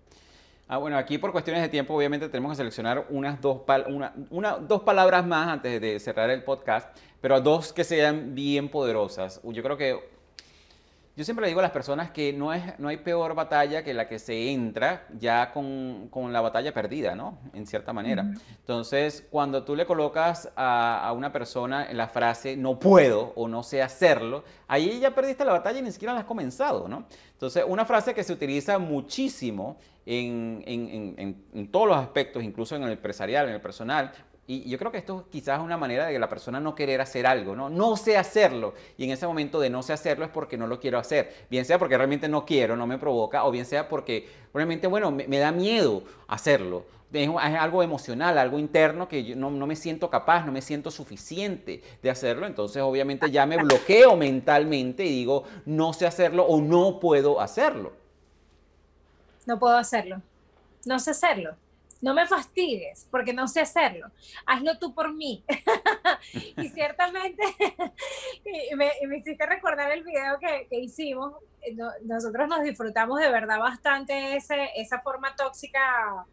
Ah, 0.66 0.78
bueno, 0.78 0.96
aquí 0.96 1.18
por 1.18 1.30
cuestiones 1.30 1.62
de 1.62 1.68
tiempo 1.68 1.94
obviamente 1.94 2.28
tenemos 2.28 2.52
que 2.52 2.56
seleccionar 2.56 3.06
unas 3.10 3.40
dos, 3.40 3.62
una, 3.86 4.14
una, 4.30 4.56
dos 4.56 4.82
palabras 4.82 5.24
más 5.24 5.46
antes 5.46 5.80
de 5.80 6.00
cerrar 6.00 6.30
el 6.30 6.42
podcast, 6.42 6.96
pero 7.20 7.40
dos 7.40 7.72
que 7.72 7.84
sean 7.84 8.34
bien 8.34 8.68
poderosas. 8.68 9.40
Yo 9.44 9.62
creo 9.62 9.76
que 9.76 10.13
yo 11.16 11.24
siempre 11.24 11.42
le 11.42 11.48
digo 11.48 11.60
a 11.60 11.62
las 11.62 11.70
personas 11.70 12.10
que 12.10 12.32
no, 12.32 12.52
es, 12.52 12.76
no 12.80 12.88
hay 12.88 12.96
peor 12.96 13.36
batalla 13.36 13.84
que 13.84 13.94
la 13.94 14.08
que 14.08 14.18
se 14.18 14.50
entra 14.50 15.06
ya 15.16 15.52
con, 15.52 16.10
la 16.32 16.40
batalla 16.40 16.74
perdida, 16.74 17.14
¿no? 17.14 17.38
En 17.52 17.66
cierta 17.66 17.92
manera. 17.92 18.32
Entonces, 18.50 19.24
cuando 19.30 19.62
tú 19.62 19.76
le 19.76 19.86
colocas 19.86 20.50
a, 20.56 21.12
una 21.16 21.30
persona 21.30 21.88
en 21.88 21.98
la 21.98 22.08
frase 22.08 22.56
no 22.56 22.80
puedo 22.80 23.32
o 23.36 23.46
no 23.46 23.62
sé 23.62 23.80
hacerlo, 23.80 24.42
ahí 24.66 24.98
ya 24.98 25.14
perdiste 25.14 25.44
la 25.44 25.52
batalla 25.52 25.78
y 25.78 25.82
ni 25.82 25.92
siquiera 25.92 26.14
la 26.14 26.20
has 26.20 26.26
comenzado, 26.26 26.88
¿no? 26.88 27.06
Entonces, 27.32 27.64
una 27.64 27.84
frase 27.84 28.12
que 28.12 28.24
se 28.24 28.32
utiliza 28.32 28.80
muchísimo 28.80 29.78
en, 30.04 30.64
en 30.66 31.70
todos 31.70 31.86
los 31.86 31.96
aspectos, 31.96 32.42
incluso 32.42 32.74
en 32.74 32.82
el 32.82 32.90
empresarial, 32.90 33.48
en 33.48 33.54
el 33.54 33.60
personal, 33.60 34.10
y 34.46 34.68
yo 34.68 34.78
creo 34.78 34.92
que 34.92 34.98
esto 34.98 35.26
quizás 35.30 35.58
es 35.58 35.64
una 35.64 35.78
manera 35.78 36.06
de 36.06 36.12
que 36.12 36.18
la 36.18 36.28
persona 36.28 36.60
no 36.60 36.74
querer 36.74 37.00
hacer 37.00 37.26
algo, 37.26 37.56
¿no? 37.56 37.70
No 37.70 37.96
sé 37.96 38.18
hacerlo. 38.18 38.74
Y 38.98 39.04
en 39.04 39.10
ese 39.10 39.26
momento 39.26 39.58
de 39.58 39.70
no 39.70 39.82
sé 39.82 39.94
hacerlo 39.94 40.24
es 40.26 40.30
porque 40.30 40.58
no 40.58 40.66
lo 40.66 40.80
quiero 40.80 40.98
hacer. 40.98 41.46
Bien 41.48 41.64
sea 41.64 41.78
porque 41.78 41.96
realmente 41.96 42.28
no 42.28 42.44
quiero, 42.44 42.76
no 42.76 42.86
me 42.86 42.98
provoca, 42.98 43.44
o 43.44 43.50
bien 43.50 43.64
sea 43.64 43.88
porque 43.88 44.28
realmente, 44.52 44.86
bueno, 44.86 45.10
me, 45.10 45.38
da 45.38 45.50
miedo 45.50 46.02
hacerlo. 46.28 46.84
Es, 47.10 47.30
algo 47.58 47.82
emocional, 47.82 48.36
algo 48.36 48.58
interno 48.58 49.08
que 49.08 49.24
yo 49.24 49.34
no, 49.34 49.50
no, 49.50 49.66
me 49.66 49.76
siento 49.76 50.10
capaz, 50.10 50.44
no 50.44 50.52
me 50.52 50.60
siento 50.60 50.90
suficiente 50.90 51.82
de 52.02 52.10
hacerlo. 52.10 52.46
Entonces, 52.46 52.82
obviamente, 52.82 53.30
ya 53.30 53.46
me 53.46 53.56
bloqueo 53.56 54.14
mentalmente 54.14 55.06
y 55.06 55.10
digo, 55.10 55.44
no 55.64 55.94
sé 55.94 56.06
hacerlo 56.06 56.44
o 56.44 56.60
no 56.60 57.00
puedo 57.00 57.40
hacerlo. 57.40 57.92
No 59.46 59.58
puedo 59.58 59.76
hacerlo. 59.76 60.20
No 60.84 60.98
sé 60.98 61.12
hacerlo 61.12 61.56
no 62.04 62.12
me 62.12 62.26
fastidies 62.26 63.08
porque 63.10 63.32
no 63.32 63.48
sé 63.48 63.62
hacerlo, 63.62 64.10
hazlo 64.44 64.78
tú 64.78 64.94
por 64.94 65.14
mí. 65.14 65.42
y 66.58 66.68
ciertamente 66.68 67.42
me, 68.76 68.92
me, 69.08 69.16
hiciste 69.16 69.46
recordar 69.46 69.90
el 69.90 70.04
video 70.04 70.38
que, 70.38 70.66
que 70.68 70.80
hicimos, 70.80 71.32
nosotros 72.02 72.46
nos 72.46 72.62
disfrutamos 72.62 73.20
de 73.20 73.30
verdad 73.30 73.58
bastante 73.58 74.36
ese, 74.36 74.68
esa 74.76 75.00
forma 75.00 75.34
tóxica 75.34 76.26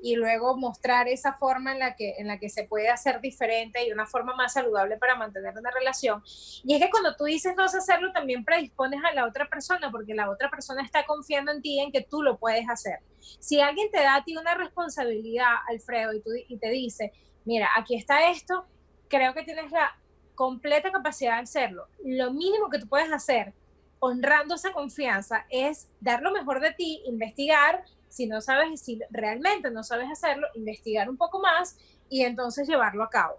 y 0.00 0.16
luego 0.16 0.56
mostrar 0.56 1.08
esa 1.08 1.32
forma 1.34 1.72
en 1.72 1.78
la, 1.78 1.96
que, 1.96 2.14
en 2.18 2.26
la 2.26 2.38
que 2.38 2.48
se 2.48 2.64
puede 2.64 2.88
hacer 2.88 3.20
diferente 3.20 3.86
y 3.86 3.92
una 3.92 4.06
forma 4.06 4.34
más 4.34 4.52
saludable 4.52 4.96
para 4.96 5.16
mantener 5.16 5.56
una 5.56 5.70
relación. 5.70 6.22
Y 6.64 6.74
es 6.74 6.82
que 6.82 6.90
cuando 6.90 7.16
tú 7.16 7.24
dices 7.24 7.54
no 7.56 7.64
hacerlo, 7.64 8.12
también 8.12 8.44
predispones 8.44 9.00
a 9.04 9.12
la 9.12 9.26
otra 9.26 9.48
persona, 9.48 9.90
porque 9.90 10.14
la 10.14 10.30
otra 10.30 10.50
persona 10.50 10.82
está 10.82 11.04
confiando 11.06 11.52
en 11.52 11.62
ti, 11.62 11.80
en 11.80 11.92
que 11.92 12.02
tú 12.02 12.22
lo 12.22 12.38
puedes 12.38 12.68
hacer. 12.68 13.00
Si 13.40 13.60
alguien 13.60 13.90
te 13.90 14.00
da 14.00 14.16
a 14.16 14.24
ti 14.24 14.36
una 14.36 14.54
responsabilidad, 14.54 15.54
Alfredo, 15.68 16.12
y, 16.14 16.20
tú, 16.20 16.30
y 16.48 16.58
te 16.58 16.70
dice, 16.70 17.12
mira, 17.44 17.68
aquí 17.76 17.96
está 17.96 18.30
esto, 18.30 18.66
creo 19.08 19.34
que 19.34 19.42
tienes 19.42 19.70
la 19.70 19.98
completa 20.34 20.92
capacidad 20.92 21.36
de 21.36 21.42
hacerlo. 21.42 21.88
Lo 22.04 22.32
mínimo 22.32 22.70
que 22.70 22.78
tú 22.78 22.88
puedes 22.88 23.12
hacer 23.12 23.54
honrando 24.00 24.54
esa 24.54 24.72
confianza 24.72 25.46
es 25.50 25.88
dar 26.00 26.22
lo 26.22 26.30
mejor 26.30 26.60
de 26.60 26.72
ti, 26.72 27.02
investigar, 27.06 27.84
si 28.08 28.26
no 28.26 28.40
sabes, 28.40 28.80
si 28.80 29.00
realmente 29.10 29.70
no 29.70 29.82
sabes 29.82 30.10
hacerlo, 30.10 30.46
investigar 30.54 31.08
un 31.08 31.16
poco 31.16 31.40
más 31.40 31.76
y 32.08 32.22
entonces 32.22 32.68
llevarlo 32.68 33.04
a 33.04 33.10
cabo. 33.10 33.38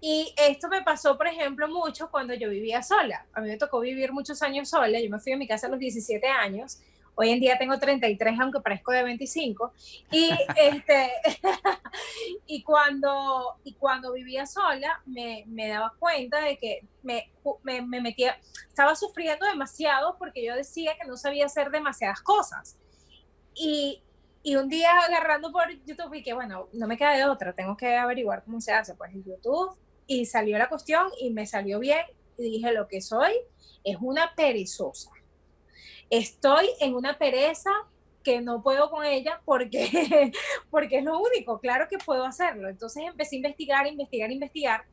Y 0.00 0.34
esto 0.36 0.68
me 0.68 0.82
pasó, 0.82 1.16
por 1.16 1.26
ejemplo, 1.26 1.68
mucho 1.68 2.10
cuando 2.10 2.34
yo 2.34 2.50
vivía 2.50 2.82
sola. 2.82 3.26
A 3.32 3.40
mí 3.40 3.48
me 3.48 3.56
tocó 3.56 3.80
vivir 3.80 4.12
muchos 4.12 4.42
años 4.42 4.68
sola. 4.68 5.00
Yo 5.00 5.10
me 5.10 5.18
fui 5.18 5.32
a 5.32 5.36
mi 5.36 5.48
casa 5.48 5.66
a 5.66 5.70
los 5.70 5.78
17 5.78 6.26
años. 6.28 6.78
Hoy 7.14 7.30
en 7.30 7.40
día 7.40 7.56
tengo 7.56 7.78
33, 7.78 8.38
aunque 8.38 8.60
parezco 8.60 8.92
de 8.92 9.02
25. 9.02 9.72
Y, 10.10 10.30
este, 10.56 11.10
y, 12.46 12.62
cuando, 12.62 13.56
y 13.64 13.72
cuando 13.74 14.12
vivía 14.12 14.44
sola, 14.44 15.02
me, 15.06 15.44
me 15.46 15.68
daba 15.68 15.94
cuenta 15.98 16.42
de 16.42 16.58
que 16.58 16.84
me, 17.02 17.32
me, 17.62 17.80
me 17.80 18.02
metía, 18.02 18.38
estaba 18.68 18.94
sufriendo 18.94 19.46
demasiado 19.46 20.16
porque 20.18 20.44
yo 20.44 20.54
decía 20.54 20.94
que 21.00 21.08
no 21.08 21.16
sabía 21.16 21.46
hacer 21.46 21.70
demasiadas 21.70 22.20
cosas 22.20 22.76
y, 23.56 24.02
y 24.42 24.56
un 24.56 24.68
día 24.68 24.90
agarrando 24.98 25.50
por 25.50 25.68
YouTube 25.84 26.14
y 26.14 26.22
que, 26.22 26.34
bueno, 26.34 26.68
no 26.72 26.86
me 26.86 26.96
queda 26.96 27.16
de 27.16 27.24
otra, 27.24 27.52
tengo 27.52 27.76
que 27.76 27.96
averiguar 27.96 28.44
cómo 28.44 28.60
se 28.60 28.72
hace, 28.72 28.94
pues 28.94 29.12
en 29.12 29.24
YouTube. 29.24 29.76
Y 30.06 30.24
salió 30.26 30.56
la 30.56 30.68
cuestión 30.68 31.08
y 31.20 31.30
me 31.30 31.46
salió 31.46 31.80
bien. 31.80 32.04
Y 32.38 32.42
dije, 32.42 32.72
lo 32.72 32.86
que 32.86 33.00
soy 33.00 33.32
es 33.82 33.96
una 34.00 34.34
perezosa. 34.36 35.10
Estoy 36.10 36.68
en 36.80 36.94
una 36.94 37.18
pereza 37.18 37.70
que 38.22 38.40
no 38.40 38.62
puedo 38.62 38.90
con 38.90 39.04
ella 39.04 39.40
porque, 39.44 40.32
porque 40.70 40.98
es 40.98 41.04
lo 41.04 41.18
único, 41.18 41.60
claro 41.60 41.86
que 41.88 41.98
puedo 41.98 42.24
hacerlo. 42.24 42.68
Entonces 42.68 43.04
empecé 43.06 43.36
a 43.36 43.38
investigar, 43.38 43.86
investigar, 43.86 44.30
investigar 44.30 44.84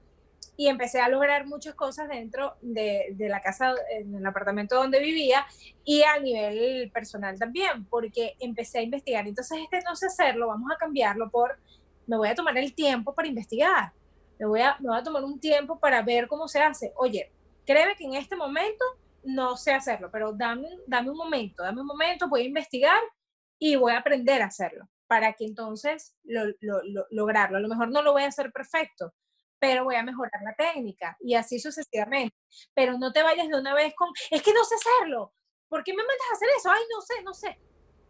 y 0.57 0.67
empecé 0.67 0.99
a 0.99 1.09
lograr 1.09 1.45
muchas 1.45 1.75
cosas 1.75 2.09
dentro 2.09 2.55
de, 2.61 3.13
de, 3.13 3.29
la 3.29 3.41
casa, 3.41 3.73
en 3.91 4.15
el 4.15 4.25
apartamento 4.25 4.75
donde 4.75 4.99
vivía 4.99 5.45
y 5.83 6.03
a 6.03 6.19
nivel 6.19 6.91
personal 6.91 7.37
también, 7.39 7.85
porque 7.85 8.35
empecé 8.39 8.79
a 8.79 8.81
investigar. 8.81 9.27
Entonces, 9.27 9.59
este 9.63 9.81
no 9.81 9.95
sé 9.95 10.07
hacerlo, 10.07 10.47
vamos 10.47 10.71
a 10.73 10.77
cambiarlo 10.77 11.29
por, 11.29 11.59
me 12.07 12.17
voy 12.17 12.29
a 12.29 12.35
tomar 12.35 12.57
el 12.57 12.73
tiempo 12.73 13.13
para 13.13 13.27
investigar, 13.27 13.93
me 14.39 14.45
voy 14.45 14.61
a, 14.61 14.77
me 14.79 14.89
voy 14.89 14.97
a 14.97 15.03
tomar 15.03 15.23
un 15.23 15.39
tiempo 15.39 15.79
para 15.79 16.01
ver 16.01 16.27
cómo 16.27 16.47
se 16.47 16.59
hace. 16.59 16.93
Oye, 16.95 17.31
créeme 17.65 17.95
que 17.95 18.05
en 18.05 18.15
este 18.15 18.35
momento 18.35 18.83
no 19.23 19.55
sé 19.55 19.73
hacerlo, 19.73 20.09
pero 20.11 20.33
dame, 20.33 20.67
dame 20.87 21.09
un 21.09 21.17
momento, 21.17 21.63
dame 21.63 21.81
un 21.81 21.87
momento, 21.87 22.27
voy 22.27 22.41
a 22.41 22.45
investigar 22.45 23.01
y 23.57 23.75
voy 23.75 23.93
a 23.93 23.99
aprender 23.99 24.41
a 24.41 24.47
hacerlo 24.47 24.89
para 25.07 25.33
que 25.33 25.45
entonces 25.45 26.15
lo, 26.23 26.45
lo, 26.59 27.05
lograrlo. 27.11 27.57
A 27.57 27.61
lo 27.61 27.67
mejor 27.67 27.89
no 27.89 28.01
lo 28.01 28.13
voy 28.13 28.23
a 28.23 28.27
hacer 28.27 28.51
perfecto, 28.51 29.13
pero 29.63 29.85
voy 29.85 29.95
a 29.95 30.03
mejorar 30.03 30.41
la 30.43 30.53
técnica 30.55 31.15
y 31.21 31.35
así 31.35 31.57
sucesivamente. 31.57 32.35
Pero 32.73 32.97
no 32.97 33.13
te 33.13 33.23
vayas 33.23 33.47
de 33.47 33.57
una 33.57 33.73
vez 33.73 33.93
con, 33.95 34.09
es 34.29 34.41
que 34.41 34.51
no 34.51 34.61
sé 34.65 34.75
hacerlo, 34.75 35.31
¿por 35.69 35.85
qué 35.85 35.93
me 35.93 36.03
mandas 36.03 36.27
a 36.29 36.35
hacer 36.35 36.49
eso? 36.57 36.69
Ay, 36.69 36.83
no 36.93 37.01
sé, 37.01 37.23
no 37.23 37.33
sé. 37.33 37.59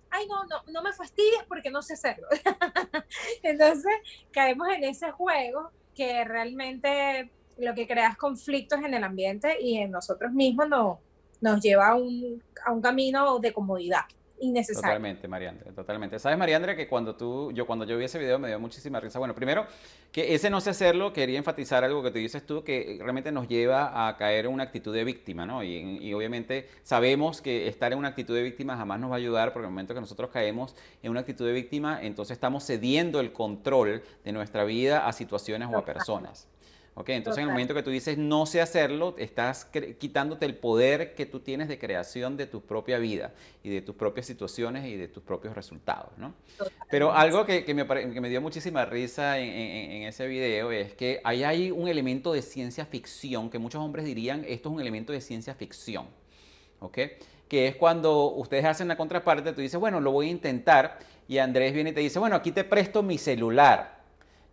Ay, 0.10 0.28
no, 0.28 0.46
no, 0.46 0.64
no 0.72 0.82
me 0.82 0.92
fastidies 0.94 1.44
porque 1.48 1.70
no 1.70 1.84
sé 1.84 1.94
hacerlo. 1.94 2.28
Entonces 3.44 3.94
caemos 4.32 4.68
en 4.70 4.84
ese 4.86 5.12
juego 5.12 5.70
que 5.94 6.24
realmente 6.24 7.32
lo 7.60 7.76
que 7.76 7.86
crea 7.86 8.10
es 8.10 8.18
conflictos 8.18 8.80
en 8.80 8.96
el 8.96 9.04
ambiente 9.04 9.62
y 9.62 9.78
en 9.78 9.92
nosotros 9.92 10.32
mismos 10.32 10.68
no, 10.70 11.02
nos 11.40 11.62
lleva 11.62 11.90
a 11.90 11.96
un, 11.96 12.44
a 12.66 12.72
un 12.72 12.82
camino 12.82 13.38
de 13.38 13.54
comodidad 13.54 14.06
innecesario. 14.44 14.82
Totalmente, 14.82 15.28
Mariandre, 15.28 15.72
totalmente. 15.72 16.20
¿Sabes, 16.20 16.38
Mariandre, 16.38 16.76
que 16.76 16.88
cuando 16.88 17.16
tú, 17.16 17.52
yo 17.54 17.66
cuando 17.66 17.86
yo 17.86 17.98
vi 17.98 18.06
ese 18.06 18.20
video 18.20 18.38
me 18.40 18.48
dio 18.48 18.60
muchísima 18.60 19.00
risa? 19.00 19.20
Bueno, 19.20 19.34
primero, 19.34 19.66
que 20.12 20.36
ese 20.36 20.50
no 20.50 20.62
sé 20.62 20.70
hacerlo, 20.70 21.14
quería 21.14 21.38
enfatizar 21.38 21.84
algo 21.84 22.04
que 22.04 22.12
tú 22.12 22.20
dices 22.20 22.46
tú, 22.46 22.64
que 22.64 22.98
realmente 23.00 23.32
nos 23.32 23.48
lleva 23.48 24.08
a 24.08 24.18
caer 24.18 24.46
en 24.46 24.52
una 24.52 24.64
actitud 24.64 24.94
de 24.94 25.04
víctima, 25.04 25.46
¿no? 25.46 25.64
Y, 25.64 26.00
y 26.02 26.14
obviamente 26.14 26.68
sabemos 26.84 27.42
que 27.42 27.68
estar 27.68 27.92
en 27.92 27.98
una 27.98 28.10
actitud 28.10 28.36
de 28.36 28.44
víctima 28.44 28.78
jamás 28.78 29.00
nos 29.00 29.10
va 29.10 29.16
a 29.16 29.18
ayudar, 29.18 29.54
porque 29.54 29.66
en 29.66 29.70
el 29.70 29.74
momento 29.74 29.94
que 29.94 30.02
nosotros 30.02 30.30
caemos 30.30 30.76
en 31.02 31.12
una 31.12 31.22
actitud 31.22 31.46
de 31.46 31.54
víctima, 31.54 32.00
entonces 32.02 32.36
estamos 32.36 32.66
cediendo 32.66 33.20
el 33.20 33.32
control 33.32 34.04
de 34.24 34.32
nuestra 34.32 34.64
vida 34.66 35.08
a 35.08 35.14
situaciones 35.14 35.70
o 35.72 35.78
a 35.78 35.86
personas. 35.86 36.48
¿Ok? 36.96 37.10
Entonces 37.10 37.42
en 37.42 37.48
el 37.48 37.52
momento 37.52 37.74
que 37.74 37.84
tú 37.84 37.90
dices 37.90 38.18
no 38.18 38.46
sé 38.46 38.62
hacerlo, 38.62 39.16
estás 39.18 39.66
quitándote 40.00 40.46
el 40.46 40.56
poder 40.56 41.16
que 41.16 41.26
tú 41.26 41.40
tienes 41.40 41.68
de 41.68 41.80
creación 41.80 42.38
de 42.38 42.46
tu 42.46 42.62
propia 42.62 43.00
vida 43.00 43.34
y 43.64 43.70
de 43.70 43.82
tus 43.82 43.96
propias 43.96 44.26
situaciones 44.26 44.86
y 44.86 44.96
de 44.96 45.08
tus 45.08 45.24
propios 45.24 45.56
resultados, 45.56 46.12
¿no? 46.18 46.34
Pero 46.90 47.14
algo 47.14 47.46
que, 47.46 47.66
que, 47.66 47.74
me, 47.74 47.88
que, 47.88 48.22
me, 48.22 48.30
dio 48.30 48.42
muchísima 48.42 48.86
risa 48.86 49.40
en, 49.40 49.50
en, 49.50 50.04
ese 50.04 50.28
video 50.28 50.72
es 50.72 50.94
que 50.94 51.22
ahí 51.24 51.44
hay 51.44 51.72
un 51.72 51.88
elemento 51.88 52.34
de 52.34 52.42
ciencia 52.42 52.86
ficción 52.86 53.50
que 53.50 53.60
muchos 53.60 53.82
hombres 53.82 54.06
dirían 54.06 54.46
esto 54.48 54.70
es 54.70 54.76
un 54.76 54.82
elemento 54.82 55.14
de 55.14 55.22
ciencia 55.22 55.56
ficción, 55.56 56.08
¿ok? 56.80 56.98
Que 57.48 57.68
es 57.68 57.76
cuando 57.76 58.32
ustedes 58.34 58.66
hacen 58.66 58.88
la 58.88 58.98
contraparte, 58.98 59.54
tú 59.54 59.62
dices, 59.62 59.80
bueno, 59.80 60.00
lo 60.00 60.12
voy 60.12 60.28
a 60.28 60.32
intentar 60.32 61.00
y 61.28 61.38
Andrés 61.38 61.74
viene 61.74 61.92
y 61.92 61.94
te 61.94 62.02
dice, 62.02 62.20
bueno, 62.20 62.36
aquí 62.36 62.52
te 62.52 62.64
presto 62.64 63.02
mi 63.02 63.18
celular. 63.18 64.03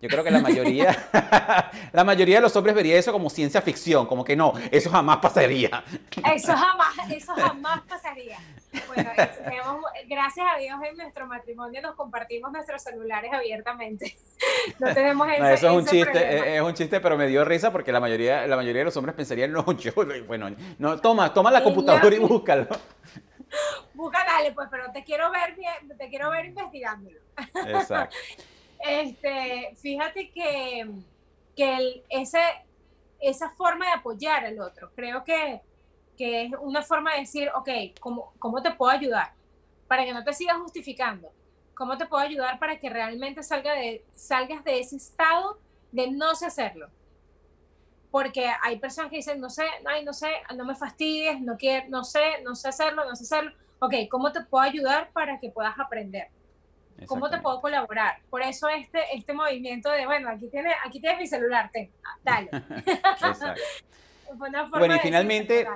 Yo 0.00 0.08
creo 0.08 0.24
que 0.24 0.30
la 0.30 0.40
mayoría, 0.40 0.96
la 1.92 2.04
mayoría 2.04 2.36
de 2.36 2.40
los 2.40 2.56
hombres 2.56 2.74
vería 2.74 2.96
eso 2.96 3.12
como 3.12 3.28
ciencia 3.28 3.60
ficción, 3.60 4.06
como 4.06 4.24
que 4.24 4.34
no, 4.34 4.54
eso 4.70 4.88
jamás 4.90 5.18
pasaría. 5.18 5.84
Eso 6.34 6.54
jamás, 6.54 7.10
eso 7.10 7.34
jamás 7.34 7.82
pasaría. 7.82 8.38
Bueno, 8.86 9.10
gracias 10.08 10.46
a 10.54 10.58
Dios 10.58 10.78
en 10.88 10.96
nuestro 10.96 11.26
matrimonio 11.26 11.82
nos 11.82 11.96
compartimos 11.96 12.50
nuestros 12.50 12.82
celulares 12.82 13.30
abiertamente. 13.32 14.16
No 14.78 14.94
tenemos 14.94 15.28
ese, 15.28 15.40
no, 15.40 15.48
Eso 15.48 15.66
es 15.68 15.76
un 15.76 15.86
chiste, 15.86 16.56
es 16.56 16.62
un 16.62 16.72
chiste, 16.72 17.00
pero 17.00 17.18
me 17.18 17.26
dio 17.26 17.44
risa 17.44 17.70
porque 17.70 17.92
la 17.92 18.00
mayoría, 18.00 18.46
la 18.46 18.56
mayoría 18.56 18.80
de 18.80 18.86
los 18.86 18.96
hombres 18.96 19.14
pensarían, 19.14 19.52
no, 19.52 19.70
yo, 19.72 19.92
bueno, 20.26 20.50
no, 20.78 20.98
toma, 20.98 21.34
toma 21.34 21.50
la 21.50 21.62
computadora 21.62 22.14
y 22.14 22.18
búscalo. 22.18 22.66
Busca, 23.92 24.24
dale, 24.24 24.52
pues, 24.52 24.68
pero 24.70 24.90
te 24.92 25.04
quiero 25.04 25.30
ver, 25.30 25.56
te 25.98 26.08
quiero 26.08 26.30
ver 26.30 26.46
investigándolo. 26.46 27.18
Exacto. 27.66 28.16
Este, 28.80 29.74
fíjate 29.76 30.30
que, 30.30 30.90
que 31.54 32.04
ese, 32.08 32.40
esa 33.20 33.50
forma 33.50 33.86
de 33.86 33.92
apoyar 33.92 34.44
al 34.44 34.58
otro, 34.60 34.90
creo 34.94 35.22
que, 35.22 35.60
que 36.16 36.44
es 36.44 36.52
una 36.60 36.82
forma 36.82 37.12
de 37.14 37.20
decir, 37.20 37.50
ok, 37.54 37.68
¿cómo, 38.00 38.32
¿cómo 38.38 38.62
te 38.62 38.70
puedo 38.72 38.90
ayudar? 38.90 39.32
Para 39.86 40.04
que 40.04 40.12
no 40.12 40.24
te 40.24 40.32
sigas 40.32 40.56
justificando. 40.58 41.30
¿Cómo 41.74 41.96
te 41.96 42.06
puedo 42.06 42.22
ayudar 42.22 42.58
para 42.58 42.78
que 42.78 42.90
realmente 42.90 43.42
salga 43.42 43.72
de, 43.72 44.04
salgas 44.14 44.62
de 44.64 44.80
ese 44.80 44.96
estado 44.96 45.58
de 45.92 46.10
no 46.10 46.34
sé 46.34 46.46
hacerlo? 46.46 46.88
Porque 48.10 48.50
hay 48.62 48.78
personas 48.78 49.10
que 49.10 49.16
dicen, 49.16 49.40
no 49.40 49.48
sé, 49.48 49.64
ay, 49.86 50.04
no 50.04 50.12
sé, 50.12 50.30
no 50.56 50.64
me 50.64 50.74
fastidies, 50.74 51.40
no 51.40 51.56
quiero, 51.56 51.88
no 51.88 52.04
sé, 52.04 52.42
no 52.42 52.54
sé 52.54 52.68
hacerlo, 52.68 53.04
no 53.04 53.16
sé 53.16 53.22
hacerlo. 53.24 53.52
Ok, 53.78 53.94
¿cómo 54.10 54.30
te 54.30 54.42
puedo 54.42 54.62
ayudar 54.62 55.10
para 55.12 55.38
que 55.38 55.48
puedas 55.50 55.78
aprender? 55.78 56.28
¿Cómo 57.06 57.30
te 57.30 57.38
puedo 57.38 57.60
colaborar? 57.60 58.18
Por 58.28 58.42
eso 58.42 58.68
este, 58.68 59.00
este 59.14 59.32
movimiento 59.32 59.90
de, 59.90 60.06
bueno, 60.06 60.28
aquí 60.30 60.48
tienes, 60.48 60.74
aquí 60.84 61.00
tienes 61.00 61.18
mi 61.18 61.26
celular, 61.26 61.70
ten, 61.72 61.90
ah, 62.04 62.18
dale. 62.22 62.50
Bueno, 64.38 64.94
y 64.94 64.98
finalmente, 65.00 65.66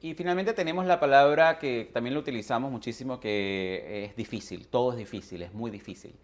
y 0.00 0.14
finalmente 0.14 0.52
tenemos 0.52 0.86
la 0.86 1.00
palabra 1.00 1.58
que 1.58 1.90
también 1.92 2.14
lo 2.14 2.20
utilizamos 2.20 2.70
muchísimo, 2.70 3.18
que 3.18 4.04
es 4.04 4.16
difícil, 4.16 4.68
todo 4.68 4.92
es 4.92 4.98
difícil, 4.98 5.42
es 5.42 5.52
muy 5.52 5.70
difícil. 5.70 6.14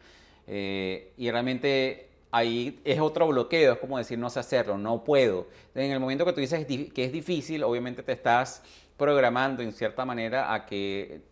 Eh, 0.46 1.12
y 1.16 1.30
realmente 1.30 2.08
ahí 2.30 2.80
es 2.84 3.00
otro 3.00 3.26
bloqueo, 3.26 3.72
es 3.72 3.78
como 3.78 3.98
decir 3.98 4.18
no 4.18 4.30
sé 4.30 4.40
hacerlo, 4.40 4.78
no 4.78 5.02
puedo. 5.02 5.48
En 5.74 5.90
el 5.90 6.00
momento 6.00 6.24
que 6.24 6.32
tú 6.32 6.40
dices 6.40 6.64
que 6.66 7.04
es 7.04 7.12
difícil, 7.12 7.64
obviamente 7.64 8.02
te 8.02 8.12
estás 8.12 8.62
programando 8.96 9.62
en 9.62 9.72
cierta 9.72 10.04
manera 10.04 10.52
a 10.52 10.66
que 10.66 11.22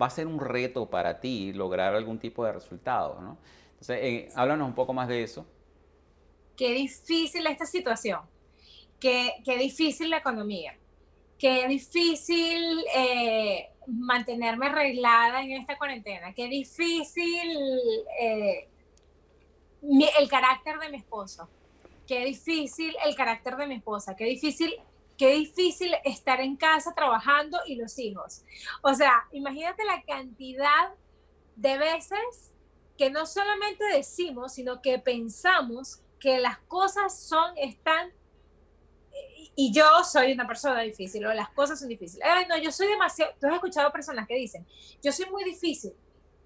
va 0.00 0.06
a 0.06 0.10
ser 0.10 0.26
un 0.26 0.40
reto 0.40 0.88
para 0.88 1.20
ti 1.20 1.52
lograr 1.52 1.94
algún 1.94 2.18
tipo 2.18 2.44
de 2.44 2.52
resultado, 2.52 3.20
¿no? 3.20 3.38
Entonces, 3.72 3.98
eh, 4.02 4.28
háblanos 4.34 4.68
un 4.68 4.74
poco 4.74 4.92
más 4.92 5.08
de 5.08 5.22
eso. 5.22 5.46
Qué 6.56 6.74
difícil 6.74 7.46
esta 7.46 7.64
situación, 7.64 8.20
qué, 8.98 9.34
qué 9.44 9.56
difícil 9.56 10.10
la 10.10 10.18
economía, 10.18 10.76
qué 11.38 11.66
difícil 11.68 12.84
eh, 12.94 13.70
mantenerme 13.86 14.66
arreglada 14.66 15.42
en 15.42 15.52
esta 15.52 15.78
cuarentena, 15.78 16.34
qué 16.34 16.48
difícil 16.48 17.58
eh, 18.20 18.68
el 19.82 20.28
carácter 20.28 20.78
de 20.78 20.90
mi 20.90 20.98
esposo, 20.98 21.48
qué 22.06 22.24
difícil 22.26 22.94
el 23.06 23.14
carácter 23.14 23.56
de 23.56 23.66
mi 23.66 23.76
esposa, 23.76 24.14
qué 24.14 24.26
difícil 24.26 24.74
qué 25.20 25.34
difícil 25.34 25.94
estar 26.02 26.40
en 26.40 26.56
casa 26.56 26.94
trabajando 26.94 27.58
y 27.66 27.74
los 27.74 27.98
hijos. 27.98 28.42
O 28.80 28.94
sea, 28.94 29.28
imagínate 29.32 29.84
la 29.84 30.02
cantidad 30.02 30.94
de 31.56 31.76
veces 31.76 32.54
que 32.96 33.10
no 33.10 33.26
solamente 33.26 33.84
decimos, 33.92 34.54
sino 34.54 34.80
que 34.80 34.98
pensamos 34.98 36.00
que 36.18 36.38
las 36.38 36.56
cosas 36.60 37.20
son, 37.20 37.52
están, 37.58 38.10
y 39.54 39.70
yo 39.74 39.84
soy 40.04 40.32
una 40.32 40.46
persona 40.46 40.80
difícil, 40.80 41.26
o 41.26 41.34
las 41.34 41.50
cosas 41.50 41.78
son 41.78 41.90
difíciles. 41.90 42.26
Ay, 42.26 42.46
no, 42.48 42.56
yo 42.56 42.72
soy 42.72 42.86
demasiado, 42.86 43.34
tú 43.38 43.46
has 43.46 43.52
escuchado 43.52 43.92
personas 43.92 44.26
que 44.26 44.36
dicen, 44.36 44.66
yo 45.02 45.12
soy 45.12 45.28
muy 45.28 45.44
difícil, 45.44 45.92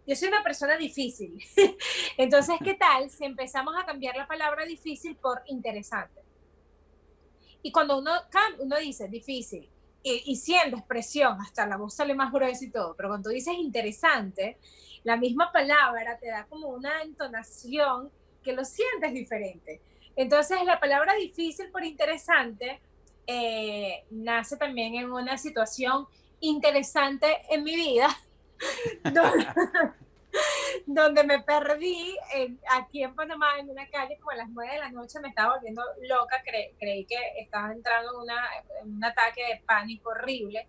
yo 0.04 0.16
soy 0.16 0.26
una 0.26 0.42
persona 0.42 0.76
difícil. 0.76 1.38
Entonces, 2.16 2.56
¿qué 2.64 2.74
tal 2.74 3.08
si 3.08 3.24
empezamos 3.24 3.76
a 3.80 3.86
cambiar 3.86 4.16
la 4.16 4.26
palabra 4.26 4.64
difícil 4.64 5.14
por 5.14 5.42
interesante? 5.46 6.23
Y 7.64 7.72
cuando 7.72 7.98
uno, 7.98 8.12
uno 8.58 8.78
dice 8.78 9.08
difícil 9.08 9.68
y, 10.02 10.22
y 10.26 10.36
siendo 10.36 10.76
expresión, 10.76 11.40
hasta 11.40 11.66
la 11.66 11.78
voz 11.78 11.94
sale 11.94 12.14
más 12.14 12.30
gruesa 12.30 12.62
y 12.62 12.70
todo, 12.70 12.94
pero 12.94 13.08
cuando 13.08 13.30
dices 13.30 13.54
interesante, 13.58 14.58
la 15.02 15.16
misma 15.16 15.50
palabra 15.50 16.18
te 16.18 16.28
da 16.28 16.44
como 16.44 16.68
una 16.68 17.00
entonación 17.00 18.10
que 18.42 18.52
lo 18.52 18.64
sientes 18.66 19.14
diferente. 19.14 19.80
Entonces, 20.14 20.58
la 20.64 20.78
palabra 20.78 21.14
difícil 21.14 21.70
por 21.70 21.82
interesante 21.84 22.80
eh, 23.26 24.04
nace 24.10 24.58
también 24.58 24.94
en 24.94 25.10
una 25.10 25.38
situación 25.38 26.06
interesante 26.40 27.26
en 27.48 27.64
mi 27.64 27.74
vida, 27.74 28.08
me 31.26 31.42
perdí 31.42 32.16
aquí 32.70 33.02
en 33.02 33.14
Panamá, 33.14 33.58
en 33.58 33.70
una 33.70 33.88
calle, 33.88 34.16
como 34.18 34.30
a 34.32 34.36
las 34.36 34.48
9 34.50 34.72
de 34.72 34.78
la 34.78 34.90
noche, 34.90 35.20
me 35.20 35.28
estaba 35.28 35.54
volviendo 35.54 35.82
loca, 36.02 36.42
creí 36.78 37.04
que 37.04 37.16
estaba 37.38 37.72
entrando 37.72 38.12
en, 38.12 38.20
una, 38.20 38.48
un 38.82 39.04
ataque 39.04 39.42
de 39.42 39.62
pánico 39.66 40.10
horrible, 40.10 40.66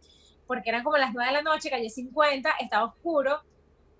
porque 0.47 0.69
eran 0.69 0.83
como 0.83 0.97
las 0.97 1.13
9 1.13 1.27
de 1.27 1.33
la 1.33 1.41
noche, 1.41 1.69
calle 1.69 1.89
50, 1.89 2.51
estaba 2.59 2.85
oscuro 2.85 3.41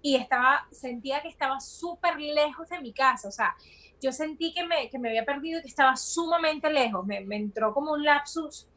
y 0.02 0.16
estaba, 0.16 0.68
sentía 0.72 1.22
que 1.22 1.30
estaba 1.30 1.60
súper 1.60 2.20
lejos 2.20 2.70
de 2.70 2.80
mi 2.80 2.94
casa, 2.94 3.28
o 3.28 3.32
sea, 3.32 3.56
yo 4.02 4.12
sentí 4.12 4.54
que 4.54 4.66
me, 4.66 4.90
que 4.90 5.00
me 5.00 5.10
había 5.10 5.26
perdido 5.26 5.60
y 5.60 5.62
que 5.64 5.70
estaba 5.70 5.96
sumamente 5.96 6.70
lejos, 6.70 7.06
me, 7.06 7.22
me 7.22 7.38
entró 7.38 7.74
como 7.74 7.94
un 7.94 8.04
lapsus 8.04 8.68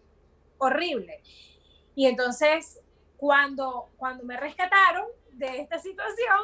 horrible. 0.59 1.21
Y 1.95 2.07
entonces, 2.07 2.81
cuando, 3.17 3.91
cuando 3.97 4.25
me 4.25 4.37
rescataron, 4.37 5.07
de 5.39 5.61
esta 5.61 5.79
situación, 5.79 6.39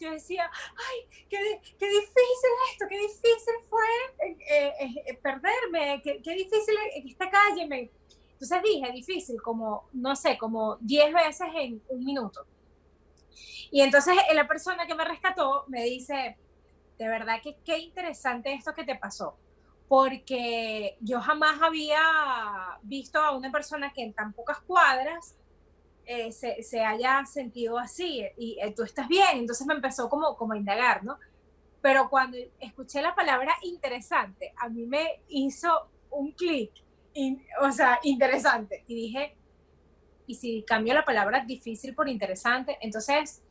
yo 0.00 0.10
decía, 0.10 0.50
ay, 0.76 1.26
qué, 1.28 1.60
qué 1.78 1.88
difícil 1.88 2.50
esto, 2.72 2.86
qué 2.88 2.98
difícil 2.98 3.54
fue 3.68 3.86
eh, 4.26 4.36
eh, 4.80 5.04
eh, 5.06 5.14
perderme, 5.22 6.00
qué, 6.02 6.20
qué 6.22 6.34
difícil 6.34 6.74
esta 7.04 7.30
calle. 7.30 7.66
Me... 7.66 7.90
Entonces 8.32 8.62
dije, 8.62 8.92
difícil, 8.92 9.42
como, 9.42 9.88
no 9.92 10.16
sé, 10.16 10.38
como 10.38 10.76
10 10.80 11.12
veces 11.12 11.48
en 11.56 11.82
un 11.88 12.04
minuto. 12.04 12.46
Y 13.70 13.82
entonces 13.82 14.14
la 14.32 14.48
persona 14.48 14.86
que 14.86 14.94
me 14.94 15.04
rescató 15.04 15.64
me 15.68 15.84
dice, 15.84 16.36
de 16.98 17.08
verdad 17.08 17.40
que 17.42 17.56
qué 17.64 17.78
interesante 17.78 18.52
esto 18.52 18.72
que 18.74 18.84
te 18.84 18.94
pasó, 18.94 19.36
porque 19.88 20.96
yo 21.00 21.20
jamás 21.20 21.60
había 21.60 22.78
visto 22.82 23.20
a 23.20 23.36
una 23.36 23.50
persona 23.50 23.92
que 23.92 24.02
en 24.02 24.14
tan 24.14 24.32
pocas 24.32 24.60
cuadras 24.60 25.36
eh, 26.10 26.32
se, 26.32 26.80
haya 26.80 27.26
sentido 27.26 27.78
así 27.78 28.24
y 28.38 28.58
eh, 28.62 28.72
tú 28.74 28.82
estás 28.82 29.06
bien. 29.08 29.28
Entonces 29.34 29.66
me 29.66 29.74
empezó 29.74 30.08
como, 30.08 30.34
como 30.38 30.54
a 30.54 30.56
indagar, 30.56 31.04
¿no? 31.04 31.18
Pero 31.82 32.08
cuando 32.08 32.38
escuché 32.58 33.02
la 33.02 33.14
palabra 33.14 33.52
interesante, 33.62 34.54
a 34.56 34.70
mí 34.70 34.86
me 34.86 35.20
hizo 35.28 35.90
un 36.10 36.32
clic, 36.32 36.72
o 37.60 37.70
sea, 37.70 37.98
interesante. 38.04 38.84
Y 38.86 38.94
dije, 38.94 39.36
¿y 40.26 40.34
si 40.34 40.62
cambio 40.62 40.94
la 40.94 41.04
palabra 41.04 41.44
difícil 41.44 41.94
por 41.94 42.08
interesante? 42.08 42.78
Entonces 42.80 43.42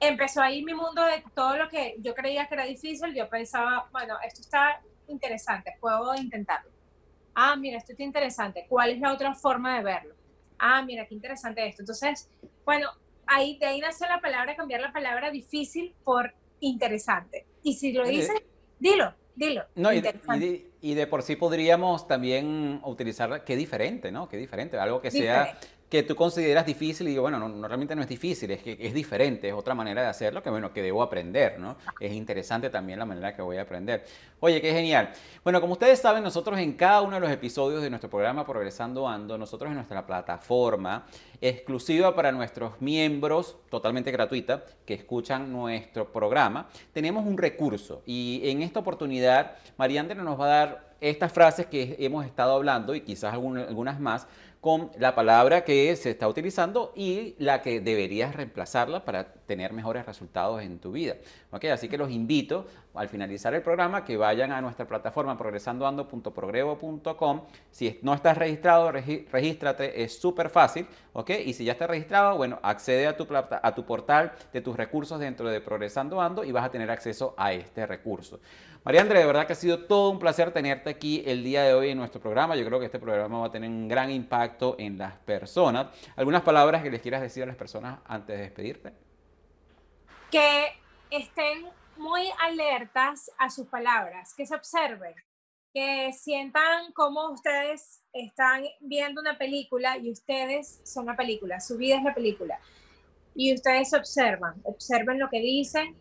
empezó 0.00 0.40
ahí 0.40 0.64
mi 0.64 0.72
mundo 0.72 1.04
de 1.04 1.22
todo 1.34 1.58
lo 1.58 1.68
que 1.68 1.96
yo 1.98 2.14
creía 2.14 2.48
que 2.48 2.54
era 2.54 2.64
difícil. 2.64 3.14
Yo 3.14 3.28
pensaba, 3.28 3.90
bueno, 3.92 4.14
esto 4.26 4.40
está 4.40 4.80
interesante, 5.06 5.76
puedo 5.80 6.14
intentarlo. 6.14 6.70
Ah, 7.34 7.56
mira, 7.56 7.76
esto 7.76 7.92
está 7.92 8.04
interesante. 8.04 8.64
¿Cuál 8.70 8.92
es 8.92 9.00
la 9.00 9.12
otra 9.12 9.34
forma 9.34 9.76
de 9.76 9.82
verlo? 9.82 10.14
Ah, 10.58 10.82
mira, 10.82 11.06
qué 11.06 11.14
interesante 11.14 11.66
esto. 11.66 11.82
Entonces, 11.82 12.28
bueno, 12.64 12.88
ahí 13.26 13.58
de 13.58 13.66
ahí 13.66 13.80
nace 13.80 14.06
la 14.06 14.20
palabra, 14.20 14.56
cambiar 14.56 14.80
la 14.80 14.92
palabra 14.92 15.30
difícil 15.30 15.94
por 16.04 16.34
interesante. 16.60 17.46
Y 17.62 17.74
si 17.74 17.92
lo 17.92 18.06
dices, 18.06 18.42
dilo, 18.78 19.14
dilo. 19.34 19.64
No, 19.74 19.92
y 19.92 20.00
de, 20.00 20.70
y, 20.80 20.94
de, 20.94 21.06
por 21.06 21.22
sí 21.22 21.36
podríamos 21.36 22.06
también 22.06 22.80
utilizar 22.84 23.44
qué 23.44 23.56
diferente, 23.56 24.12
¿no? 24.12 24.28
Qué 24.28 24.36
diferente, 24.36 24.78
algo 24.78 25.00
que 25.00 25.10
sea 25.10 25.58
que 25.88 26.02
tú 26.02 26.16
consideras 26.16 26.66
difícil 26.66 27.06
y 27.06 27.10
digo, 27.10 27.22
bueno, 27.22 27.38
no, 27.38 27.68
realmente 27.68 27.94
no 27.94 28.02
es 28.02 28.08
difícil, 28.08 28.50
es 28.50 28.62
que 28.62 28.76
es 28.80 28.92
diferente, 28.92 29.48
es 29.48 29.54
otra 29.54 29.74
manera 29.74 30.02
de 30.02 30.08
hacerlo 30.08 30.42
que, 30.42 30.50
bueno, 30.50 30.72
que 30.72 30.82
debo 30.82 31.02
aprender, 31.02 31.58
¿no? 31.58 31.76
Es 32.00 32.12
interesante 32.12 32.70
también 32.70 32.98
la 32.98 33.04
manera 33.04 33.34
que 33.34 33.42
voy 33.42 33.56
a 33.58 33.62
aprender. 33.62 34.04
Oye, 34.40 34.60
qué 34.60 34.72
genial. 34.72 35.10
Bueno, 35.44 35.60
como 35.60 35.74
ustedes 35.74 36.00
saben, 36.00 36.24
nosotros 36.24 36.58
en 36.58 36.72
cada 36.72 37.02
uno 37.02 37.14
de 37.14 37.20
los 37.20 37.30
episodios 37.30 37.82
de 37.82 37.90
nuestro 37.90 38.10
programa 38.10 38.44
Progresando 38.44 39.08
Ando, 39.08 39.38
nosotros 39.38 39.70
en 39.70 39.76
nuestra 39.76 40.06
plataforma 40.06 41.06
exclusiva 41.40 42.14
para 42.14 42.32
nuestros 42.32 42.80
miembros, 42.80 43.56
totalmente 43.70 44.10
gratuita, 44.10 44.64
que 44.84 44.94
escuchan 44.94 45.52
nuestro 45.52 46.12
programa, 46.12 46.68
tenemos 46.92 47.24
un 47.26 47.38
recurso 47.38 48.02
y 48.06 48.40
en 48.44 48.62
esta 48.62 48.80
oportunidad 48.80 49.56
Mariandra 49.76 50.22
nos 50.22 50.40
va 50.40 50.44
a 50.44 50.48
dar 50.48 50.86
estas 51.00 51.32
frases 51.32 51.66
que 51.66 51.96
hemos 51.98 52.24
estado 52.24 52.54
hablando 52.54 52.94
y 52.94 53.02
quizás 53.02 53.34
algunas 53.34 54.00
más 54.00 54.26
con 54.66 54.90
la 54.98 55.14
palabra 55.14 55.62
que 55.62 55.94
se 55.94 56.10
está 56.10 56.26
utilizando 56.26 56.92
y 56.96 57.36
la 57.38 57.62
que 57.62 57.80
deberías 57.80 58.34
reemplazarla 58.34 59.04
para 59.04 59.32
tener 59.32 59.72
mejores 59.72 60.04
resultados 60.04 60.60
en 60.60 60.80
tu 60.80 60.90
vida. 60.90 61.14
¿Okay? 61.52 61.70
Así 61.70 61.88
que 61.88 61.96
los 61.96 62.10
invito 62.10 62.66
al 62.92 63.08
finalizar 63.08 63.54
el 63.54 63.62
programa 63.62 64.04
que 64.04 64.16
vayan 64.16 64.50
a 64.50 64.60
nuestra 64.60 64.88
plataforma 64.88 65.38
progresandoando.progrevo.com. 65.38 67.42
Si 67.70 68.00
no 68.02 68.12
estás 68.12 68.38
registrado, 68.38 68.90
regístrate, 68.90 70.02
es 70.02 70.18
súper 70.18 70.50
fácil. 70.50 70.88
¿okay? 71.12 71.48
Y 71.48 71.52
si 71.52 71.64
ya 71.64 71.70
estás 71.70 71.88
registrado, 71.88 72.36
bueno, 72.36 72.58
accede 72.60 73.06
a 73.06 73.16
tu, 73.16 73.28
a 73.30 73.72
tu 73.72 73.84
portal 73.84 74.32
de 74.52 74.62
tus 74.62 74.76
recursos 74.76 75.20
dentro 75.20 75.48
de 75.48 75.60
Progresando 75.60 76.20
Ando 76.20 76.42
y 76.42 76.50
vas 76.50 76.64
a 76.64 76.72
tener 76.72 76.90
acceso 76.90 77.34
a 77.36 77.52
este 77.52 77.86
recurso. 77.86 78.40
María 78.86 79.00
Andrea, 79.00 79.22
de 79.22 79.26
verdad 79.26 79.48
que 79.48 79.52
ha 79.52 79.56
sido 79.56 79.84
todo 79.86 80.10
un 80.10 80.20
placer 80.20 80.52
tenerte 80.52 80.88
aquí 80.88 81.20
el 81.26 81.42
día 81.42 81.64
de 81.64 81.74
hoy 81.74 81.90
en 81.90 81.98
nuestro 81.98 82.20
programa. 82.20 82.54
Yo 82.54 82.64
creo 82.64 82.78
que 82.78 82.86
este 82.86 83.00
programa 83.00 83.40
va 83.40 83.46
a 83.46 83.50
tener 83.50 83.68
un 83.68 83.88
gran 83.88 84.12
impacto 84.12 84.76
en 84.78 84.96
las 84.96 85.14
personas. 85.14 85.88
¿Algunas 86.14 86.42
palabras 86.42 86.84
que 86.84 86.90
les 86.92 87.02
quieras 87.02 87.20
decir 87.20 87.42
a 87.42 87.46
las 87.46 87.56
personas 87.56 87.98
antes 88.04 88.36
de 88.36 88.44
despedirte? 88.44 88.92
Que 90.30 90.66
estén 91.10 91.66
muy 91.96 92.30
alertas 92.38 93.28
a 93.38 93.50
sus 93.50 93.66
palabras, 93.66 94.32
que 94.36 94.46
se 94.46 94.54
observen, 94.54 95.16
que 95.74 96.12
sientan 96.12 96.92
como 96.92 97.32
ustedes 97.32 98.04
están 98.12 98.62
viendo 98.78 99.20
una 99.20 99.36
película 99.36 99.98
y 99.98 100.12
ustedes 100.12 100.80
son 100.84 101.06
la 101.06 101.16
película, 101.16 101.58
su 101.58 101.76
vida 101.76 101.96
es 101.96 102.04
la 102.04 102.14
película. 102.14 102.60
Y 103.34 103.52
ustedes 103.52 103.92
observan, 103.94 104.60
observen 104.62 105.18
lo 105.18 105.28
que 105.28 105.40
dicen, 105.40 105.96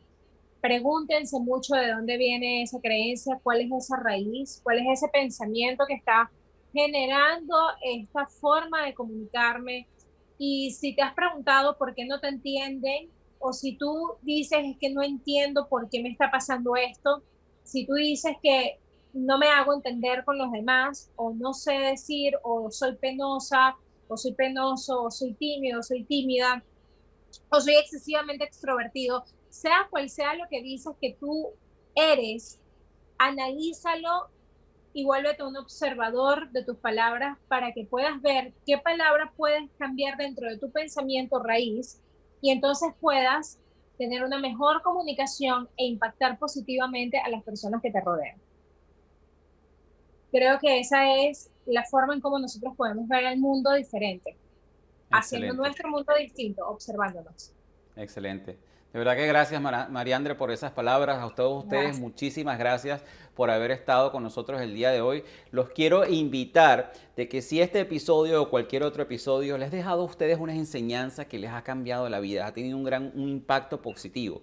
pregúntense 0.66 1.40
mucho 1.40 1.76
de 1.76 1.92
dónde 1.92 2.18
viene 2.18 2.64
esa 2.64 2.80
creencia, 2.82 3.40
cuál 3.44 3.62
es 3.62 3.72
esa 3.72 3.98
raíz, 3.98 4.62
cuál 4.64 4.80
es 4.80 4.98
ese 4.98 5.08
pensamiento 5.10 5.86
que 5.88 5.94
está 5.94 6.32
generando 6.74 7.56
esta 7.84 8.26
forma 8.26 8.84
de 8.84 8.96
comunicarme. 8.96 9.88
Y 10.40 10.72
si 10.72 10.96
te 10.96 11.04
has 11.04 11.14
preguntado 11.14 11.78
por 11.78 11.94
qué 11.94 12.06
no 12.06 12.20
te 12.20 12.30
entienden, 12.30 13.10
o 13.38 13.54
si 13.54 13.78
tú 13.78 14.16
dices 14.24 14.76
que 14.82 14.90
no 14.90 15.04
entiendo 15.04 15.68
por 15.70 15.88
qué 15.88 16.02
me 16.02 16.10
está 16.10 16.32
pasando 16.32 16.76
esto, 16.76 17.22
si 17.64 17.86
tú 17.86 17.94
dices 17.94 18.36
que 18.42 18.80
no 19.14 19.38
me 19.38 19.50
hago 19.50 19.72
entender 19.72 20.26
con 20.26 20.40
los 20.40 20.52
demás, 20.52 21.12
o 21.16 21.32
no 21.32 21.54
sé 21.54 21.74
decir, 21.74 22.34
o 22.42 22.72
soy 22.72 22.96
penosa, 22.96 23.76
o 24.08 24.18
soy 24.18 24.34
penoso, 24.34 25.04
o 25.04 25.12
soy 25.12 25.36
tímido, 25.36 25.82
o 25.82 25.84
soy 25.84 26.04
tímida, 26.06 26.64
o 27.52 27.62
soy 27.62 27.76
excesivamente 27.76 28.46
extrovertido, 28.46 29.26
sea 29.56 29.88
cual 29.90 30.10
sea 30.10 30.36
lo 30.36 30.48
que 30.50 30.62
dices 30.62 30.94
que 31.02 31.16
tú 31.20 31.52
eres, 31.96 32.60
analízalo 33.18 34.30
y 34.94 35.06
vuélvete 35.06 35.44
un 35.44 35.56
observador 35.56 36.50
de 36.52 36.64
tus 36.64 36.78
palabras 36.78 37.38
para 37.48 37.72
que 37.74 37.86
puedas 37.86 38.22
ver 38.22 38.54
qué 38.66 38.78
palabras 38.78 39.32
puedes 39.36 39.70
cambiar 39.80 40.18
dentro 40.18 40.50
de 40.50 40.58
tu 40.58 40.72
pensamiento 40.72 41.42
raíz 41.42 42.02
y 42.42 42.52
entonces 42.52 42.94
puedas 43.00 43.58
tener 43.98 44.24
una 44.24 44.40
mejor 44.40 44.82
comunicación 44.82 45.70
e 45.78 45.86
impactar 45.86 46.38
positivamente 46.38 47.18
a 47.18 47.30
las 47.30 47.42
personas 47.44 47.82
que 47.82 47.92
te 47.92 48.02
rodean. 48.02 48.38
Creo 50.32 50.60
que 50.60 50.80
esa 50.80 51.16
es 51.16 51.50
la 51.66 51.86
forma 51.86 52.14
en 52.14 52.20
cómo 52.20 52.40
nosotros 52.40 52.74
podemos 52.76 53.08
ver 53.08 53.24
el 53.24 53.40
mundo 53.40 53.72
diferente, 53.72 54.36
haciendo 55.12 55.54
nuestro 55.54 55.90
mundo 55.90 56.14
distinto, 56.20 56.68
observándonos. 56.68 57.54
Excelente. 57.96 58.75
De 58.96 59.00
verdad 59.00 59.18
que 59.18 59.28
gracias, 59.28 59.62
Mariandre, 59.62 60.36
por 60.36 60.52
esas 60.52 60.72
palabras. 60.72 61.22
A 61.22 61.36
todos 61.36 61.66
ustedes, 61.66 62.00
muchísimas 62.00 62.58
gracias 62.58 63.04
por 63.34 63.52
haber 63.52 63.72
estado 63.72 64.10
con 64.10 64.24
nosotros 64.24 64.62
el 64.62 64.74
día 64.74 64.90
de 64.90 65.02
hoy. 65.02 65.26
Los 65.52 65.68
quiero 65.72 66.08
invitar 66.08 66.94
de 67.18 67.28
que 67.28 67.42
si 67.42 67.60
este 67.60 67.82
episodio 67.82 68.42
o 68.42 68.50
cualquier 68.50 68.84
otro 68.84 69.04
episodio 69.04 69.58
les 69.58 69.68
ha 69.68 69.76
dejado 69.76 70.04
a 70.04 70.06
ustedes 70.06 70.40
una 70.40 70.56
enseñanza 70.56 71.26
que 71.26 71.40
les 71.40 71.52
ha 71.52 71.62
cambiado 71.62 72.08
la 72.08 72.22
vida, 72.22 72.48
ha 72.48 72.54
tenido 72.54 72.78
un 72.78 72.86
gran 72.86 73.12
un 73.16 73.28
impacto 73.28 73.82
positivo 73.82 74.42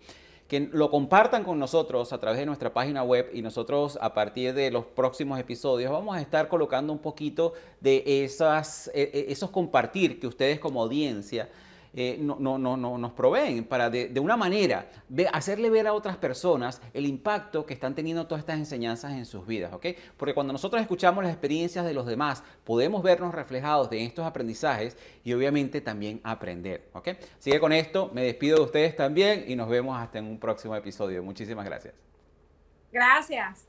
que 0.48 0.68
lo 0.70 0.90
compartan 0.90 1.44
con 1.44 1.59
nosotros 1.59 2.12
a 2.12 2.20
través 2.20 2.38
de 2.38 2.44
nuestra 2.44 2.74
página 2.74 3.03
web 3.03 3.30
y 3.32 3.40
nosotros 3.40 3.98
a 4.03 4.12
partir 4.12 4.53
de 4.53 4.70
los 4.70 4.84
próximos 4.84 5.40
episodios 5.40 5.90
vamos 5.90 6.14
a 6.14 6.20
estar 6.20 6.48
colocando 6.48 6.92
un 6.92 6.98
poquito 6.98 7.55
de 7.80 8.03
esas, 8.22 8.88
e, 8.92 9.11
e, 9.14 9.32
esos 9.32 9.48
compartir 9.48 10.20
que 10.20 10.26
ustedes 10.26 10.61
como 10.61 10.82
audiencia 10.82 11.48
eh, 11.95 12.16
no, 12.18 12.36
no, 12.38 12.59
no, 12.59 12.76
nos 12.76 13.12
proveen 13.12 13.64
para 13.64 13.90
de, 13.90 14.18
una 14.18 14.36
manera 14.36 14.90
hacerle 15.32 15.68
ver 15.68 15.86
a 15.86 15.93
otras 15.93 16.16
personas 16.16 16.80
el 16.95 17.07
impacto 17.07 17.66
que 17.66 17.74
están 17.74 17.95
teniendo 17.95 18.26
todas 18.26 18.40
estas 18.40 18.57
enseñanzas 18.57 19.12
en 19.12 19.26
sus 19.26 19.47
vidas, 19.47 19.72
¿ok? 19.72 19.86
Porque 20.16 20.32
cuando 20.32 20.53
nosotros 20.53 20.80
escuchamos 20.80 21.22
las 21.22 21.32
experiencias 21.32 21.84
de 21.84 21.93
los 21.93 22.07
demás, 22.07 22.43
podemos 22.64 23.03
vernos 23.03 23.34
reflejados 23.34 23.90
de 23.90 24.05
estos 24.05 24.24
aprendizajes 24.24 24.97
y 25.22 25.34
obviamente 25.34 25.80
también 25.80 26.20
aprender, 26.24 26.88
¿ok? 26.95 27.09
Así 27.38 27.51
que 27.51 27.61
con 27.61 27.72
esto 27.72 28.11
me 28.14 28.22
despido 28.22 28.57
de 28.57 28.62
ustedes 28.64 28.97
también 28.97 29.45
y 29.47 29.55
nos 29.55 29.68
vemos 29.68 29.99
hasta 29.99 30.18
en 30.18 30.26
un 30.26 30.38
próximo 30.38 30.74
episodio. 30.74 31.22
Muchísimas 31.22 31.64
gracias. 31.64 31.95
Gracias. 32.90 33.68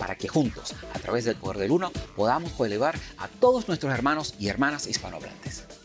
para 0.00 0.16
que 0.16 0.28
juntos, 0.28 0.74
a 0.94 0.98
través 0.98 1.26
del 1.26 1.36
poder 1.36 1.58
del 1.58 1.70
uno, 1.70 1.92
podamos 2.16 2.58
elevar 2.58 2.98
a 3.18 3.28
todos 3.28 3.68
nuestros 3.68 3.92
hermanos 3.92 4.34
y 4.38 4.48
hermanas 4.48 4.86
hispanohablantes. 4.86 5.79